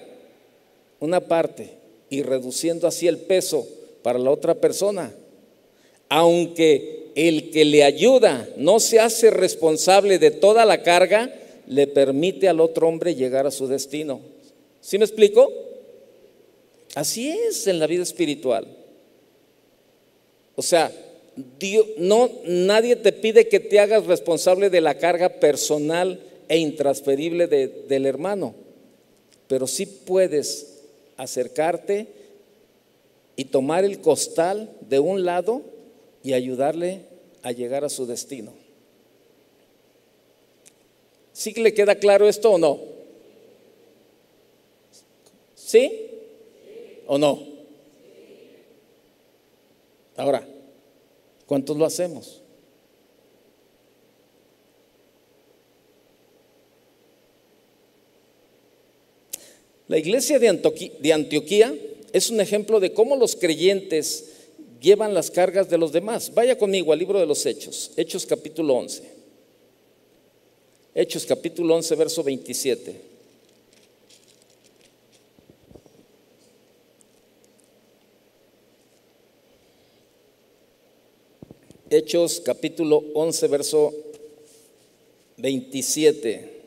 una 0.99 1.21
parte, 1.21 1.69
y 2.09 2.21
reduciendo 2.23 2.87
así 2.87 3.07
el 3.07 3.17
peso 3.17 3.67
para 4.01 4.19
la 4.19 4.31
otra 4.31 4.55
persona. 4.55 5.13
Aunque 6.09 7.11
el 7.15 7.51
que 7.51 7.65
le 7.65 7.83
ayuda 7.83 8.47
no 8.57 8.79
se 8.79 8.99
hace 8.99 9.29
responsable 9.29 10.19
de 10.19 10.31
toda 10.31 10.65
la 10.65 10.83
carga, 10.83 11.33
le 11.67 11.87
permite 11.87 12.47
al 12.47 12.59
otro 12.59 12.87
hombre 12.87 13.15
llegar 13.15 13.45
a 13.47 13.51
su 13.51 13.67
destino. 13.67 14.21
¿Sí 14.81 14.97
me 14.97 15.05
explico? 15.05 15.51
Así 16.95 17.29
es 17.29 17.67
en 17.67 17.79
la 17.79 17.87
vida 17.87 18.03
espiritual. 18.03 18.67
O 20.55 20.61
sea, 20.61 20.91
no, 21.97 22.29
nadie 22.45 22.95
te 22.95 23.13
pide 23.13 23.47
que 23.47 23.59
te 23.59 23.79
hagas 23.79 24.05
responsable 24.05 24.69
de 24.69 24.81
la 24.81 24.97
carga 24.97 25.29
personal 25.39 26.19
e 26.49 26.57
intransferible 26.57 27.47
del 27.47 28.05
hermano, 28.05 28.53
pero 29.47 29.67
sí 29.67 29.85
puedes 29.85 30.81
acercarte 31.15 32.07
y 33.35 33.45
tomar 33.45 33.85
el 33.85 34.01
costal 34.01 34.69
de 34.81 34.99
un 34.99 35.23
lado 35.23 35.61
y 36.23 36.33
ayudarle 36.33 37.05
a 37.41 37.51
llegar 37.51 37.85
a 37.85 37.89
su 37.89 38.05
destino. 38.05 38.60
¿Sí 41.33 41.53
le 41.53 41.73
queda 41.73 41.95
claro 41.95 42.27
esto 42.27 42.51
o 42.51 42.57
no? 42.57 42.79
¿Sí? 45.55 46.09
¿O 47.07 47.17
no? 47.17 47.47
Ahora, 50.17 50.47
¿cuántos 51.45 51.77
lo 51.77 51.85
hacemos? 51.85 52.41
La 59.87 59.97
iglesia 59.97 60.39
de 60.39 61.13
Antioquía, 61.13 61.73
es 62.13 62.29
un 62.29 62.39
ejemplo 62.39 62.79
de 62.79 62.93
cómo 62.93 63.15
los 63.15 63.35
creyentes 63.35 64.31
llevan 64.81 65.13
las 65.13 65.31
cargas 65.31 65.69
de 65.69 65.77
los 65.77 65.91
demás. 65.91 66.33
Vaya 66.33 66.57
conmigo 66.57 66.93
al 66.93 66.99
libro 66.99 67.19
de 67.19 67.25
los 67.25 67.45
Hechos, 67.45 67.91
Hechos 67.97 68.25
capítulo 68.25 68.75
11. 68.75 69.10
Hechos 70.93 71.25
capítulo 71.25 71.75
11, 71.75 71.95
verso 71.95 72.21
27. 72.21 72.95
Hechos 81.89 82.41
capítulo 82.41 83.05
11, 83.13 83.47
verso 83.47 83.93
27. 85.37 86.61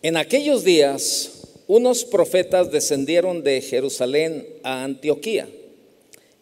En 0.00 0.16
aquellos 0.16 0.64
días, 0.64 1.42
unos 1.66 2.06
profetas 2.06 2.72
descendieron 2.72 3.42
de 3.42 3.60
Jerusalén 3.60 4.48
a 4.62 4.84
Antioquía, 4.84 5.50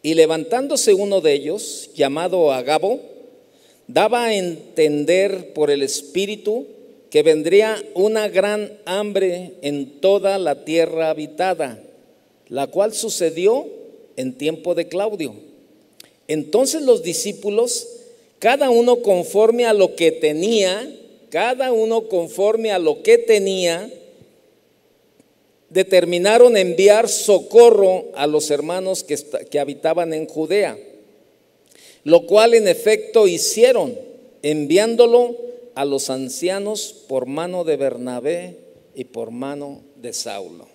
y 0.03 0.15
levantándose 0.15 0.95
uno 0.95 1.21
de 1.21 1.33
ellos, 1.33 1.91
llamado 1.97 2.53
Agabo, 2.53 3.16
daba 3.89 4.27
a 4.27 4.35
entender 4.35 5.53
por 5.53 5.71
el 5.71 5.83
Espíritu 5.83 6.67
que 7.11 7.23
vendría 7.23 7.83
una 7.95 8.29
gran 8.29 8.79
hambre 8.85 9.53
en 9.63 10.01
toda 10.01 10.39
la 10.39 10.65
tierra 10.65 11.11
habitada, 11.11 11.81
la 12.49 12.67
cual 12.67 12.93
sucedió 12.93 13.67
en 14.17 14.37
tiempo 14.37 14.75
de 14.75 14.89
Claudio. 14.89 15.35
Entonces 16.29 16.83
los 16.83 17.03
discípulos, 17.03 17.87
cada 18.39 18.71
uno 18.71 19.03
conforme 19.03 19.67
a 19.67 19.73
lo 19.73 19.95
que 19.95 20.11
tenía, 20.11 20.93
cada 21.31 21.73
uno 21.73 22.09
conforme 22.09 22.73
a 22.73 22.79
lo 22.79 23.03
que 23.03 23.19
tenía, 23.19 23.91
determinaron 25.71 26.57
enviar 26.57 27.09
socorro 27.09 28.07
a 28.15 28.27
los 28.27 28.51
hermanos 28.51 29.05
que, 29.05 29.17
que 29.51 29.61
habitaban 29.61 30.13
en 30.13 30.27
Judea 30.27 30.77
lo 32.07 32.25
cual 32.25 32.55
en 32.55 32.69
efecto 32.69 33.27
hicieron, 33.27 33.99
enviándolo 34.43 35.37
a 35.75 35.85
los 35.85 36.09
ancianos 36.09 36.95
por 37.09 37.27
mano 37.27 37.65
de 37.65 37.77
Bernabé 37.77 38.59
y 38.95 39.07
por 39.07 39.33
mano 39.33 39.83
de 39.97 40.13
Saulo. 40.13 40.69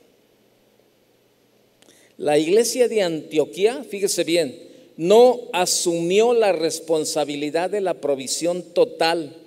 La 2.17 2.37
iglesia 2.37 2.89
de 2.89 3.03
Antioquía, 3.03 3.85
fíjese 3.89 4.25
bien, 4.25 4.61
no 4.97 5.39
asumió 5.53 6.33
la 6.33 6.51
responsabilidad 6.51 7.69
de 7.69 7.79
la 7.79 7.93
provisión 7.93 8.61
total, 8.73 9.37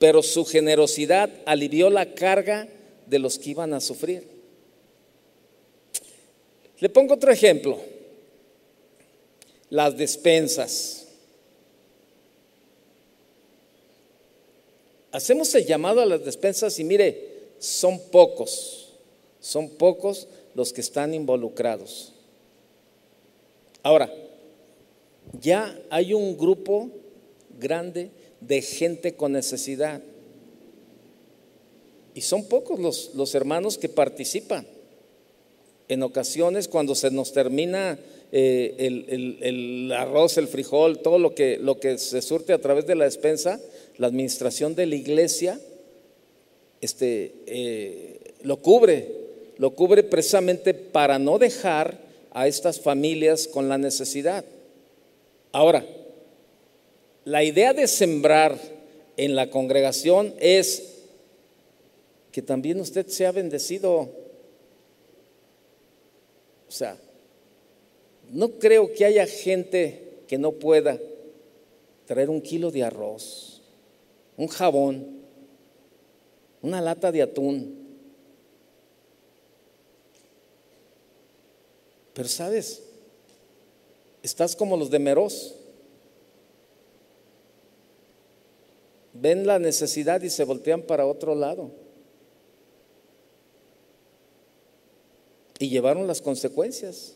pero 0.00 0.20
su 0.20 0.44
generosidad 0.44 1.30
alivió 1.46 1.90
la 1.90 2.12
carga 2.12 2.66
de 3.06 3.20
los 3.20 3.38
que 3.38 3.50
iban 3.50 3.72
a 3.72 3.80
sufrir. 3.80 4.26
Le 6.80 6.88
pongo 6.88 7.14
otro 7.14 7.30
ejemplo 7.30 7.93
las 9.74 9.96
despensas. 9.96 11.08
Hacemos 15.10 15.52
el 15.56 15.66
llamado 15.66 16.00
a 16.00 16.06
las 16.06 16.24
despensas 16.24 16.78
y 16.78 16.84
mire, 16.84 17.48
son 17.58 17.98
pocos, 17.98 18.92
son 19.40 19.70
pocos 19.70 20.28
los 20.54 20.72
que 20.72 20.80
están 20.80 21.12
involucrados. 21.12 22.12
Ahora, 23.82 24.14
ya 25.40 25.76
hay 25.90 26.14
un 26.14 26.38
grupo 26.38 26.90
grande 27.58 28.12
de 28.40 28.62
gente 28.62 29.16
con 29.16 29.32
necesidad. 29.32 30.00
Y 32.14 32.20
son 32.20 32.44
pocos 32.44 32.78
los, 32.78 33.10
los 33.16 33.34
hermanos 33.34 33.76
que 33.76 33.88
participan. 33.88 34.68
En 35.88 36.04
ocasiones, 36.04 36.68
cuando 36.68 36.94
se 36.94 37.10
nos 37.10 37.32
termina 37.32 37.98
eh, 38.36 38.74
el, 39.40 39.92
arroz, 39.92 40.38
el 40.38 40.48
frijol, 40.48 40.98
todo 40.98 41.20
lo 41.20 41.36
que, 41.36 41.56
lo 41.56 41.78
que 41.78 41.98
se 41.98 42.20
surte 42.20 42.52
a 42.52 42.58
través 42.58 42.84
de 42.84 42.96
la 42.96 43.04
despensa, 43.04 43.60
la 43.96 44.08
administración 44.08 44.74
de 44.74 44.86
la 44.86 44.96
iglesia 44.96 45.60
este, 46.80 47.32
eh, 47.46 48.34
lo 48.42 48.56
cubre, 48.56 49.08
lo 49.58 49.70
cubre 49.76 50.02
precisamente 50.02 50.74
para 50.74 51.20
no 51.20 51.38
dejar 51.38 51.96
a 52.32 52.48
estas 52.48 52.80
familias 52.80 53.46
con 53.46 53.68
la 53.68 53.78
necesidad. 53.78 54.44
Ahora, 55.52 55.86
la 57.24 57.44
idea 57.44 57.72
de 57.72 57.86
sembrar 57.86 58.58
en 59.16 59.36
la 59.36 59.48
congregación 59.48 60.34
es 60.40 61.04
que 62.32 62.42
también 62.42 62.80
usted 62.80 63.06
sea 63.06 63.30
bendecido. 63.30 64.10
O 66.66 66.72
sea, 66.72 66.98
no 68.30 68.58
creo 68.58 68.92
que 68.92 69.04
haya 69.04 69.26
gente 69.26 70.22
que 70.26 70.38
no 70.38 70.52
pueda 70.52 71.00
traer 72.06 72.30
un 72.30 72.40
kilo 72.40 72.70
de 72.70 72.82
arroz, 72.82 73.62
un 74.36 74.48
jabón, 74.48 75.20
una 76.62 76.80
lata 76.80 77.12
de 77.12 77.22
atún. 77.22 77.84
Pero 82.14 82.28
sabes, 82.28 82.82
estás 84.22 84.54
como 84.56 84.76
los 84.76 84.90
de 84.90 84.98
Meros. 84.98 85.56
Ven 89.12 89.46
la 89.46 89.58
necesidad 89.58 90.22
y 90.22 90.30
se 90.30 90.44
voltean 90.44 90.82
para 90.82 91.06
otro 91.06 91.34
lado. 91.34 91.70
Y 95.58 95.68
llevaron 95.68 96.06
las 96.06 96.20
consecuencias. 96.20 97.14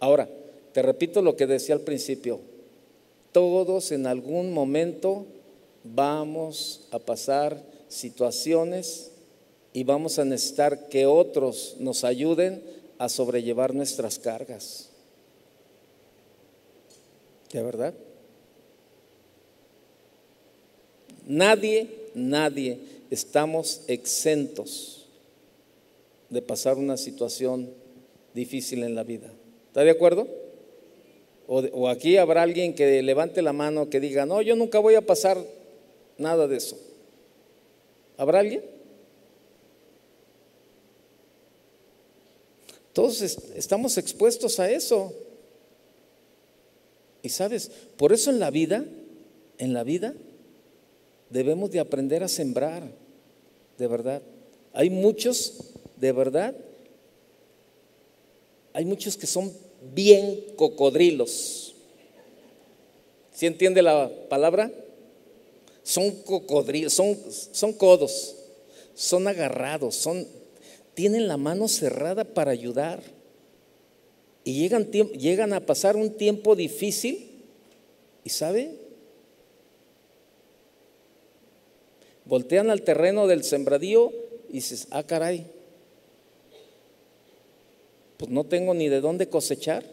Ahora, 0.00 0.28
te 0.72 0.82
repito 0.82 1.22
lo 1.22 1.36
que 1.36 1.46
decía 1.46 1.74
al 1.74 1.80
principio, 1.82 2.40
todos 3.32 3.92
en 3.92 4.06
algún 4.06 4.52
momento 4.52 5.26
vamos 5.82 6.86
a 6.90 6.98
pasar 6.98 7.62
situaciones 7.88 9.10
y 9.72 9.84
vamos 9.84 10.18
a 10.18 10.24
necesitar 10.24 10.88
que 10.88 11.06
otros 11.06 11.76
nos 11.80 12.04
ayuden 12.04 12.62
a 12.98 13.08
sobrellevar 13.08 13.74
nuestras 13.74 14.18
cargas. 14.18 14.90
¿De 17.52 17.62
verdad? 17.62 17.94
Nadie, 21.26 21.88
nadie 22.14 22.78
estamos 23.10 23.82
exentos 23.86 25.06
de 26.30 26.42
pasar 26.42 26.76
una 26.76 26.96
situación 26.96 27.72
difícil 28.34 28.82
en 28.82 28.94
la 28.94 29.04
vida. 29.04 29.30
¿Está 29.74 29.82
de 29.82 29.90
acuerdo? 29.90 30.28
O, 31.48 31.88
aquí 31.88 32.16
habrá 32.16 32.42
alguien 32.42 32.76
que 32.76 33.02
levante 33.02 33.42
la 33.42 33.52
mano 33.52 33.90
que 33.90 33.98
diga, 33.98 34.24
no, 34.24 34.40
yo 34.40 34.54
nunca 34.54 34.78
voy 34.78 34.94
a 34.94 35.04
pasar 35.04 35.36
nada 36.16 36.46
de 36.46 36.58
eso. 36.58 36.78
¿Habrá 38.16 38.38
alguien? 38.38 38.62
Todos 42.92 43.20
estamos 43.20 43.98
expuestos 43.98 44.60
a 44.60 44.70
eso. 44.70 45.12
Y 47.22 47.30
sabes, 47.30 47.68
por 47.96 48.12
eso 48.12 48.30
en 48.30 48.38
la 48.38 48.52
vida, 48.52 48.84
en 49.58 49.72
la 49.72 49.82
vida, 49.82 50.14
debemos 51.30 51.72
de 51.72 51.80
aprender 51.80 52.22
a 52.22 52.28
sembrar, 52.28 52.92
de 53.76 53.88
verdad. 53.88 54.22
Hay 54.72 54.88
muchos, 54.88 55.72
de 55.96 56.12
verdad, 56.12 56.54
hay 58.74 58.84
muchos 58.84 59.16
que 59.16 59.26
son 59.26 59.52
bien 59.94 60.44
cocodrilos. 60.56 61.74
¿Sí 63.32 63.46
entiende 63.46 63.80
la 63.80 64.10
palabra? 64.28 64.70
Son 65.84 66.10
cocodrilos, 66.10 66.92
son, 66.92 67.16
son 67.52 67.72
codos, 67.72 68.34
son 68.94 69.28
agarrados, 69.28 69.94
son 69.94 70.26
tienen 70.94 71.28
la 71.28 71.36
mano 71.36 71.68
cerrada 71.68 72.24
para 72.24 72.50
ayudar. 72.50 73.02
Y 74.44 74.54
llegan, 74.54 74.90
llegan 74.90 75.52
a 75.52 75.64
pasar 75.64 75.96
un 75.96 76.10
tiempo 76.10 76.54
difícil 76.56 77.30
y 78.24 78.30
sabe, 78.30 78.76
voltean 82.24 82.70
al 82.70 82.82
terreno 82.82 83.26
del 83.26 83.44
sembradío 83.44 84.12
y 84.48 84.54
dices, 84.54 84.88
ah, 84.90 85.02
caray, 85.04 85.46
pues 88.16 88.30
no 88.30 88.44
tengo 88.44 88.74
ni 88.74 88.88
de 88.88 89.00
dónde 89.00 89.28
cosechar, 89.28 89.84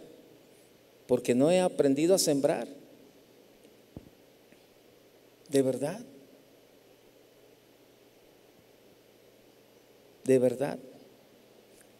porque 1.07 1.35
no 1.35 1.51
he 1.51 1.59
aprendido 1.59 2.15
a 2.15 2.19
sembrar. 2.19 2.67
De 5.49 5.61
verdad. 5.61 5.99
De 10.23 10.39
verdad. 10.39 10.79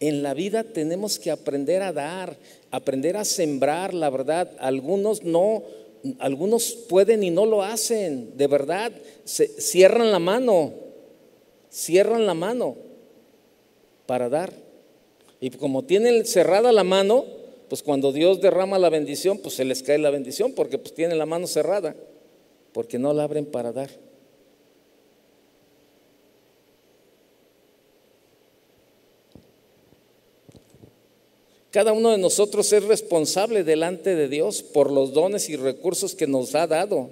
En 0.00 0.22
la 0.22 0.34
vida 0.34 0.64
tenemos 0.64 1.18
que 1.18 1.30
aprender 1.30 1.82
a 1.82 1.92
dar, 1.92 2.36
aprender 2.70 3.16
a 3.16 3.24
sembrar, 3.24 3.94
la 3.94 4.10
verdad. 4.10 4.50
Algunos 4.58 5.22
no, 5.22 5.62
algunos 6.18 6.72
pueden 6.88 7.22
y 7.22 7.30
no 7.30 7.46
lo 7.46 7.62
hacen, 7.62 8.36
de 8.36 8.46
verdad. 8.46 8.92
Cierran 9.24 10.10
la 10.10 10.18
mano, 10.18 10.72
cierran 11.70 12.26
la 12.26 12.34
mano 12.34 12.76
para 14.06 14.28
dar. 14.28 14.52
Y 15.42 15.50
como 15.50 15.82
tienen 15.82 16.24
cerrada 16.24 16.70
la 16.70 16.84
mano, 16.84 17.24
pues 17.68 17.82
cuando 17.82 18.12
Dios 18.12 18.40
derrama 18.40 18.78
la 18.78 18.90
bendición, 18.90 19.38
pues 19.38 19.56
se 19.56 19.64
les 19.64 19.82
cae 19.82 19.98
la 19.98 20.10
bendición 20.10 20.52
porque 20.52 20.78
pues 20.78 20.94
tienen 20.94 21.18
la 21.18 21.26
mano 21.26 21.48
cerrada, 21.48 21.96
porque 22.72 22.96
no 22.96 23.12
la 23.12 23.24
abren 23.24 23.44
para 23.44 23.72
dar. 23.72 23.90
Cada 31.72 31.92
uno 31.92 32.12
de 32.12 32.18
nosotros 32.18 32.72
es 32.72 32.84
responsable 32.84 33.64
delante 33.64 34.14
de 34.14 34.28
Dios 34.28 34.62
por 34.62 34.92
los 34.92 35.12
dones 35.12 35.48
y 35.48 35.56
recursos 35.56 36.14
que 36.14 36.28
nos 36.28 36.54
ha 36.54 36.68
dado. 36.68 37.10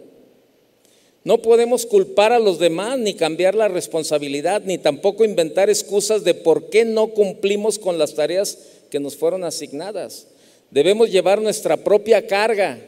No 1.22 1.42
podemos 1.42 1.84
culpar 1.84 2.32
a 2.32 2.38
los 2.38 2.58
demás 2.58 2.98
ni 2.98 3.14
cambiar 3.14 3.54
la 3.54 3.68
responsabilidad, 3.68 4.62
ni 4.64 4.78
tampoco 4.78 5.24
inventar 5.24 5.68
excusas 5.68 6.24
de 6.24 6.34
por 6.34 6.70
qué 6.70 6.84
no 6.84 7.08
cumplimos 7.08 7.78
con 7.78 7.98
las 7.98 8.14
tareas 8.14 8.58
que 8.90 9.00
nos 9.00 9.16
fueron 9.16 9.44
asignadas. 9.44 10.26
Debemos 10.70 11.10
llevar 11.10 11.42
nuestra 11.42 11.76
propia 11.76 12.26
carga, 12.26 12.78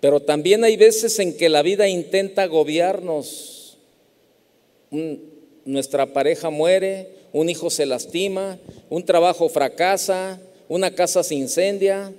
pero 0.00 0.20
también 0.20 0.64
hay 0.64 0.76
veces 0.76 1.18
en 1.18 1.36
que 1.36 1.48
la 1.48 1.62
vida 1.62 1.88
intenta 1.88 2.42
agobiarnos. 2.44 3.76
nuestra 5.64 6.06
pareja 6.06 6.48
muere, 6.48 7.10
un 7.32 7.50
hijo 7.50 7.70
se 7.70 7.84
lastima, 7.84 8.58
un 8.88 9.04
trabajo 9.04 9.48
fracasa, 9.48 10.40
una 10.68 10.94
casa 10.94 11.22
se 11.22 11.34
incendia, 11.34 12.12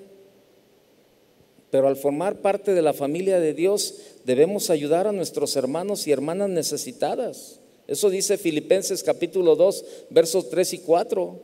pero 1.69 1.87
al 1.87 1.97
formar 1.97 2.37
parte 2.37 2.73
de 2.73 2.81
la 2.81 2.93
familia 2.93 3.39
de 3.39 3.53
Dios 3.53 3.95
debemos 4.23 4.69
ayudar 4.69 5.07
a 5.07 5.11
nuestros 5.11 5.55
hermanos 5.55 6.07
y 6.07 6.11
hermanas 6.11 6.49
necesitadas. 6.49 7.59
Eso 7.87 8.09
dice 8.09 8.37
Filipenses 8.37 9.03
capítulo 9.03 9.55
2, 9.55 9.85
versos 10.09 10.49
3 10.49 10.73
y 10.73 10.77
4. 10.79 11.39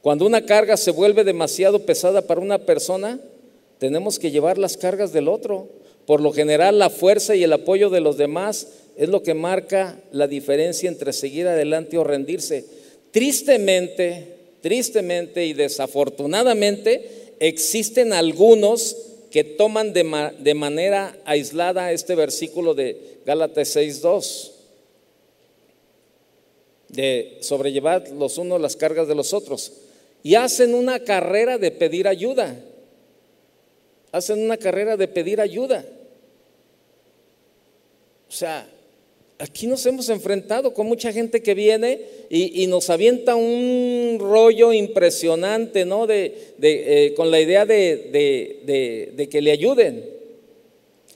Cuando 0.00 0.26
una 0.26 0.44
carga 0.44 0.76
se 0.76 0.90
vuelve 0.90 1.24
demasiado 1.24 1.80
pesada 1.80 2.22
para 2.22 2.40
una 2.40 2.58
persona, 2.58 3.18
tenemos 3.78 4.18
que 4.18 4.30
llevar 4.30 4.58
las 4.58 4.76
cargas 4.76 5.12
del 5.12 5.28
otro. 5.28 5.68
Por 6.06 6.20
lo 6.20 6.32
general, 6.32 6.78
la 6.78 6.90
fuerza 6.90 7.34
y 7.36 7.42
el 7.42 7.52
apoyo 7.52 7.90
de 7.90 8.00
los 8.00 8.16
demás 8.16 8.68
es 8.96 9.08
lo 9.08 9.22
que 9.22 9.34
marca 9.34 10.00
la 10.12 10.26
diferencia 10.26 10.88
entre 10.88 11.12
seguir 11.12 11.46
adelante 11.46 11.98
o 11.98 12.04
rendirse. 12.04 12.64
Tristemente, 13.10 14.36
tristemente 14.60 15.46
y 15.46 15.52
desafortunadamente, 15.52 17.27
existen 17.40 18.12
algunos 18.12 18.96
que 19.30 19.44
toman 19.44 19.92
de, 19.92 20.54
manera 20.54 21.18
aislada 21.24 21.92
este 21.92 22.14
versículo 22.14 22.74
de 22.74 23.18
Gálatas 23.26 23.76
6.2, 23.76 24.52
de 26.88 27.38
sobrellevar 27.42 28.08
los 28.10 28.38
unos 28.38 28.60
las 28.60 28.76
cargas 28.76 29.06
de 29.06 29.14
los 29.14 29.34
otros, 29.34 29.72
y 30.22 30.34
hacen 30.34 30.74
una 30.74 31.00
carrera 31.00 31.58
de 31.58 31.70
pedir 31.70 32.08
ayuda, 32.08 32.58
hacen 34.12 34.40
una 34.40 34.56
carrera 34.56 34.96
de 34.96 35.08
pedir 35.08 35.40
ayuda. 35.40 35.84
O 38.28 38.32
sea, 38.32 38.68
aquí 39.38 39.68
nos 39.68 39.86
hemos 39.86 40.08
enfrentado 40.08 40.74
con 40.74 40.86
mucha 40.86 41.12
gente 41.12 41.42
que 41.42 41.54
viene 41.54 42.00
y, 42.28 42.66
nos 42.66 42.90
avienta 42.90 43.36
un 43.36 44.18
rollo 44.20 44.72
impresionante, 44.72 45.84
¿no? 45.84 46.06
De, 46.06 46.54
eh, 46.60 47.14
con 47.16 47.30
la 47.30 47.40
idea 47.40 47.64
de, 47.64 49.28
que 49.30 49.40
le 49.40 49.52
ayuden. 49.52 50.04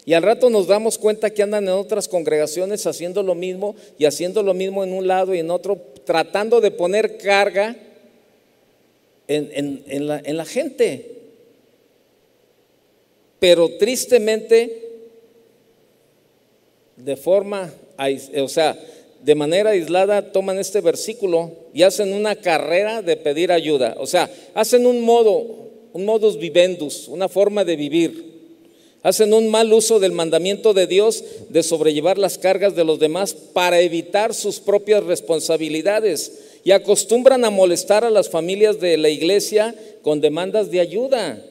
Y 0.04 0.14
al 0.14 0.22
rato 0.22 0.50
nos 0.50 0.66
damos 0.66 0.98
cuenta 0.98 1.30
que 1.30 1.42
andan 1.42 1.64
en 1.64 1.70
otras 1.70 2.08
congregaciones 2.08 2.86
haciendo 2.86 3.22
lo 3.22 3.34
mismo 3.34 3.76
y 3.98 4.04
haciendo 4.04 4.42
lo 4.42 4.54
mismo 4.54 4.82
en 4.82 4.92
un 4.92 5.06
lado 5.06 5.34
y 5.34 5.40
en 5.40 5.50
otro, 5.50 5.80
tratando 6.04 6.60
de 6.60 6.70
poner 6.70 7.18
carga 7.18 7.76
en 9.28 10.36
la 10.36 10.44
gente. 10.44 11.10
Pero 13.38 13.76
tristemente, 13.76 14.90
de 16.96 17.16
forma 17.16 17.72
o 18.36 18.48
sea, 18.48 18.78
de 19.22 19.34
manera 19.34 19.70
aislada 19.70 20.32
toman 20.32 20.58
este 20.58 20.80
versículo 20.80 21.52
y 21.72 21.82
hacen 21.82 22.12
una 22.12 22.34
carrera 22.36 23.02
de 23.02 23.16
pedir 23.16 23.52
ayuda. 23.52 23.96
O 23.98 24.06
sea, 24.06 24.30
hacen 24.54 24.86
un 24.86 25.00
modo, 25.00 25.70
un 25.92 26.04
modus 26.04 26.38
vivendus, 26.38 27.08
una 27.08 27.28
forma 27.28 27.64
de 27.64 27.76
vivir. 27.76 28.32
Hacen 29.02 29.32
un 29.32 29.50
mal 29.50 29.72
uso 29.72 29.98
del 29.98 30.12
mandamiento 30.12 30.74
de 30.74 30.86
Dios 30.86 31.24
de 31.48 31.62
sobrellevar 31.62 32.18
las 32.18 32.38
cargas 32.38 32.76
de 32.76 32.84
los 32.84 33.00
demás 33.00 33.34
para 33.34 33.80
evitar 33.80 34.32
sus 34.32 34.60
propias 34.60 35.02
responsabilidades 35.04 36.32
y 36.64 36.70
acostumbran 36.70 37.44
a 37.44 37.50
molestar 37.50 38.04
a 38.04 38.10
las 38.10 38.28
familias 38.28 38.80
de 38.80 38.96
la 38.96 39.08
iglesia 39.08 39.74
con 40.02 40.20
demandas 40.20 40.70
de 40.70 40.80
ayuda. 40.80 41.44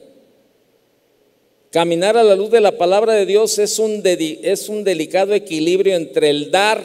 Caminar 1.72 2.18
a 2.18 2.22
la 2.22 2.36
luz 2.36 2.50
de 2.50 2.60
la 2.60 2.76
palabra 2.76 3.14
de 3.14 3.24
Dios 3.24 3.58
es 3.58 3.78
un, 3.78 4.02
es 4.04 4.68
un 4.68 4.84
delicado 4.84 5.32
equilibrio 5.32 5.96
entre 5.96 6.28
el 6.28 6.50
dar 6.50 6.84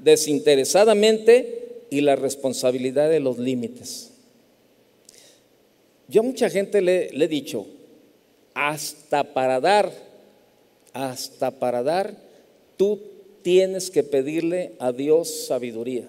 desinteresadamente 0.00 1.84
y 1.90 2.00
la 2.00 2.16
responsabilidad 2.16 3.08
de 3.08 3.20
los 3.20 3.38
límites. 3.38 4.10
Yo 6.08 6.22
a 6.22 6.24
mucha 6.24 6.50
gente 6.50 6.82
le, 6.82 7.10
le 7.10 7.26
he 7.26 7.28
dicho, 7.28 7.68
hasta 8.52 9.32
para 9.32 9.60
dar, 9.60 9.92
hasta 10.92 11.52
para 11.52 11.84
dar, 11.84 12.16
tú 12.76 13.00
tienes 13.42 13.92
que 13.92 14.02
pedirle 14.02 14.72
a 14.80 14.90
Dios 14.90 15.46
sabiduría. 15.46 16.08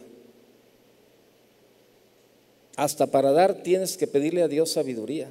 Hasta 2.77 3.05
para 3.05 3.31
dar 3.31 3.61
tienes 3.61 3.95
que 3.95 4.07
pedirle 4.07 4.41
a 4.41 4.47
Dios 4.47 4.71
sabiduría. 4.71 5.29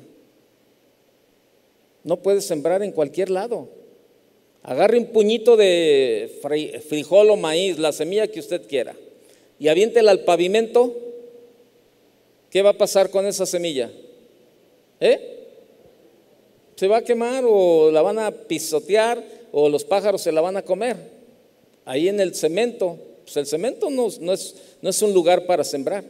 No 2.05 2.19
puedes 2.19 2.45
sembrar 2.45 2.83
en 2.83 2.93
cualquier 2.93 3.31
lado. 3.31 3.69
Agarre 4.63 4.99
un 4.99 5.07
puñito 5.07 5.57
de 5.57 6.41
frijol 6.89 7.31
o 7.31 7.37
maíz, 7.37 7.79
la 7.79 7.93
semilla 7.93 8.29
que 8.29 8.41
usted 8.41 8.67
quiera. 8.67 8.95
y 9.59 9.69
aviéntela 9.69 10.11
al 10.11 10.25
pavimento, 10.25 10.95
¿qué 12.51 12.61
va 12.61 12.71
a 12.71 12.79
pasar 12.79 13.11
con 13.11 13.25
esa 13.25 13.47
semilla? 13.47 13.91
¿Eh? 15.01 15.47
Se 16.77 16.89
va 16.89 16.99
a 16.99 17.05
quemar 17.05 17.45
o 17.47 17.91
la 17.91 18.03
van 18.03 18.19
a 18.19 18.31
pisotear 18.31 19.23
o 19.53 19.69
los 19.69 19.85
pájaros 19.85 20.23
se 20.23 20.33
la 20.33 20.41
van 20.41 20.57
a 20.57 20.63
comer. 20.63 20.97
Ahí 21.85 22.09
en 22.09 22.21
el 22.21 22.35
cemento, 22.35 22.99
pues 23.23 23.37
el 23.37 23.47
cemento 23.47 23.91
no, 23.91 24.09
es, 24.09 24.55
no 24.83 24.91
es 24.91 25.03
un 25.03 25.15
lugar 25.15 25.47
para 25.47 25.63
sembrar. 25.63 26.05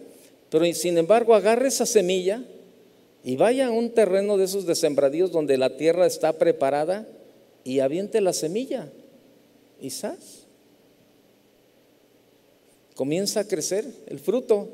Pero 0.49 0.64
sin 0.72 0.97
embargo, 0.97 1.34
agarre 1.34 1.68
esa 1.68 1.86
semilla 1.86 2.42
y 3.25 3.37
vaya 3.37 3.68
a 3.68 3.70
un 3.70 3.91
terreno 3.91 4.37
de 4.37 4.45
esos 4.45 4.66
de 4.66 4.75
sembradíos 4.75 5.33
donde 5.33 5.57
la 5.57 5.79
tierra 5.79 6.07
está 6.07 6.35
preparada 6.35 7.09
y 7.64 7.81
aviente 7.81 8.20
la 8.20 8.35
semilla. 8.35 8.93
Y 9.81 9.89
sas. 9.89 10.45
Comienza 12.95 13.41
a 13.41 13.49
crecer 13.49 13.87
el 14.07 14.18
fruto. 14.18 14.68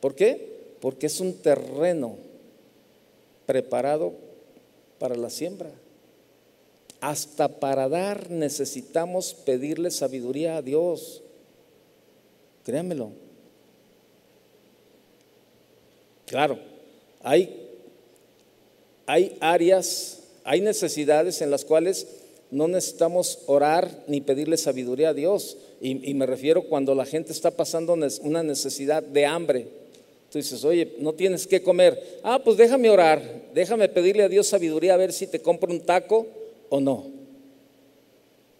¿Por 0.00 0.14
qué? 0.14 0.76
Porque 0.80 1.06
es 1.06 1.18
un 1.20 1.32
terreno 1.32 2.18
preparado 3.46 4.12
para 4.98 5.16
la 5.16 5.30
siembra. 5.30 5.70
Hasta 7.00 7.48
para 7.48 7.88
dar 7.88 8.30
necesitamos 8.30 9.32
pedirle 9.32 9.90
sabiduría 9.90 10.58
a 10.58 10.62
Dios. 10.62 11.22
Créanmelo. 12.64 13.23
Claro, 16.26 16.58
hay, 17.22 17.68
hay 19.06 19.36
áreas, 19.40 20.22
hay 20.44 20.60
necesidades 20.60 21.42
en 21.42 21.50
las 21.50 21.64
cuales 21.64 22.06
no 22.50 22.68
necesitamos 22.68 23.40
orar 23.46 24.04
ni 24.06 24.20
pedirle 24.20 24.56
sabiduría 24.56 25.10
a 25.10 25.14
Dios. 25.14 25.56
Y, 25.80 26.14
me 26.14 26.24
refiero 26.24 26.62
cuando 26.62 26.94
la 26.94 27.04
gente 27.04 27.32
está 27.32 27.50
pasando 27.50 27.96
una 28.22 28.42
necesidad 28.42 29.02
de 29.02 29.26
hambre. 29.26 29.66
Tú 30.30 30.38
dices, 30.38 30.64
oye, 30.64 30.94
no 30.98 31.12
tienes 31.12 31.46
que 31.46 31.62
comer. 31.62 32.20
Ah, 32.22 32.40
pues 32.42 32.56
déjame 32.56 32.90
orar, 32.90 33.22
déjame 33.54 33.88
pedirle 33.88 34.24
a 34.24 34.28
Dios 34.28 34.46
sabiduría 34.46 34.94
a 34.94 34.96
ver 34.96 35.12
si 35.12 35.26
te 35.26 35.40
compro 35.40 35.70
un 35.70 35.80
taco 35.80 36.26
o 36.70 36.80
no. 36.80 37.06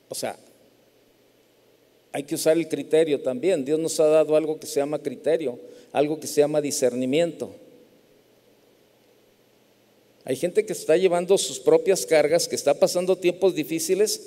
O 0.09 0.15
sea, 0.15 0.37
hay 2.13 2.23
que 2.23 2.37
usar 2.37 2.57
el 2.57 2.69
criterio 2.69 3.21
también. 3.23 3.65
Dios 3.65 3.79
nos 3.81 3.99
ha 3.99 4.07
dado 4.07 4.37
algo 4.37 4.61
que 4.61 4.69
se 4.69 4.79
llama 4.79 5.01
criterio, 5.01 5.59
algo 5.95 6.19
que 6.19 6.27
se 6.27 6.41
llama 6.41 6.61
discernimiento. 6.61 7.55
Hay 10.25 10.35
gente 10.35 10.67
que 10.67 10.73
está 10.73 10.97
llevando 10.97 11.39
sus 11.39 11.61
propias 11.61 12.05
cargas, 12.05 12.49
que 12.49 12.57
está 12.57 12.75
pasando 12.75 13.17
tiempos 13.17 13.55
difíciles, 13.55 14.21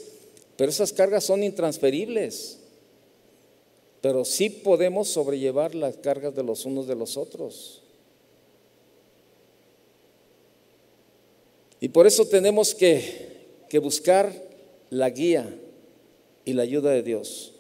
pero 0.55 0.69
esas 0.69 0.93
cargas 0.93 1.25
son 1.25 1.43
intransferibles. 1.43 2.59
Pero 3.99 4.23
sí 4.23 4.49
podemos 4.49 5.09
sobrellevar 5.09 5.75
las 5.75 5.97
cargas 5.97 6.33
de 6.33 6.43
los 6.43 6.63
unos 6.63 6.87
de 6.87 6.95
los 6.95 7.17
otros. 7.17 7.83
Y 11.81 11.89
por 11.89 12.07
eso 12.07 12.25
tenemos 12.25 12.73
que, 12.73 13.45
que 13.69 13.79
buscar 13.79 14.31
la 14.89 15.09
guía 15.09 15.53
y 16.45 16.53
la 16.53 16.63
ayuda 16.63 16.91
de 16.91 17.03
Dios. 17.03 17.56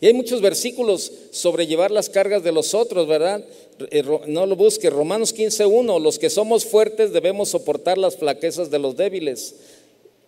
Y 0.00 0.06
hay 0.06 0.12
muchos 0.12 0.40
versículos 0.40 1.12
sobre 1.32 1.66
llevar 1.66 1.90
las 1.90 2.08
cargas 2.08 2.44
de 2.44 2.52
los 2.52 2.72
otros, 2.72 3.08
¿verdad? 3.08 3.44
Eh, 3.90 4.04
no 4.26 4.46
lo 4.46 4.54
busque. 4.54 4.90
Romanos 4.90 5.34
15.1, 5.34 6.00
los 6.00 6.18
que 6.18 6.30
somos 6.30 6.64
fuertes 6.64 7.12
debemos 7.12 7.48
soportar 7.48 7.98
las 7.98 8.16
flaquezas 8.16 8.70
de 8.70 8.78
los 8.78 8.96
débiles. 8.96 9.56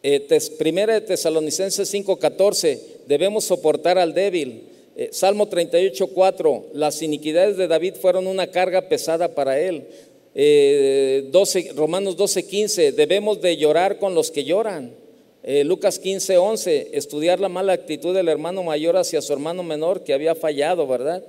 Eh, 0.03 0.27
primera 0.59 0.95
de 0.95 1.03
Tesalonicenses 1.03 1.93
5.14, 1.93 2.81
debemos 3.07 3.45
soportar 3.45 3.97
al 3.99 4.13
débil. 4.13 4.65
Eh, 4.97 5.11
Salmo 5.13 5.49
38.4, 5.49 6.65
las 6.73 7.01
iniquidades 7.03 7.57
de 7.57 7.69
David 7.69 7.95
fueron 8.01 8.27
una 8.27 8.51
carga 8.51 8.89
pesada 8.89 9.35
para 9.35 9.61
él. 9.61 9.87
12, 10.33 11.73
Romanos 11.75 12.17
12.15, 12.17 12.93
debemos 12.93 13.41
de 13.41 13.57
llorar 13.57 13.99
con 13.99 14.15
los 14.15 14.31
que 14.31 14.45
lloran. 14.45 14.95
Eh, 15.43 15.65
Lucas 15.65 15.99
15, 15.99 16.37
11, 16.37 16.91
estudiar 16.93 17.41
la 17.41 17.49
mala 17.49 17.73
actitud 17.73 18.15
del 18.15 18.29
hermano 18.29 18.63
mayor 18.63 18.97
hacia 18.97 19.23
su 19.23 19.33
hermano 19.33 19.63
menor 19.63 20.05
que 20.05 20.13
había 20.13 20.35
fallado, 20.35 20.87
¿verdad? 20.87 21.25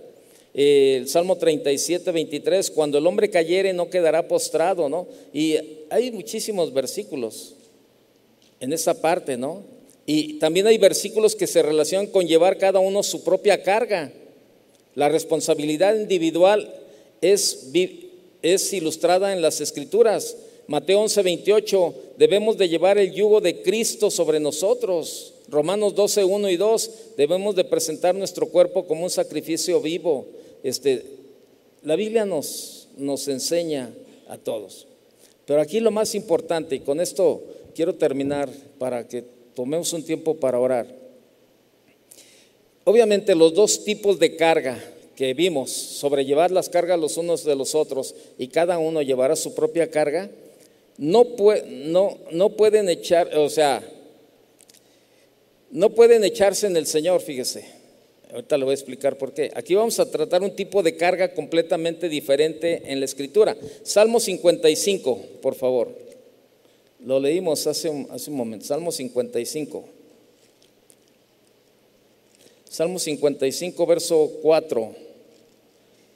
Eh, 0.54 0.98
el 1.00 1.08
Salmo 1.08 1.38
37, 1.38 2.12
23, 2.12 2.72
cuando 2.72 2.98
el 2.98 3.08
hombre 3.08 3.30
cayere 3.30 3.72
no 3.72 3.90
quedará 3.90 4.28
postrado, 4.28 4.90
¿no? 4.90 5.08
Y 5.34 5.56
hay 5.90 6.12
muchísimos 6.12 6.74
versículos 6.74 7.56
en 8.60 8.74
esa 8.74 9.00
parte, 9.00 9.38
¿no? 9.38 9.64
Y 10.06 10.40
también 10.40 10.68
hay 10.68 10.78
versículos 10.78 11.36
que 11.36 11.48
se 11.48 11.62
relacionan 11.62 12.08
con 12.08 12.28
llevar 12.28 12.58
cada 12.58 12.80
uno 12.80 13.04
su 13.04 13.24
propia 13.24 13.64
carga. 13.64 14.12
La 14.94 15.08
responsabilidad 15.08 15.96
individual 15.96 16.74
es, 17.22 17.70
es 18.42 18.74
ilustrada 18.74 19.32
en 19.32 19.42
las 19.42 19.62
escrituras. 19.62 20.36
Mateo 20.72 21.02
11, 21.02 21.22
28, 21.24 21.96
debemos 22.18 22.58
de 22.58 22.70
llevar 22.70 22.98
el 22.98 23.12
yugo 23.12 23.42
de 23.42 23.62
Cristo 23.62 24.10
sobre 24.10 24.40
nosotros. 24.40 25.34
Romanos 25.50 25.96
12, 25.96 26.24
1 26.24 26.50
y 26.50 26.56
2, 26.56 26.92
debemos 27.18 27.58
de 27.58 27.66
presentar 27.66 28.16
nuestro 28.16 28.48
cuerpo 28.48 28.88
como 28.88 29.04
un 29.04 29.10
sacrificio 29.10 29.82
vivo. 29.82 30.28
Este, 30.64 31.04
la 31.84 31.98
Biblia 31.98 32.24
nos, 32.24 32.88
nos 32.96 33.28
enseña 33.28 33.94
a 34.30 34.38
todos. 34.38 34.88
Pero 35.46 35.60
aquí 35.60 35.82
lo 35.82 35.92
más 35.92 36.16
importante, 36.16 36.78
y 36.78 36.80
con 36.80 37.02
esto 37.02 37.44
quiero 37.76 37.96
terminar 37.96 38.50
para 38.80 39.06
que 39.10 39.26
tomemos 39.54 39.92
un 39.92 40.04
tiempo 40.04 40.36
para 40.36 40.58
orar. 40.58 40.88
Obviamente 42.86 43.36
los 43.36 43.54
dos 43.54 43.84
tipos 43.84 44.20
de 44.20 44.38
carga 44.38 44.82
que 45.18 45.34
vimos, 45.34 45.70
sobrellevar 45.70 46.50
las 46.50 46.70
cargas 46.70 46.98
los 46.98 47.18
unos 47.18 47.44
de 47.44 47.58
los 47.58 47.76
otros 47.76 48.16
y 48.38 48.48
cada 48.48 48.80
uno 48.80 49.02
llevará 49.02 49.36
su 49.36 49.54
propia 49.54 49.92
carga, 49.92 50.32
no, 51.02 51.26
no, 51.68 52.20
no 52.30 52.50
pueden 52.50 52.88
echar, 52.88 53.36
o 53.36 53.50
sea, 53.50 53.82
no 55.72 55.90
pueden 55.96 56.24
echarse 56.24 56.68
en 56.68 56.78
el 56.78 56.86
Señor, 56.86 57.22
fíjese. 57.22 57.66
Ahorita 58.32 58.56
le 58.56 58.66
voy 58.66 58.74
a 58.74 58.76
explicar 58.76 59.18
por 59.18 59.34
qué. 59.34 59.52
Aquí 59.56 59.74
vamos 59.74 60.00
a 60.00 60.12
tratar 60.12 60.44
un 60.44 60.56
tipo 60.56 60.84
de 60.84 60.96
carga 60.96 61.34
completamente 61.34 62.08
diferente 62.08 62.84
en 62.86 63.00
la 63.00 63.06
escritura. 63.06 63.58
Salmo 63.82 64.20
55, 64.20 65.22
por 65.42 65.56
favor. 65.56 65.92
Lo 67.04 67.20
leímos 67.20 67.66
hace 67.66 67.90
un, 67.90 68.08
hace 68.12 68.30
un 68.30 68.38
momento. 68.38 68.68
Salmo 68.68 68.92
55. 68.92 69.84
Salmo 72.70 73.00
55, 73.00 73.86
verso 73.88 74.32
4. 74.44 74.96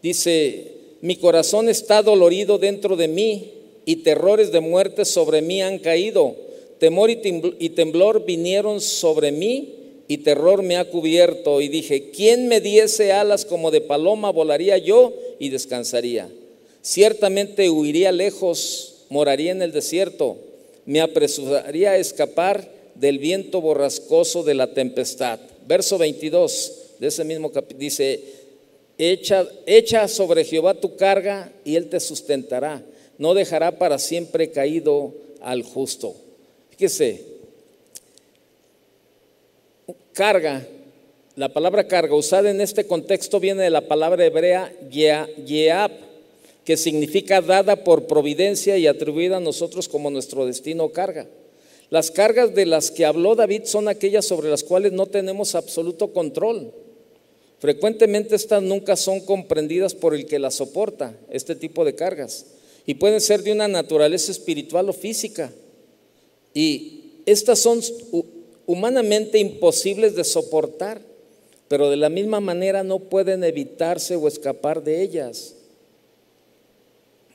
Dice, 0.03 0.73
mi 1.01 1.15
corazón 1.15 1.69
está 1.69 2.03
dolorido 2.03 2.59
dentro 2.59 2.95
de 2.95 3.07
mí 3.07 3.54
y 3.85 3.97
terrores 3.97 4.51
de 4.51 4.59
muerte 4.59 5.05
sobre 5.05 5.41
mí 5.41 5.61
han 5.61 5.79
caído. 5.79 6.35
Temor 6.79 7.09
y 7.09 7.69
temblor 7.69 8.25
vinieron 8.25 8.81
sobre 8.81 9.31
mí 9.31 9.75
y 10.07 10.17
terror 10.17 10.63
me 10.63 10.77
ha 10.77 10.89
cubierto. 10.89 11.61
Y 11.61 11.69
dije, 11.69 12.09
¿quién 12.09 12.47
me 12.47 12.59
diese 12.59 13.11
alas 13.11 13.45
como 13.45 13.71
de 13.71 13.81
paloma? 13.81 14.31
Volaría 14.31 14.77
yo 14.77 15.13
y 15.39 15.49
descansaría. 15.49 16.29
Ciertamente 16.81 17.69
huiría 17.69 18.11
lejos, 18.11 19.05
moraría 19.09 19.51
en 19.51 19.61
el 19.61 19.71
desierto. 19.71 20.37
Me 20.85 21.01
apresuraría 21.01 21.91
a 21.91 21.97
escapar 21.97 22.69
del 22.95 23.19
viento 23.19 23.61
borrascoso 23.61 24.43
de 24.43 24.55
la 24.55 24.73
tempestad. 24.73 25.39
Verso 25.67 25.97
22 25.97 26.73
de 26.99 27.07
ese 27.07 27.23
mismo 27.23 27.51
capítulo 27.51 27.79
dice, 27.79 28.21
echa, 28.97 29.47
echa 29.65 30.07
sobre 30.07 30.43
Jehová 30.43 30.75
tu 30.75 30.95
carga 30.95 31.51
y 31.63 31.75
él 31.75 31.89
te 31.89 31.99
sustentará 31.99 32.83
no 33.17 33.33
dejará 33.33 33.77
para 33.77 33.99
siempre 33.99 34.51
caído 34.51 35.13
al 35.41 35.63
justo. 35.63 36.15
Fíjese, 36.71 37.23
carga, 40.13 40.67
la 41.35 41.49
palabra 41.49 41.87
carga 41.87 42.15
usada 42.15 42.49
en 42.49 42.61
este 42.61 42.85
contexto 42.85 43.39
viene 43.39 43.63
de 43.63 43.69
la 43.69 43.81
palabra 43.81 44.25
hebrea 44.25 44.71
yeab, 44.89 45.91
que 46.63 46.77
significa 46.77 47.41
dada 47.41 47.83
por 47.83 48.07
providencia 48.07 48.77
y 48.77 48.87
atribuida 48.87 49.37
a 49.37 49.41
nosotros 49.41 49.87
como 49.87 50.09
nuestro 50.09 50.45
destino 50.45 50.89
carga. 50.89 51.27
Las 51.91 52.09
cargas 52.09 52.55
de 52.55 52.65
las 52.65 52.89
que 52.89 53.05
habló 53.05 53.35
David 53.35 53.65
son 53.65 53.87
aquellas 53.87 54.25
sobre 54.25 54.49
las 54.49 54.63
cuales 54.63 54.91
no 54.91 55.05
tenemos 55.05 55.53
absoluto 55.53 56.11
control. 56.11 56.73
Frecuentemente 57.59 58.35
estas 58.35 58.63
nunca 58.63 58.95
son 58.95 59.19
comprendidas 59.21 59.93
por 59.93 60.15
el 60.15 60.25
que 60.25 60.39
las 60.39 60.55
soporta, 60.55 61.15
este 61.29 61.55
tipo 61.55 61.85
de 61.85 61.95
cargas 61.95 62.47
y 62.85 62.95
pueden 62.95 63.21
ser 63.21 63.41
de 63.43 63.51
una 63.51 63.67
naturaleza 63.67 64.31
espiritual 64.31 64.89
o 64.89 64.93
física. 64.93 65.51
Y 66.53 67.21
estas 67.25 67.59
son 67.59 67.81
humanamente 68.65 69.39
imposibles 69.39 70.15
de 70.15 70.23
soportar, 70.23 71.01
pero 71.67 71.89
de 71.89 71.97
la 71.97 72.09
misma 72.09 72.39
manera 72.39 72.83
no 72.83 72.99
pueden 72.99 73.43
evitarse 73.43 74.15
o 74.15 74.27
escapar 74.27 74.83
de 74.83 75.01
ellas. 75.01 75.55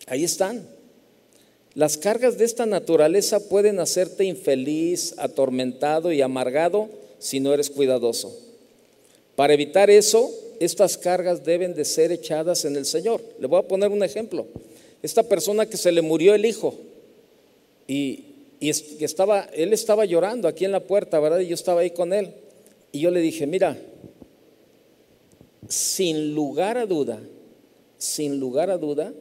Ahí 0.07 0.25
están. 0.25 0.67
Las 1.75 1.97
cargas 1.97 2.37
de 2.39 2.45
esta 2.45 2.67
naturaleza 2.67 3.49
pueden 3.49 3.79
hacerte 3.79 4.25
infeliz, 4.25 5.15
atormentado 5.19 6.13
y 6.13 6.21
amargado 6.21 6.89
si 7.19 7.39
no 7.39 7.53
eres 7.55 7.71
cuidadoso. 7.71 8.37
Para 9.37 9.55
evitar 9.55 9.89
eso, 9.89 10.31
estas 10.59 10.99
cargas 10.99 11.45
deben 11.45 11.75
de 11.75 11.85
ser 11.85 12.13
echadas 12.13 12.65
en 12.65 12.77
el 12.77 12.87
Señor. 12.87 13.23
Le 13.39 13.47
voy 13.47 13.61
a 13.61 13.69
poner 13.69 13.91
un 13.91 14.03
ejemplo. 14.03 14.47
Esta 15.03 15.23
persona 15.23 15.67
que 15.67 15.77
se 15.77 15.93
le 15.93 16.03
murió 16.03 16.35
el 16.35 16.45
hijo 16.45 16.75
y, 17.87 18.27
estaba, 18.61 19.49
él 19.55 19.73
estaba 19.73 20.05
llorando 20.05 20.47
aquí 20.47 20.65
en 20.65 20.73
la 20.73 20.87
puerta, 20.87 21.19
¿verdad? 21.19 21.41
Y 21.41 21.49
yo 21.49 21.55
estaba 21.55 21.81
ahí 21.81 21.91
con 21.91 22.13
él. 22.13 22.35
Y 22.93 23.01
yo 23.01 23.11
le 23.11 23.21
dije, 23.21 23.47
mira, 23.47 23.79
sin 25.69 26.35
lugar 26.35 26.77
a 26.77 26.87
duda, 26.87 27.21
sin 27.97 28.39
lugar 28.39 28.71
a 28.71 28.79
duda, 28.79 29.15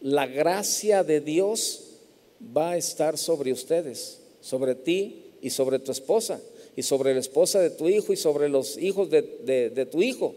la 0.00 0.26
gracia 0.26 1.04
de 1.04 1.20
Dios 1.20 1.84
va 2.56 2.72
a 2.72 2.76
estar 2.76 3.18
sobre 3.18 3.52
ustedes, 3.52 4.20
sobre 4.40 4.74
ti 4.74 5.24
y 5.40 5.50
sobre 5.50 5.78
tu 5.78 5.92
esposa, 5.92 6.40
y 6.74 6.82
sobre 6.82 7.14
la 7.14 7.20
esposa 7.20 7.60
de 7.60 7.70
tu 7.70 7.88
hijo 7.88 8.12
y 8.12 8.16
sobre 8.16 8.48
los 8.48 8.76
hijos 8.78 9.10
de, 9.10 9.88
tu 9.90 10.02
hijo. 10.02 10.34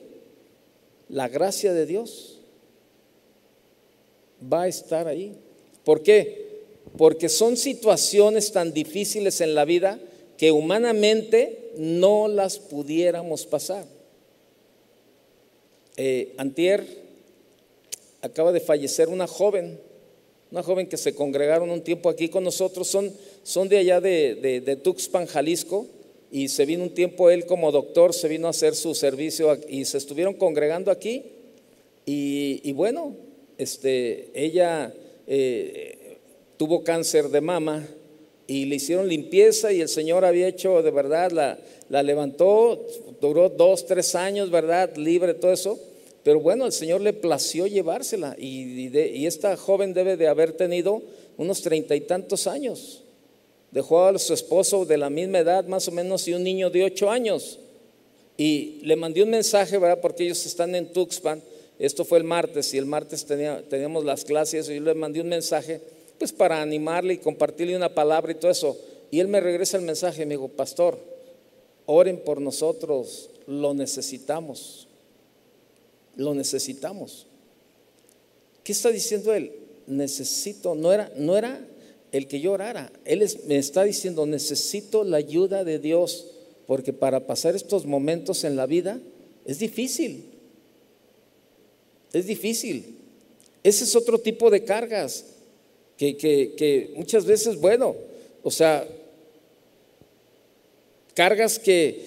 La 1.07 1.27
gracia 1.27 1.73
de 1.73 1.85
Dios 1.85 2.28
va 4.41 4.63
a 4.63 4.67
estar 4.67 5.07
ahí. 5.07 5.35
¿Por 5.83 6.03
qué? 6.03 6.63
Porque 6.97 7.29
son 7.29 7.57
situaciones 7.57 8.51
tan 8.51 8.73
difíciles 8.73 9.41
en 9.41 9.55
la 9.55 9.65
vida 9.65 9.99
que 10.37 10.51
humanamente 10.51 11.71
no 11.77 12.27
las 12.27 12.59
pudiéramos 12.59 13.45
pasar. 13.45 13.85
Eh, 15.97 16.33
antier 16.37 16.85
acaba 18.21 18.51
de 18.51 18.59
fallecer 18.59 19.09
una 19.09 19.27
joven 19.27 19.79
una 20.51 20.63
joven 20.63 20.87
que 20.87 20.97
se 20.97 21.13
congregaron 21.13 21.69
un 21.69 21.81
tiempo 21.81 22.09
aquí 22.09 22.27
con 22.27 22.43
nosotros, 22.43 22.87
son, 22.87 23.13
son 23.43 23.69
de 23.69 23.77
allá 23.77 24.01
de, 24.01 24.79
Tuxpan, 24.83 25.27
Jalisco, 25.27 25.85
y 26.31 26.47
se 26.47 26.65
vino 26.65 26.83
un 26.83 26.93
tiempo 26.93 27.29
él 27.29 27.45
como 27.45 27.71
doctor, 27.71 28.13
se 28.13 28.27
vino 28.27 28.47
a 28.47 28.51
hacer 28.51 28.75
su 28.75 28.95
servicio 28.95 29.57
y 29.67 29.85
se 29.85 29.97
estuvieron 29.97 30.33
congregando 30.33 30.91
aquí. 30.91 31.23
Y, 32.05 32.71
bueno, 32.73 33.15
este, 33.59 34.31
ella 34.33 34.91
eh, 35.27 36.17
tuvo 36.57 36.83
cáncer 36.83 37.29
de 37.29 37.41
mama 37.41 37.87
y 38.47 38.65
le 38.65 38.77
hicieron 38.77 39.07
limpieza 39.07 39.71
y 39.71 39.81
el 39.81 39.89
Señor 39.89 40.25
había 40.25 40.47
hecho 40.47 40.81
de 40.81 40.89
verdad, 40.89 41.29
la, 41.31 41.59
la 41.89 42.01
levantó, 42.01 42.83
duró 43.21 43.49
dos, 43.49 43.85
tres 43.85 44.15
años, 44.15 44.49
¿verdad? 44.49 44.95
Libre, 44.95 45.35
todo 45.35 45.51
eso. 45.51 45.77
Pero 46.23 46.39
bueno, 46.39 46.65
el 46.65 46.71
Señor 46.71 47.01
le 47.01 47.13
plació 47.13 47.67
llevársela 47.67 48.35
y, 48.37 49.25
esta 49.25 49.55
joven 49.57 49.93
debe 49.93 50.17
de 50.17 50.27
haber 50.27 50.53
tenido 50.53 51.01
unos 51.37 51.61
treinta 51.61 51.95
y 51.95 52.01
tantos 52.01 52.47
años. 52.47 53.03
Dejó 53.71 54.05
a 54.05 54.17
su 54.19 54.33
esposo 54.33 54.85
de 54.85 54.97
la 54.97 55.09
misma 55.09 55.39
edad, 55.39 55.65
más 55.65 55.87
o 55.87 55.91
menos, 55.91 56.27
y 56.27 56.33
un 56.33 56.43
niño 56.43 56.69
de 56.69 56.83
ocho 56.85 57.09
años. 57.09 57.59
Y 58.37 58.79
le 58.83 58.95
mandé 58.95 59.21
un 59.21 59.29
mensaje, 59.29 59.77
¿verdad? 59.77 59.99
Porque 60.01 60.23
ellos 60.23 60.45
están 60.45 60.75
en 60.75 60.91
Tuxpan. 60.91 61.41
Esto 61.79 62.05
fue 62.05 62.19
el 62.19 62.25
martes 62.25 62.73
y 62.73 62.77
el 62.77 62.85
martes 62.85 63.25
teníamos 63.25 64.05
las 64.05 64.25
clases 64.25 64.69
y 64.69 64.75
yo 64.75 64.81
le 64.81 64.93
mandé 64.93 65.21
un 65.21 65.29
mensaje, 65.29 65.81
pues 66.17 66.31
para 66.31 66.61
animarle 66.61 67.15
y 67.15 67.17
compartirle 67.17 67.75
una 67.75 67.95
palabra 67.95 68.31
y 68.31 68.35
todo 68.35 68.51
eso. 68.51 68.77
Y 69.09 69.19
él 69.19 69.27
me 69.27 69.39
regresa 69.39 69.77
el 69.77 69.83
mensaje 69.83 70.23
y 70.23 70.25
me 70.25 70.35
dijo, 70.35 70.49
pastor, 70.49 70.99
oren 71.85 72.19
por 72.19 72.41
nosotros, 72.41 73.29
lo 73.47 73.73
necesitamos 73.73 74.89
lo 76.19 76.35
necesitamos. 76.35 77.25
¿Qué 78.63 78.73
está 78.73 78.91
diciendo 78.91 79.33
él? 79.33 79.51
Necesito, 79.87 80.75
no 80.75 80.93
era, 80.93 81.11
no 81.15 81.35
era 81.35 81.65
el 82.11 82.27
que 82.27 82.39
yo 82.39 82.51
orara, 82.51 82.91
él 83.05 83.25
me 83.47 83.57
está 83.57 83.83
diciendo, 83.83 84.25
necesito 84.25 85.03
la 85.03 85.17
ayuda 85.17 85.63
de 85.63 85.79
Dios, 85.79 86.27
porque 86.67 86.93
para 86.93 87.25
pasar 87.25 87.55
estos 87.55 87.85
momentos 87.85 88.43
en 88.43 88.55
la 88.55 88.65
vida 88.65 88.99
es 89.45 89.59
difícil. 89.59 90.28
Es 92.13 92.25
difícil. 92.25 92.97
Ese 93.63 93.83
es 93.83 93.95
otro 93.95 94.19
tipo 94.19 94.49
de 94.49 94.63
cargas 94.63 95.25
que, 95.97 96.15
que 96.17 96.91
muchas 96.95 97.25
veces, 97.25 97.59
bueno, 97.59 97.95
o 98.41 98.51
sea, 98.51 98.87
cargas 101.13 101.59
que, 101.59 102.01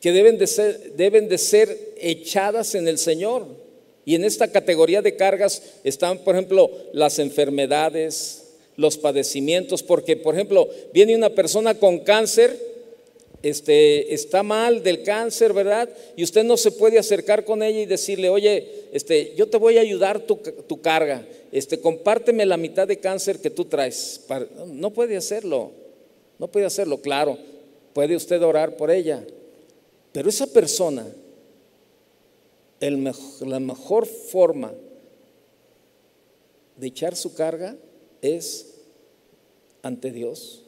que 0.00 0.12
deben 0.12 0.38
de 0.38 0.46
ser, 0.46 0.92
deben 0.96 1.28
de 1.28 1.36
ser 1.36 1.94
echadas 1.98 2.74
en 2.74 2.88
el 2.88 2.96
Señor. 2.96 3.46
Y 4.06 4.14
en 4.14 4.24
esta 4.24 4.50
categoría 4.50 5.02
de 5.02 5.16
cargas 5.16 5.62
están, 5.84 6.18
por 6.18 6.34
ejemplo, 6.34 6.70
las 6.92 7.18
enfermedades, 7.18 8.44
los 8.76 8.96
padecimientos, 8.96 9.82
porque, 9.82 10.16
por 10.16 10.34
ejemplo, 10.34 10.68
viene 10.94 11.16
una 11.16 11.34
persona 11.34 11.74
con 11.74 11.98
cáncer, 11.98 12.56
este, 13.42 14.14
está 14.14 14.42
mal 14.42 14.82
del 14.82 15.02
cáncer, 15.02 15.52
¿verdad? 15.52 15.88
Y 16.16 16.24
usted 16.24 16.44
no 16.44 16.56
se 16.56 16.70
puede 16.72 16.98
acercar 16.98 17.44
con 17.44 17.62
ella 17.62 17.80
y 17.80 17.86
decirle, 17.86 18.28
oye, 18.28 18.88
este, 18.92 19.34
yo 19.36 19.48
te 19.48 19.56
voy 19.56 19.78
a 19.78 19.82
ayudar 19.82 20.20
tu, 20.20 20.36
tu 20.36 20.80
carga, 20.80 21.26
este, 21.52 21.80
compárteme 21.80 22.46
la 22.46 22.56
mitad 22.56 22.88
de 22.88 22.98
cáncer 22.98 23.40
que 23.40 23.50
tú 23.50 23.64
traes. 23.64 24.26
No 24.66 24.92
puede 24.92 25.16
hacerlo, 25.16 25.70
no 26.38 26.48
puede 26.48 26.66
hacerlo, 26.66 27.00
claro, 27.00 27.38
puede 27.92 28.16
usted 28.16 28.42
orar 28.42 28.76
por 28.76 28.90
ella, 28.90 29.24
pero 30.12 30.28
esa 30.28 30.46
persona, 30.46 31.06
la 32.80 33.60
mejor 33.60 34.06
forma 34.06 34.72
de 36.76 36.86
echar 36.86 37.16
su 37.16 37.34
carga 37.34 37.76
es 38.20 38.74
ante 39.82 40.10
Dios. 40.10 40.65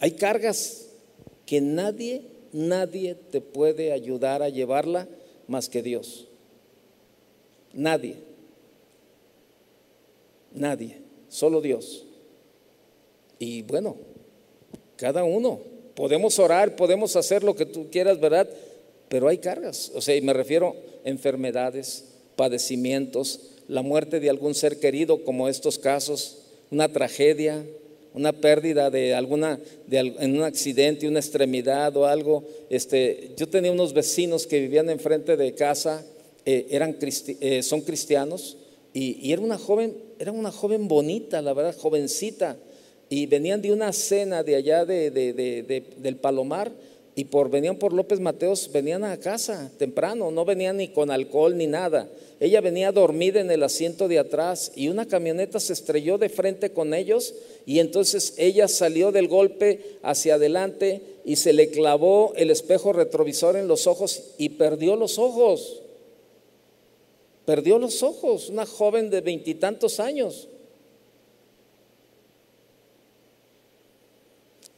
Hay 0.00 0.12
cargas 0.12 0.88
que 1.46 1.60
nadie, 1.60 2.22
nadie 2.52 3.14
te 3.14 3.40
puede 3.40 3.92
ayudar 3.92 4.42
a 4.42 4.48
llevarla 4.48 5.06
más 5.46 5.68
que 5.68 5.82
Dios. 5.82 6.26
Nadie. 7.72 8.16
Nadie. 10.52 10.98
Solo 11.28 11.60
Dios. 11.60 12.04
Y 13.38 13.62
bueno, 13.62 13.96
cada 14.96 15.22
uno 15.22 15.60
Podemos 16.00 16.38
orar, 16.38 16.76
podemos 16.76 17.14
hacer 17.14 17.42
lo 17.42 17.54
que 17.54 17.66
tú 17.66 17.90
quieras, 17.90 18.18
¿verdad? 18.18 18.48
Pero 19.10 19.28
hay 19.28 19.36
cargas. 19.36 19.92
O 19.94 20.00
sea, 20.00 20.16
y 20.16 20.22
me 20.22 20.32
refiero 20.32 20.74
a 21.04 21.08
enfermedades, 21.10 22.06
padecimientos, 22.36 23.40
la 23.68 23.82
muerte 23.82 24.18
de 24.18 24.30
algún 24.30 24.54
ser 24.54 24.80
querido, 24.80 25.24
como 25.24 25.46
estos 25.46 25.78
casos, 25.78 26.38
una 26.70 26.90
tragedia, 26.90 27.66
una 28.14 28.32
pérdida 28.32 28.90
de 28.90 29.14
alguna, 29.14 29.58
de, 29.86 29.98
en 29.98 30.36
un 30.36 30.42
accidente, 30.42 31.08
una 31.08 31.20
extremidad 31.20 31.96
o 31.96 32.06
algo. 32.06 32.44
Este, 32.68 33.30
yo 33.36 33.48
tenía 33.48 33.72
unos 33.72 33.92
vecinos 33.92 34.46
que 34.46 34.60
vivían 34.60 34.90
enfrente 34.90 35.36
de 35.36 35.54
casa, 35.54 36.04
eh, 36.44 36.66
eran 36.70 36.96
eh, 37.00 37.62
son 37.62 37.82
cristianos, 37.82 38.56
y, 38.92 39.18
y, 39.26 39.32
era 39.32 39.40
una 39.40 39.58
joven, 39.58 39.94
era 40.18 40.32
una 40.32 40.50
joven 40.50 40.88
bonita, 40.88 41.40
la 41.42 41.52
verdad, 41.52 41.76
jovencita 41.76 42.56
y 43.10 43.26
venían 43.26 43.60
de 43.60 43.72
una 43.72 43.92
cena 43.92 44.44
de 44.44 44.54
allá 44.54 44.84
de, 44.84 45.10
del 45.10 46.16
Palomar 46.16 46.70
y 47.20 47.24
por 47.26 47.50
venían 47.50 47.76
por 47.76 47.92
López 47.92 48.18
Mateos, 48.18 48.70
venían 48.72 49.04
a 49.04 49.18
casa 49.18 49.70
temprano, 49.76 50.30
no 50.30 50.46
venían 50.46 50.78
ni 50.78 50.88
con 50.88 51.10
alcohol 51.10 51.54
ni 51.54 51.66
nada. 51.66 52.08
Ella 52.40 52.62
venía 52.62 52.92
dormida 52.92 53.40
en 53.40 53.50
el 53.50 53.62
asiento 53.62 54.08
de 54.08 54.18
atrás 54.18 54.72
y 54.74 54.88
una 54.88 55.06
camioneta 55.06 55.60
se 55.60 55.74
estrelló 55.74 56.16
de 56.16 56.30
frente 56.30 56.72
con 56.72 56.94
ellos 56.94 57.34
y 57.66 57.80
entonces 57.80 58.32
ella 58.38 58.68
salió 58.68 59.12
del 59.12 59.28
golpe 59.28 59.98
hacia 60.02 60.36
adelante 60.36 61.02
y 61.26 61.36
se 61.36 61.52
le 61.52 61.68
clavó 61.68 62.32
el 62.36 62.50
espejo 62.50 62.94
retrovisor 62.94 63.54
en 63.56 63.68
los 63.68 63.86
ojos 63.86 64.22
y 64.38 64.48
perdió 64.48 64.96
los 64.96 65.18
ojos. 65.18 65.82
Perdió 67.44 67.78
los 67.78 68.02
ojos, 68.02 68.48
una 68.48 68.64
joven 68.64 69.10
de 69.10 69.20
veintitantos 69.20 70.00
años. 70.00 70.48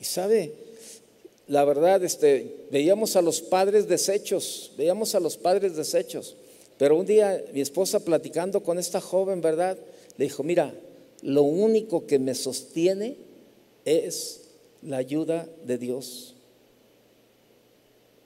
Y 0.00 0.04
sabe, 0.04 0.71
la 1.48 1.64
verdad, 1.64 2.02
este, 2.04 2.66
veíamos 2.70 3.16
a 3.16 3.22
los 3.22 3.40
padres 3.40 3.88
deshechos, 3.88 4.72
veíamos 4.76 5.14
a 5.14 5.20
los 5.20 5.36
padres 5.36 5.76
deshechos. 5.76 6.36
Pero 6.78 6.96
un 6.96 7.06
día 7.06 7.44
mi 7.52 7.60
esposa 7.60 8.00
platicando 8.00 8.62
con 8.62 8.78
esta 8.78 9.00
joven, 9.00 9.40
¿verdad? 9.40 9.78
Le 10.16 10.24
dijo, 10.24 10.42
mira, 10.42 10.74
lo 11.22 11.42
único 11.42 12.06
que 12.06 12.18
me 12.18 12.34
sostiene 12.34 13.16
es 13.84 14.42
la 14.82 14.96
ayuda 14.96 15.48
de 15.64 15.78
Dios. 15.78 16.34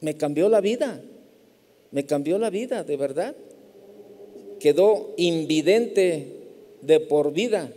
Me 0.01 0.17
cambió 0.17 0.49
la 0.49 0.61
vida, 0.61 1.03
me 1.91 2.07
cambió 2.07 2.39
la 2.39 2.51
vida, 2.51 2.85
de 2.85 2.97
verdad. 2.97 3.35
Quedó 4.61 5.15
invidente 5.17 6.37
de 6.83 7.01
por 7.01 7.33
vida. 7.33 7.71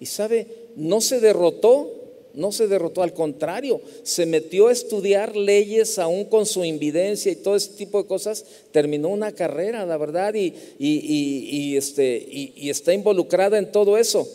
Y 0.00 0.06
sabe, 0.06 0.46
no 0.76 1.00
se 1.00 1.20
derrotó, 1.20 1.90
no 2.34 2.52
se 2.52 2.68
derrotó, 2.68 3.02
al 3.02 3.14
contrario, 3.14 3.80
se 4.02 4.26
metió 4.26 4.68
a 4.68 4.72
estudiar 4.72 5.36
leyes 5.36 5.98
aún 5.98 6.24
con 6.24 6.46
su 6.46 6.64
invidencia 6.64 7.30
y 7.32 7.36
todo 7.36 7.56
ese 7.56 7.70
tipo 7.70 8.02
de 8.02 8.08
cosas, 8.08 8.44
terminó 8.72 9.08
una 9.08 9.32
carrera, 9.32 9.86
la 9.86 9.96
verdad, 9.96 10.34
y, 10.34 10.54
y, 10.78 11.76
este, 11.76 12.26
y 12.28 12.70
está 12.70 12.92
involucrada 12.92 13.58
en 13.58 13.70
todo 13.72 13.96
eso. 13.98 14.28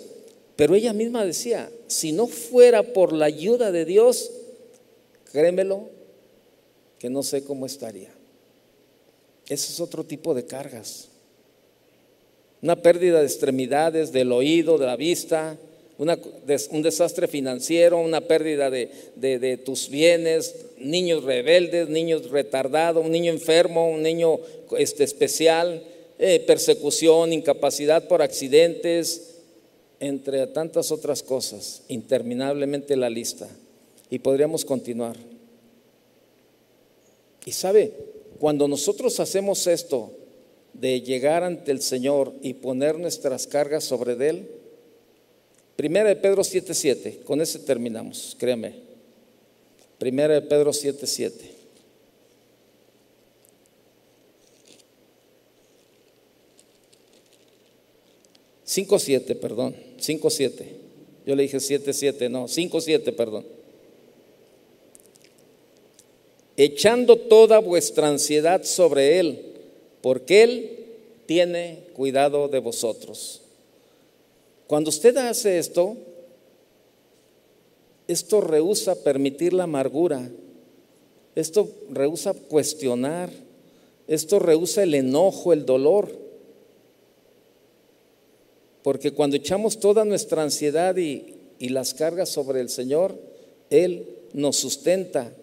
Pero 0.55 0.75
ella 0.75 0.91
misma 0.91 1.23
decía, 1.23 1.71
si 1.87 2.11
no 2.11 2.27
fuera 2.27 2.83
por 2.83 3.13
la 3.13 3.25
ayuda 3.25 3.71
de 3.71 3.85
Dios, 3.85 4.31
créemelo, 5.31 5.89
que 6.99 7.09
no 7.09 7.23
sé 7.23 7.43
cómo 7.43 7.65
estaría. 7.65 8.11
Ese 9.47 9.71
es 9.71 9.79
otro 9.79 10.03
tipo 10.03 10.33
de 10.33 10.45
cargas. 10.45 11.07
Una 12.61 12.75
pérdida 12.75 13.19
de 13.19 13.25
extremidades, 13.25 14.11
del 14.11 14.31
oído, 14.31 14.77
de 14.77 14.85
la 14.85 14.97
vista, 14.97 15.57
un 15.99 16.81
desastre 16.81 17.27
financiero, 17.27 17.99
una 17.99 18.21
pérdida 18.21 18.69
de, 18.69 19.61
tus 19.65 19.89
bienes, 19.89 20.55
niños 20.77 21.25
rebeldes, 21.25 21.89
niños 21.89 22.29
retardados, 22.29 23.03
un 23.03 23.11
niño 23.11 23.33
enfermo, 23.33 23.89
un 23.89 24.01
niño 24.01 24.39
este, 24.77 25.03
especial, 25.03 25.83
eh, 26.17 26.41
persecución, 26.47 27.33
incapacidad 27.33 28.07
por 28.07 28.21
accidentes, 28.21 29.35
entre 29.99 30.47
tantas 30.47 30.93
otras 30.93 31.21
cosas, 31.21 31.81
interminablemente 31.89 32.95
la 32.95 33.09
lista. 33.09 33.49
Y 34.09 34.19
podríamos 34.19 34.63
continuar. 34.63 35.17
Y 37.45 37.51
sabe, 37.51 37.91
cuando 38.39 38.69
nosotros 38.69 39.19
hacemos 39.19 39.67
esto 39.67 40.13
de 40.71 41.01
llegar 41.01 41.43
ante 41.43 41.71
el 41.71 41.81
Señor 41.81 42.33
y 42.41 42.53
poner 42.53 42.97
nuestras 42.97 43.47
cargas 43.47 43.83
sobre 43.83 44.13
Él, 44.29 44.58
Primera 45.79 46.09
de 46.09 46.17
Pedro 46.17 46.43
7:7, 46.43 47.23
con 47.23 47.39
ese 47.39 47.57
terminamos, 47.57 48.35
créeme. 48.37 48.73
Primera 49.97 50.33
de 50.33 50.41
Pedro 50.41 50.73
7:7. 50.73 51.51
Cinco 58.65 58.99
siete, 58.99 59.35
perdón, 59.35 59.73
cinco 59.97 60.29
siete. 60.29 60.67
Yo 61.25 61.33
le 61.33 61.43
dije 61.43 61.61
siete 61.61 61.93
siete, 61.93 62.27
no, 62.27 62.49
cinco 62.49 62.81
siete, 62.81 63.13
perdón. 63.13 63.45
Echando 66.57 67.15
toda 67.15 67.59
vuestra 67.59 68.09
ansiedad 68.09 68.65
sobre 68.65 69.21
él, 69.21 69.53
porque 70.01 70.43
él 70.43 70.77
tiene 71.25 71.85
cuidado 71.93 72.49
de 72.49 72.59
vosotros. 72.59 73.43
Cuando 74.69 74.89
usted 74.89 75.17
hace 75.17 75.57
esto, 75.57 75.97
esto 78.07 78.39
rehúsa 78.39 79.03
permitir 79.03 79.51
la 79.51 79.63
amargura, 79.63 80.29
esto 81.33 81.67
rehúsa 81.89 82.35
cuestionar, 82.35 83.31
esto 84.07 84.37
rehúsa 84.37 84.83
el 84.83 84.93
enojo, 84.93 85.53
el 85.53 85.65
dolor. 85.65 86.15
Porque 88.83 89.09
cuando 89.09 89.37
echamos 89.37 89.79
toda 89.79 90.05
nuestra 90.05 90.43
ansiedad 90.43 90.95
y, 90.97 91.33
y 91.57 91.69
las 91.69 91.95
cargas 91.95 92.29
sobre 92.29 92.61
el 92.61 92.69
Señor, 92.69 93.17
Él 93.71 94.05
nos 94.33 94.57
sustenta. 94.57 95.33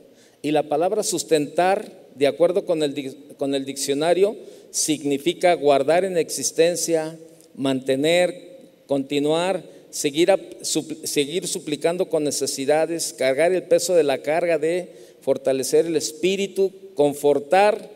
Y 0.41 0.53
la 0.53 0.69
palabra 0.69 1.03
sustentar, 1.03 1.91
de 2.15 2.29
acuerdo 2.29 2.65
con 2.65 2.81
el, 2.85 3.35
con 3.39 3.57
el 3.57 3.65
diccionario, 3.65 4.37
significa 4.71 5.53
guardar 5.55 6.05
en 6.05 6.17
existencia, 6.17 7.19
mantener, 7.57 8.47
continuar, 8.87 9.63
seguir, 9.91 10.33
seguir 10.63 11.47
suplicando 11.49 12.09
con 12.09 12.25
necesidades, 12.25 13.13
cargar 13.13 13.53
el 13.53 13.63
peso 13.65 13.95
de 13.95 14.05
la 14.05 14.23
carga 14.23 14.59
de 14.59 14.91
fortalecer 15.21 15.87
el 15.87 15.97
espíritu, 15.97 16.73
confortar 16.95 17.91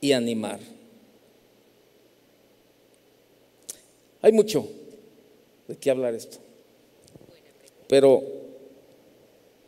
y 0.00 0.12
animar. 0.12 0.60
Hay 4.22 4.32
mucho 4.32 4.68
de 5.68 5.76
qué 5.76 5.90
hablar 5.90 6.14
esto. 6.14 6.38
Pero 7.88 8.22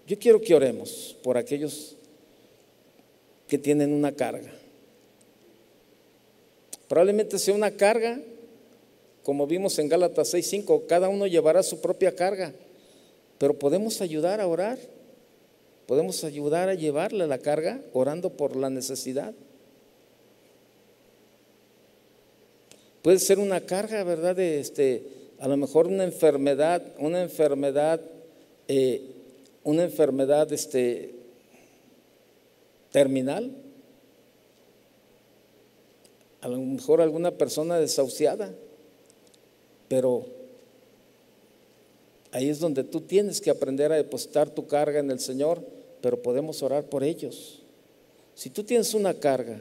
yo 0.07 0.19
quiero 0.19 0.41
que 0.41 0.55
oremos 0.55 1.17
por 1.23 1.37
aquellos 1.37 1.97
que 3.49 3.59
tienen 3.59 3.93
una 3.93 4.13
carga. 4.13 4.53
Probablemente 6.89 7.39
sea 7.39 7.55
una 7.55 7.73
carga 7.73 8.21
como 9.25 9.47
vimos 9.47 9.79
en 9.79 9.89
Gálatas 9.89 10.35
6:5, 10.35 10.87
cada 10.87 11.09
uno 11.09 11.27
llevará 11.27 11.63
su 11.63 11.81
propia 11.81 12.15
carga, 12.15 12.53
pero 13.39 13.59
podemos 13.59 14.03
ayudar 14.03 14.41
a 14.41 14.47
orar, 14.47 14.79
podemos 15.87 16.23
ayudar 16.25 16.69
a 16.69 16.75
llevarle 16.75 17.27
la 17.27 17.39
carga 17.39 17.81
orando 17.95 18.31
por 18.31 18.55
la 18.55 18.69
necesidad. 18.69 19.33
Puede 23.01 23.19
ser 23.19 23.39
una 23.39 23.63
carga, 23.63 24.05
¿verdad? 24.05 24.37
De 24.37 24.61
este, 24.61 25.07
a 25.39 25.49
lo 25.49 25.57
mejor 25.57 25.87
una 25.87 26.05
enfermedad, 26.05 26.83
una 26.99 27.23
enfermedad, 27.23 28.03
eh, 28.69 29.03
una 29.63 29.85
enfermedad 29.85 30.53
este, 30.53 31.15
terminal. 32.91 33.53
A 36.43 36.49
lo 36.49 36.59
mejor 36.59 37.01
alguna 37.01 37.31
persona 37.31 37.79
desahuciada. 37.79 38.55
Pero 39.95 40.27
ahí 42.33 42.49
es 42.49 42.59
donde 42.59 42.83
tú 42.83 43.03
tienes 43.03 43.41
que 43.41 43.49
aprender 43.49 43.93
a 43.93 43.97
depositar 43.97 44.51
tu 44.51 44.67
carga 44.67 44.99
en 44.99 45.09
el 45.09 45.21
Señor, 45.21 45.65
pero 46.01 46.21
podemos 46.21 46.65
orar 46.65 46.89
por 46.89 47.05
ellos. 47.05 47.63
Si 48.35 48.51
tú 48.51 48.65
tienes 48.65 48.93
una 48.93 49.15
carga, 49.15 49.61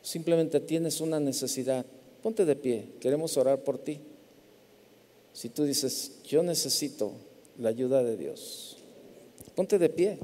simplemente 0.00 0.60
tienes 0.60 1.02
una 1.02 1.20
necesidad, 1.20 1.84
ponte 2.22 2.46
de 2.46 2.56
pie, 2.56 2.88
queremos 3.00 3.36
orar 3.36 3.62
por 3.64 3.76
ti. 3.76 4.00
Si 5.34 5.50
tú 5.50 5.64
dices, 5.64 6.22
yo 6.24 6.42
necesito 6.42 7.12
la 7.58 7.68
ayuda 7.68 8.02
de 8.02 8.16
Dios, 8.16 8.78
ponte 9.54 9.78
de 9.78 9.90
pie. 9.90 10.18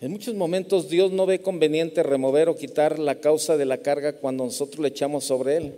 En 0.00 0.10
muchos 0.10 0.34
momentos 0.34 0.88
Dios 0.90 1.10
no 1.10 1.24
ve 1.24 1.40
conveniente 1.40 2.02
remover 2.02 2.48
o 2.48 2.56
quitar 2.56 2.98
la 2.98 3.14
causa 3.16 3.56
de 3.56 3.64
la 3.64 3.78
carga 3.78 4.12
cuando 4.12 4.44
nosotros 4.44 4.80
le 4.80 4.88
echamos 4.88 5.24
sobre 5.24 5.56
Él. 5.56 5.74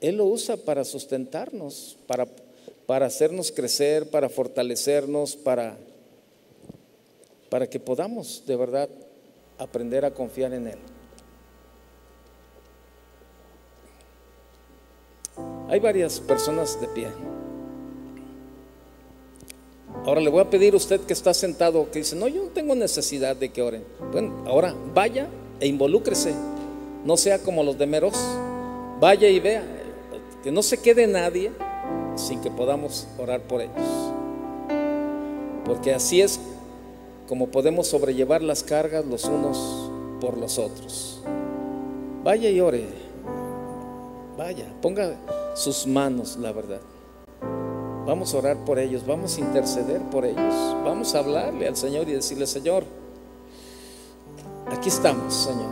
Él 0.00 0.16
lo 0.16 0.24
usa 0.24 0.56
para 0.56 0.84
sustentarnos, 0.84 1.98
para, 2.06 2.26
para 2.86 3.06
hacernos 3.06 3.52
crecer, 3.52 4.08
para 4.08 4.30
fortalecernos, 4.30 5.36
para, 5.36 5.76
para 7.50 7.68
que 7.68 7.78
podamos 7.78 8.44
de 8.46 8.56
verdad 8.56 8.88
aprender 9.58 10.06
a 10.06 10.14
confiar 10.14 10.54
en 10.54 10.68
Él. 10.68 10.78
Hay 15.68 15.78
varias 15.78 16.18
personas 16.20 16.80
de 16.80 16.88
pie. 16.88 17.08
Ahora 20.04 20.20
le 20.20 20.30
voy 20.30 20.40
a 20.40 20.48
pedir 20.48 20.74
a 20.74 20.76
usted 20.78 21.00
que 21.00 21.12
está 21.12 21.34
sentado, 21.34 21.90
que 21.90 21.98
dice, 21.98 22.16
no, 22.16 22.26
yo 22.26 22.44
no 22.44 22.50
tengo 22.50 22.74
necesidad 22.74 23.36
de 23.36 23.50
que 23.50 23.62
oren. 23.62 23.84
Bueno, 24.12 24.44
ahora 24.46 24.74
vaya 24.94 25.28
e 25.60 25.66
involúcrese. 25.66 26.34
No 27.04 27.16
sea 27.16 27.38
como 27.38 27.62
los 27.62 27.78
de 27.78 27.86
Meros. 27.86 28.16
Vaya 28.98 29.28
y 29.28 29.40
vea. 29.40 29.62
Que 30.42 30.50
no 30.50 30.62
se 30.62 30.78
quede 30.78 31.06
nadie 31.06 31.52
sin 32.16 32.40
que 32.40 32.50
podamos 32.50 33.06
orar 33.18 33.42
por 33.42 33.60
ellos. 33.60 33.76
Porque 35.64 35.92
así 35.94 36.20
es 36.20 36.40
como 37.28 37.48
podemos 37.48 37.86
sobrellevar 37.86 38.42
las 38.42 38.64
cargas 38.64 39.04
los 39.04 39.24
unos 39.24 39.90
por 40.20 40.36
los 40.36 40.58
otros. 40.58 41.22
Vaya 42.24 42.50
y 42.50 42.60
ore. 42.60 42.86
Vaya, 44.36 44.64
ponga 44.80 45.16
sus 45.54 45.86
manos, 45.86 46.36
la 46.38 46.52
verdad. 46.52 46.80
Vamos 48.10 48.34
a 48.34 48.38
orar 48.38 48.56
por 48.64 48.80
ellos, 48.80 49.06
vamos 49.06 49.36
a 49.36 49.40
interceder 49.40 50.00
por 50.10 50.24
ellos, 50.24 50.52
vamos 50.84 51.14
a 51.14 51.20
hablarle 51.20 51.68
al 51.68 51.76
Señor 51.76 52.08
y 52.08 52.12
decirle, 52.12 52.44
Señor, 52.44 52.82
aquí 54.66 54.88
estamos, 54.88 55.32
Señor, 55.32 55.70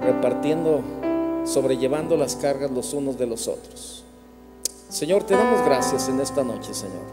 repartiendo, 0.00 0.80
sobrellevando 1.44 2.16
las 2.16 2.34
cargas 2.34 2.72
los 2.72 2.92
unos 2.94 3.16
de 3.16 3.28
los 3.28 3.46
otros. 3.46 4.02
Señor, 4.88 5.22
te 5.22 5.36
damos 5.36 5.64
gracias 5.64 6.08
en 6.08 6.18
esta 6.18 6.42
noche, 6.42 6.74
Señor. 6.74 7.04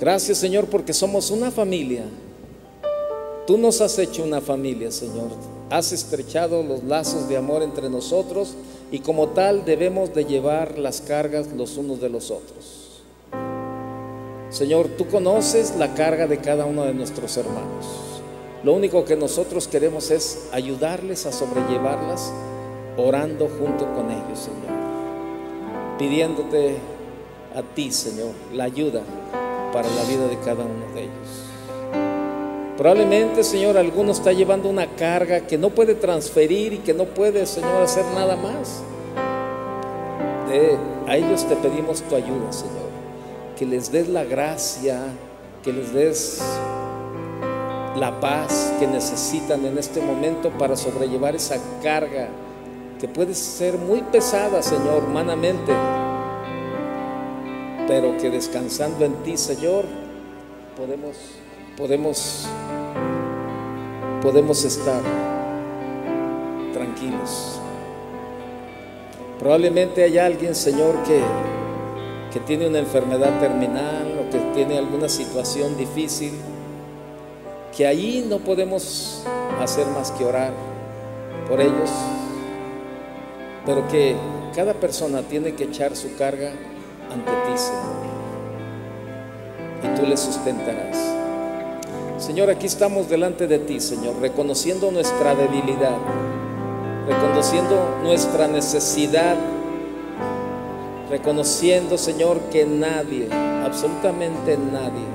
Gracias, 0.00 0.38
Señor, 0.38 0.68
porque 0.68 0.94
somos 0.94 1.30
una 1.30 1.50
familia. 1.50 2.06
Tú 3.46 3.58
nos 3.58 3.82
has 3.82 3.98
hecho 3.98 4.24
una 4.24 4.40
familia, 4.40 4.90
Señor. 4.90 5.28
Has 5.68 5.92
estrechado 5.92 6.62
los 6.62 6.82
lazos 6.82 7.28
de 7.28 7.36
amor 7.36 7.62
entre 7.62 7.90
nosotros 7.90 8.54
y 8.90 9.00
como 9.00 9.28
tal 9.28 9.64
debemos 9.64 10.14
de 10.14 10.24
llevar 10.24 10.78
las 10.78 11.00
cargas 11.00 11.48
los 11.52 11.76
unos 11.76 12.00
de 12.00 12.08
los 12.08 12.30
otros. 12.30 13.02
Señor, 14.50 14.88
tú 14.96 15.06
conoces 15.06 15.76
la 15.76 15.94
carga 15.94 16.26
de 16.26 16.38
cada 16.38 16.64
uno 16.64 16.84
de 16.84 16.94
nuestros 16.94 17.36
hermanos. 17.36 17.86
Lo 18.64 18.72
único 18.72 19.04
que 19.04 19.14
nosotros 19.14 19.68
queremos 19.68 20.10
es 20.10 20.48
ayudarles 20.52 21.26
a 21.26 21.32
sobrellevarlas 21.32 22.32
orando 22.96 23.48
junto 23.48 23.86
con 23.94 24.10
ellos, 24.10 24.38
Señor. 24.38 24.78
Pidiéndote 25.98 26.76
a 27.54 27.62
ti, 27.62 27.92
Señor, 27.92 28.32
la 28.52 28.64
ayuda 28.64 29.02
para 29.72 29.88
la 29.88 30.02
vida 30.04 30.26
de 30.26 30.38
cada 30.40 30.64
uno 30.64 30.94
de 30.94 31.02
ellos. 31.02 31.37
Probablemente, 32.78 33.42
Señor, 33.42 33.76
alguno 33.76 34.12
está 34.12 34.32
llevando 34.32 34.68
una 34.68 34.86
carga 34.86 35.40
que 35.40 35.58
no 35.58 35.70
puede 35.70 35.96
transferir 35.96 36.72
y 36.72 36.78
que 36.78 36.94
no 36.94 37.04
puede, 37.06 37.44
Señor, 37.44 37.82
hacer 37.82 38.04
nada 38.14 38.36
más. 38.36 38.82
a 41.06 41.16
ellos 41.16 41.46
te 41.48 41.56
pedimos 41.56 42.02
tu 42.02 42.14
ayuda, 42.14 42.52
Señor. 42.52 42.88
Que 43.58 43.66
les 43.66 43.90
des 43.90 44.08
la 44.08 44.24
gracia, 44.24 45.00
que 45.62 45.72
les 45.72 45.92
des 45.92 46.40
la 47.96 48.20
paz 48.20 48.72
que 48.78 48.86
necesitan 48.86 49.64
en 49.64 49.76
este 49.76 50.00
momento 50.00 50.50
para 50.50 50.76
sobrellevar 50.76 51.34
esa 51.34 51.56
carga 51.82 52.28
que 53.00 53.08
puede 53.08 53.34
ser 53.34 53.78
muy 53.78 54.02
pesada, 54.02 54.62
Señor, 54.62 55.04
humanamente, 55.04 55.72
pero 57.86 58.16
que 58.18 58.30
descansando 58.30 59.04
en 59.04 59.14
ti, 59.22 59.36
Señor, 59.36 59.84
podemos, 60.76 61.16
podemos, 61.76 62.46
podemos 64.22 64.64
estar 64.64 65.00
tranquilos. 66.72 67.60
Probablemente 69.38 70.02
hay 70.02 70.18
alguien, 70.18 70.54
Señor, 70.54 71.02
que, 71.04 71.20
que 72.32 72.40
tiene 72.40 72.66
una 72.66 72.78
enfermedad 72.78 73.38
terminal 73.38 74.18
o 74.20 74.30
que 74.30 74.38
tiene 74.54 74.78
alguna 74.78 75.08
situación 75.08 75.76
difícil 75.76 76.32
que 77.76 77.86
ahí 77.86 78.26
no 78.28 78.38
podemos 78.38 79.22
hacer 79.60 79.86
más 79.86 80.10
que 80.10 80.24
orar 80.24 80.52
por 81.48 81.60
ellos, 81.60 81.90
pero 83.64 83.86
que 83.86 84.16
cada 84.54 84.74
persona 84.74 85.22
tiene 85.22 85.54
que 85.54 85.64
echar 85.64 85.94
su 85.94 86.16
carga 86.16 86.50
ante 87.12 87.30
ti, 87.30 87.56
Señor, 87.56 87.98
y 89.84 90.00
tú 90.00 90.06
le 90.06 90.16
sustentarás. 90.16 91.17
Señor, 92.18 92.50
aquí 92.50 92.66
estamos 92.66 93.08
delante 93.08 93.46
de 93.46 93.60
ti, 93.60 93.78
Señor, 93.78 94.16
reconociendo 94.20 94.90
nuestra 94.90 95.36
debilidad, 95.36 95.96
reconociendo 97.06 98.00
nuestra 98.02 98.48
necesidad, 98.48 99.36
reconociendo, 101.08 101.96
Señor, 101.96 102.40
que 102.50 102.66
nadie, 102.66 103.28
absolutamente 103.64 104.58
nadie, 104.58 105.06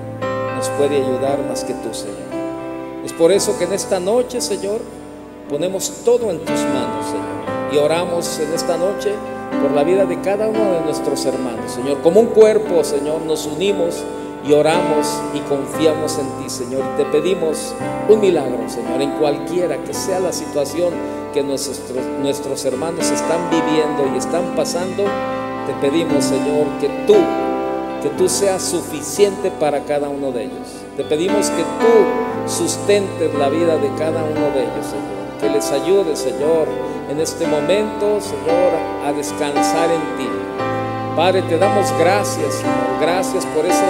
nos 0.56 0.70
puede 0.70 0.96
ayudar 0.96 1.40
más 1.46 1.66
que 1.66 1.74
tú, 1.74 1.94
Señor. 1.94 2.16
Es 3.04 3.12
por 3.12 3.34
eso 3.34 3.58
que 3.60 3.66
en 3.66 3.74
esta 3.74 4.00
noche, 4.00 4.40
Señor, 4.40 4.80
ponemos 5.50 5.92
todo 6.06 6.32
en 6.32 6.40
tus 6.40 6.60
manos, 6.62 7.06
Señor. 7.06 7.74
Y 7.74 7.78
oramos 7.80 8.40
en 8.40 8.54
esta 8.54 8.78
noche 8.78 9.12
por 9.62 9.72
la 9.72 9.84
vida 9.84 10.06
de 10.06 10.22
cada 10.22 10.48
uno 10.48 10.72
de 10.72 10.82
nuestros 10.86 11.26
hermanos, 11.26 11.70
Señor. 11.70 12.02
Como 12.02 12.22
un 12.22 12.28
cuerpo, 12.28 12.82
Señor, 12.86 13.24
nos 13.24 13.46
unimos 13.46 14.06
y 14.48 14.54
oramos 14.54 15.22
y 15.34 15.40
confiamos 15.42 16.18
en 16.20 16.28
ti, 16.44 16.50
Señor. 16.50 16.84
Y 16.94 17.04
te 17.04 17.06
pedimos 17.06 17.74
un 18.10 18.20
milagro, 18.20 18.68
Señor, 18.68 19.02
en 19.02 19.12
cualquiera 19.12 19.78
que 19.84 19.94
sea 19.94 20.20
la 20.20 20.34
situación 20.34 20.94
que 21.34 21.44
nuestros, 21.44 21.80
nuestros 22.22 22.66
hermanos 22.66 23.10
están 23.10 23.50
viviendo 23.50 24.14
y 24.14 24.18
están 24.18 24.56
pasando. 24.56 25.04
Te 25.66 25.74
pedimos, 25.82 26.26
Señor, 26.26 26.68
que 26.80 26.90
tú, 27.08 27.16
que 28.02 28.10
tú 28.18 28.28
seas 28.28 28.62
suficiente 28.62 29.50
para 29.52 29.84
cada 29.86 30.10
uno 30.10 30.32
de 30.32 30.44
ellos. 30.44 30.68
Te 30.98 31.04
pedimos 31.04 31.50
que 31.50 31.64
tú 31.64 32.52
sustentes 32.52 33.34
la 33.36 33.50
vida 33.50 33.78
de 33.78 33.90
cada 33.98 34.24
uno 34.24 34.50
de 34.54 34.64
ellos, 34.64 34.86
Señor. 34.86 35.40
Que 35.40 35.50
les 35.50 35.72
ayude, 35.72 36.16
Señor, 36.16 36.68
en 37.10 37.20
este 37.20 37.48
momento, 37.48 38.20
Señor, 38.22 38.72
a 39.06 39.12
descansar 39.14 39.90
en 39.90 40.18
ti. 40.18 40.30
Padre, 41.16 41.44
te 41.44 41.58
damos 41.58 41.92
gracias, 42.00 42.54
Señor. 42.56 43.00
Gracias 43.02 43.46
por 43.48 43.66
ese, 43.66 43.84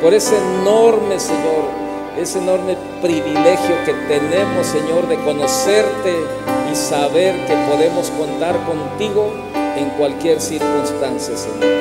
por 0.00 0.14
ese 0.14 0.36
enorme, 0.36 1.18
Señor, 1.18 1.64
ese 2.16 2.38
enorme 2.38 2.76
privilegio 3.02 3.76
que 3.84 3.92
tenemos, 4.08 4.66
Señor, 4.66 5.08
de 5.08 5.16
conocerte 5.16 6.14
y 6.70 6.74
saber 6.74 7.34
que 7.46 7.54
podemos 7.70 8.10
contar 8.10 8.56
contigo 8.64 9.32
en 9.76 9.90
cualquier 9.90 10.40
circunstancia, 10.40 11.36
Señor. 11.36 11.78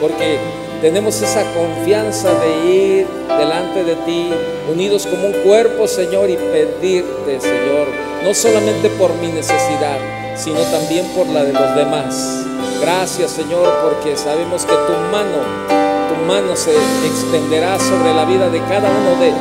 Porque 0.00 0.38
tenemos 0.80 1.20
esa 1.20 1.44
confianza 1.52 2.30
de 2.34 2.70
ir 2.70 3.06
delante 3.28 3.84
de 3.84 3.96
ti, 3.96 4.30
unidos 4.70 5.06
como 5.06 5.26
un 5.26 5.42
cuerpo, 5.42 5.86
Señor, 5.86 6.30
y 6.30 6.36
pedirte, 6.36 7.40
Señor, 7.40 7.88
no 8.24 8.34
solamente 8.34 8.88
por 8.90 9.12
mi 9.14 9.28
necesidad, 9.28 9.98
sino 10.36 10.60
también 10.72 11.06
por 11.08 11.26
la 11.26 11.44
de 11.44 11.52
los 11.52 11.74
demás. 11.74 12.46
Gracias, 12.80 13.32
Señor, 13.32 13.68
porque 13.82 14.16
sabemos 14.16 14.64
que 14.64 14.72
tu 14.72 14.92
mano, 15.12 15.79
tu 16.10 16.26
mano 16.26 16.56
se 16.56 16.72
extenderá 17.06 17.78
sobre 17.78 18.12
la 18.12 18.24
vida 18.24 18.50
de 18.50 18.58
cada 18.64 18.90
uno 18.90 19.20
de, 19.20 19.32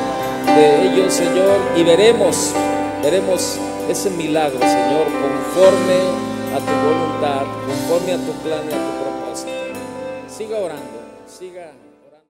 de 0.53 0.87
ellos, 0.87 1.13
Señor, 1.13 1.57
y 1.75 1.83
veremos, 1.83 2.53
veremos 3.01 3.57
ese 3.89 4.11
milagro, 4.11 4.59
Señor, 4.59 5.05
conforme 5.05 5.97
a 6.53 6.59
tu 6.59 6.73
voluntad, 6.87 7.43
conforme 7.65 8.13
a 8.13 8.17
tu 8.17 8.33
plan 8.43 8.61
y 8.69 8.73
a 8.73 8.77
tu 8.77 8.91
propósito. 9.01 9.51
Siga 10.27 10.57
orando 10.57 10.99
siga 11.39 11.71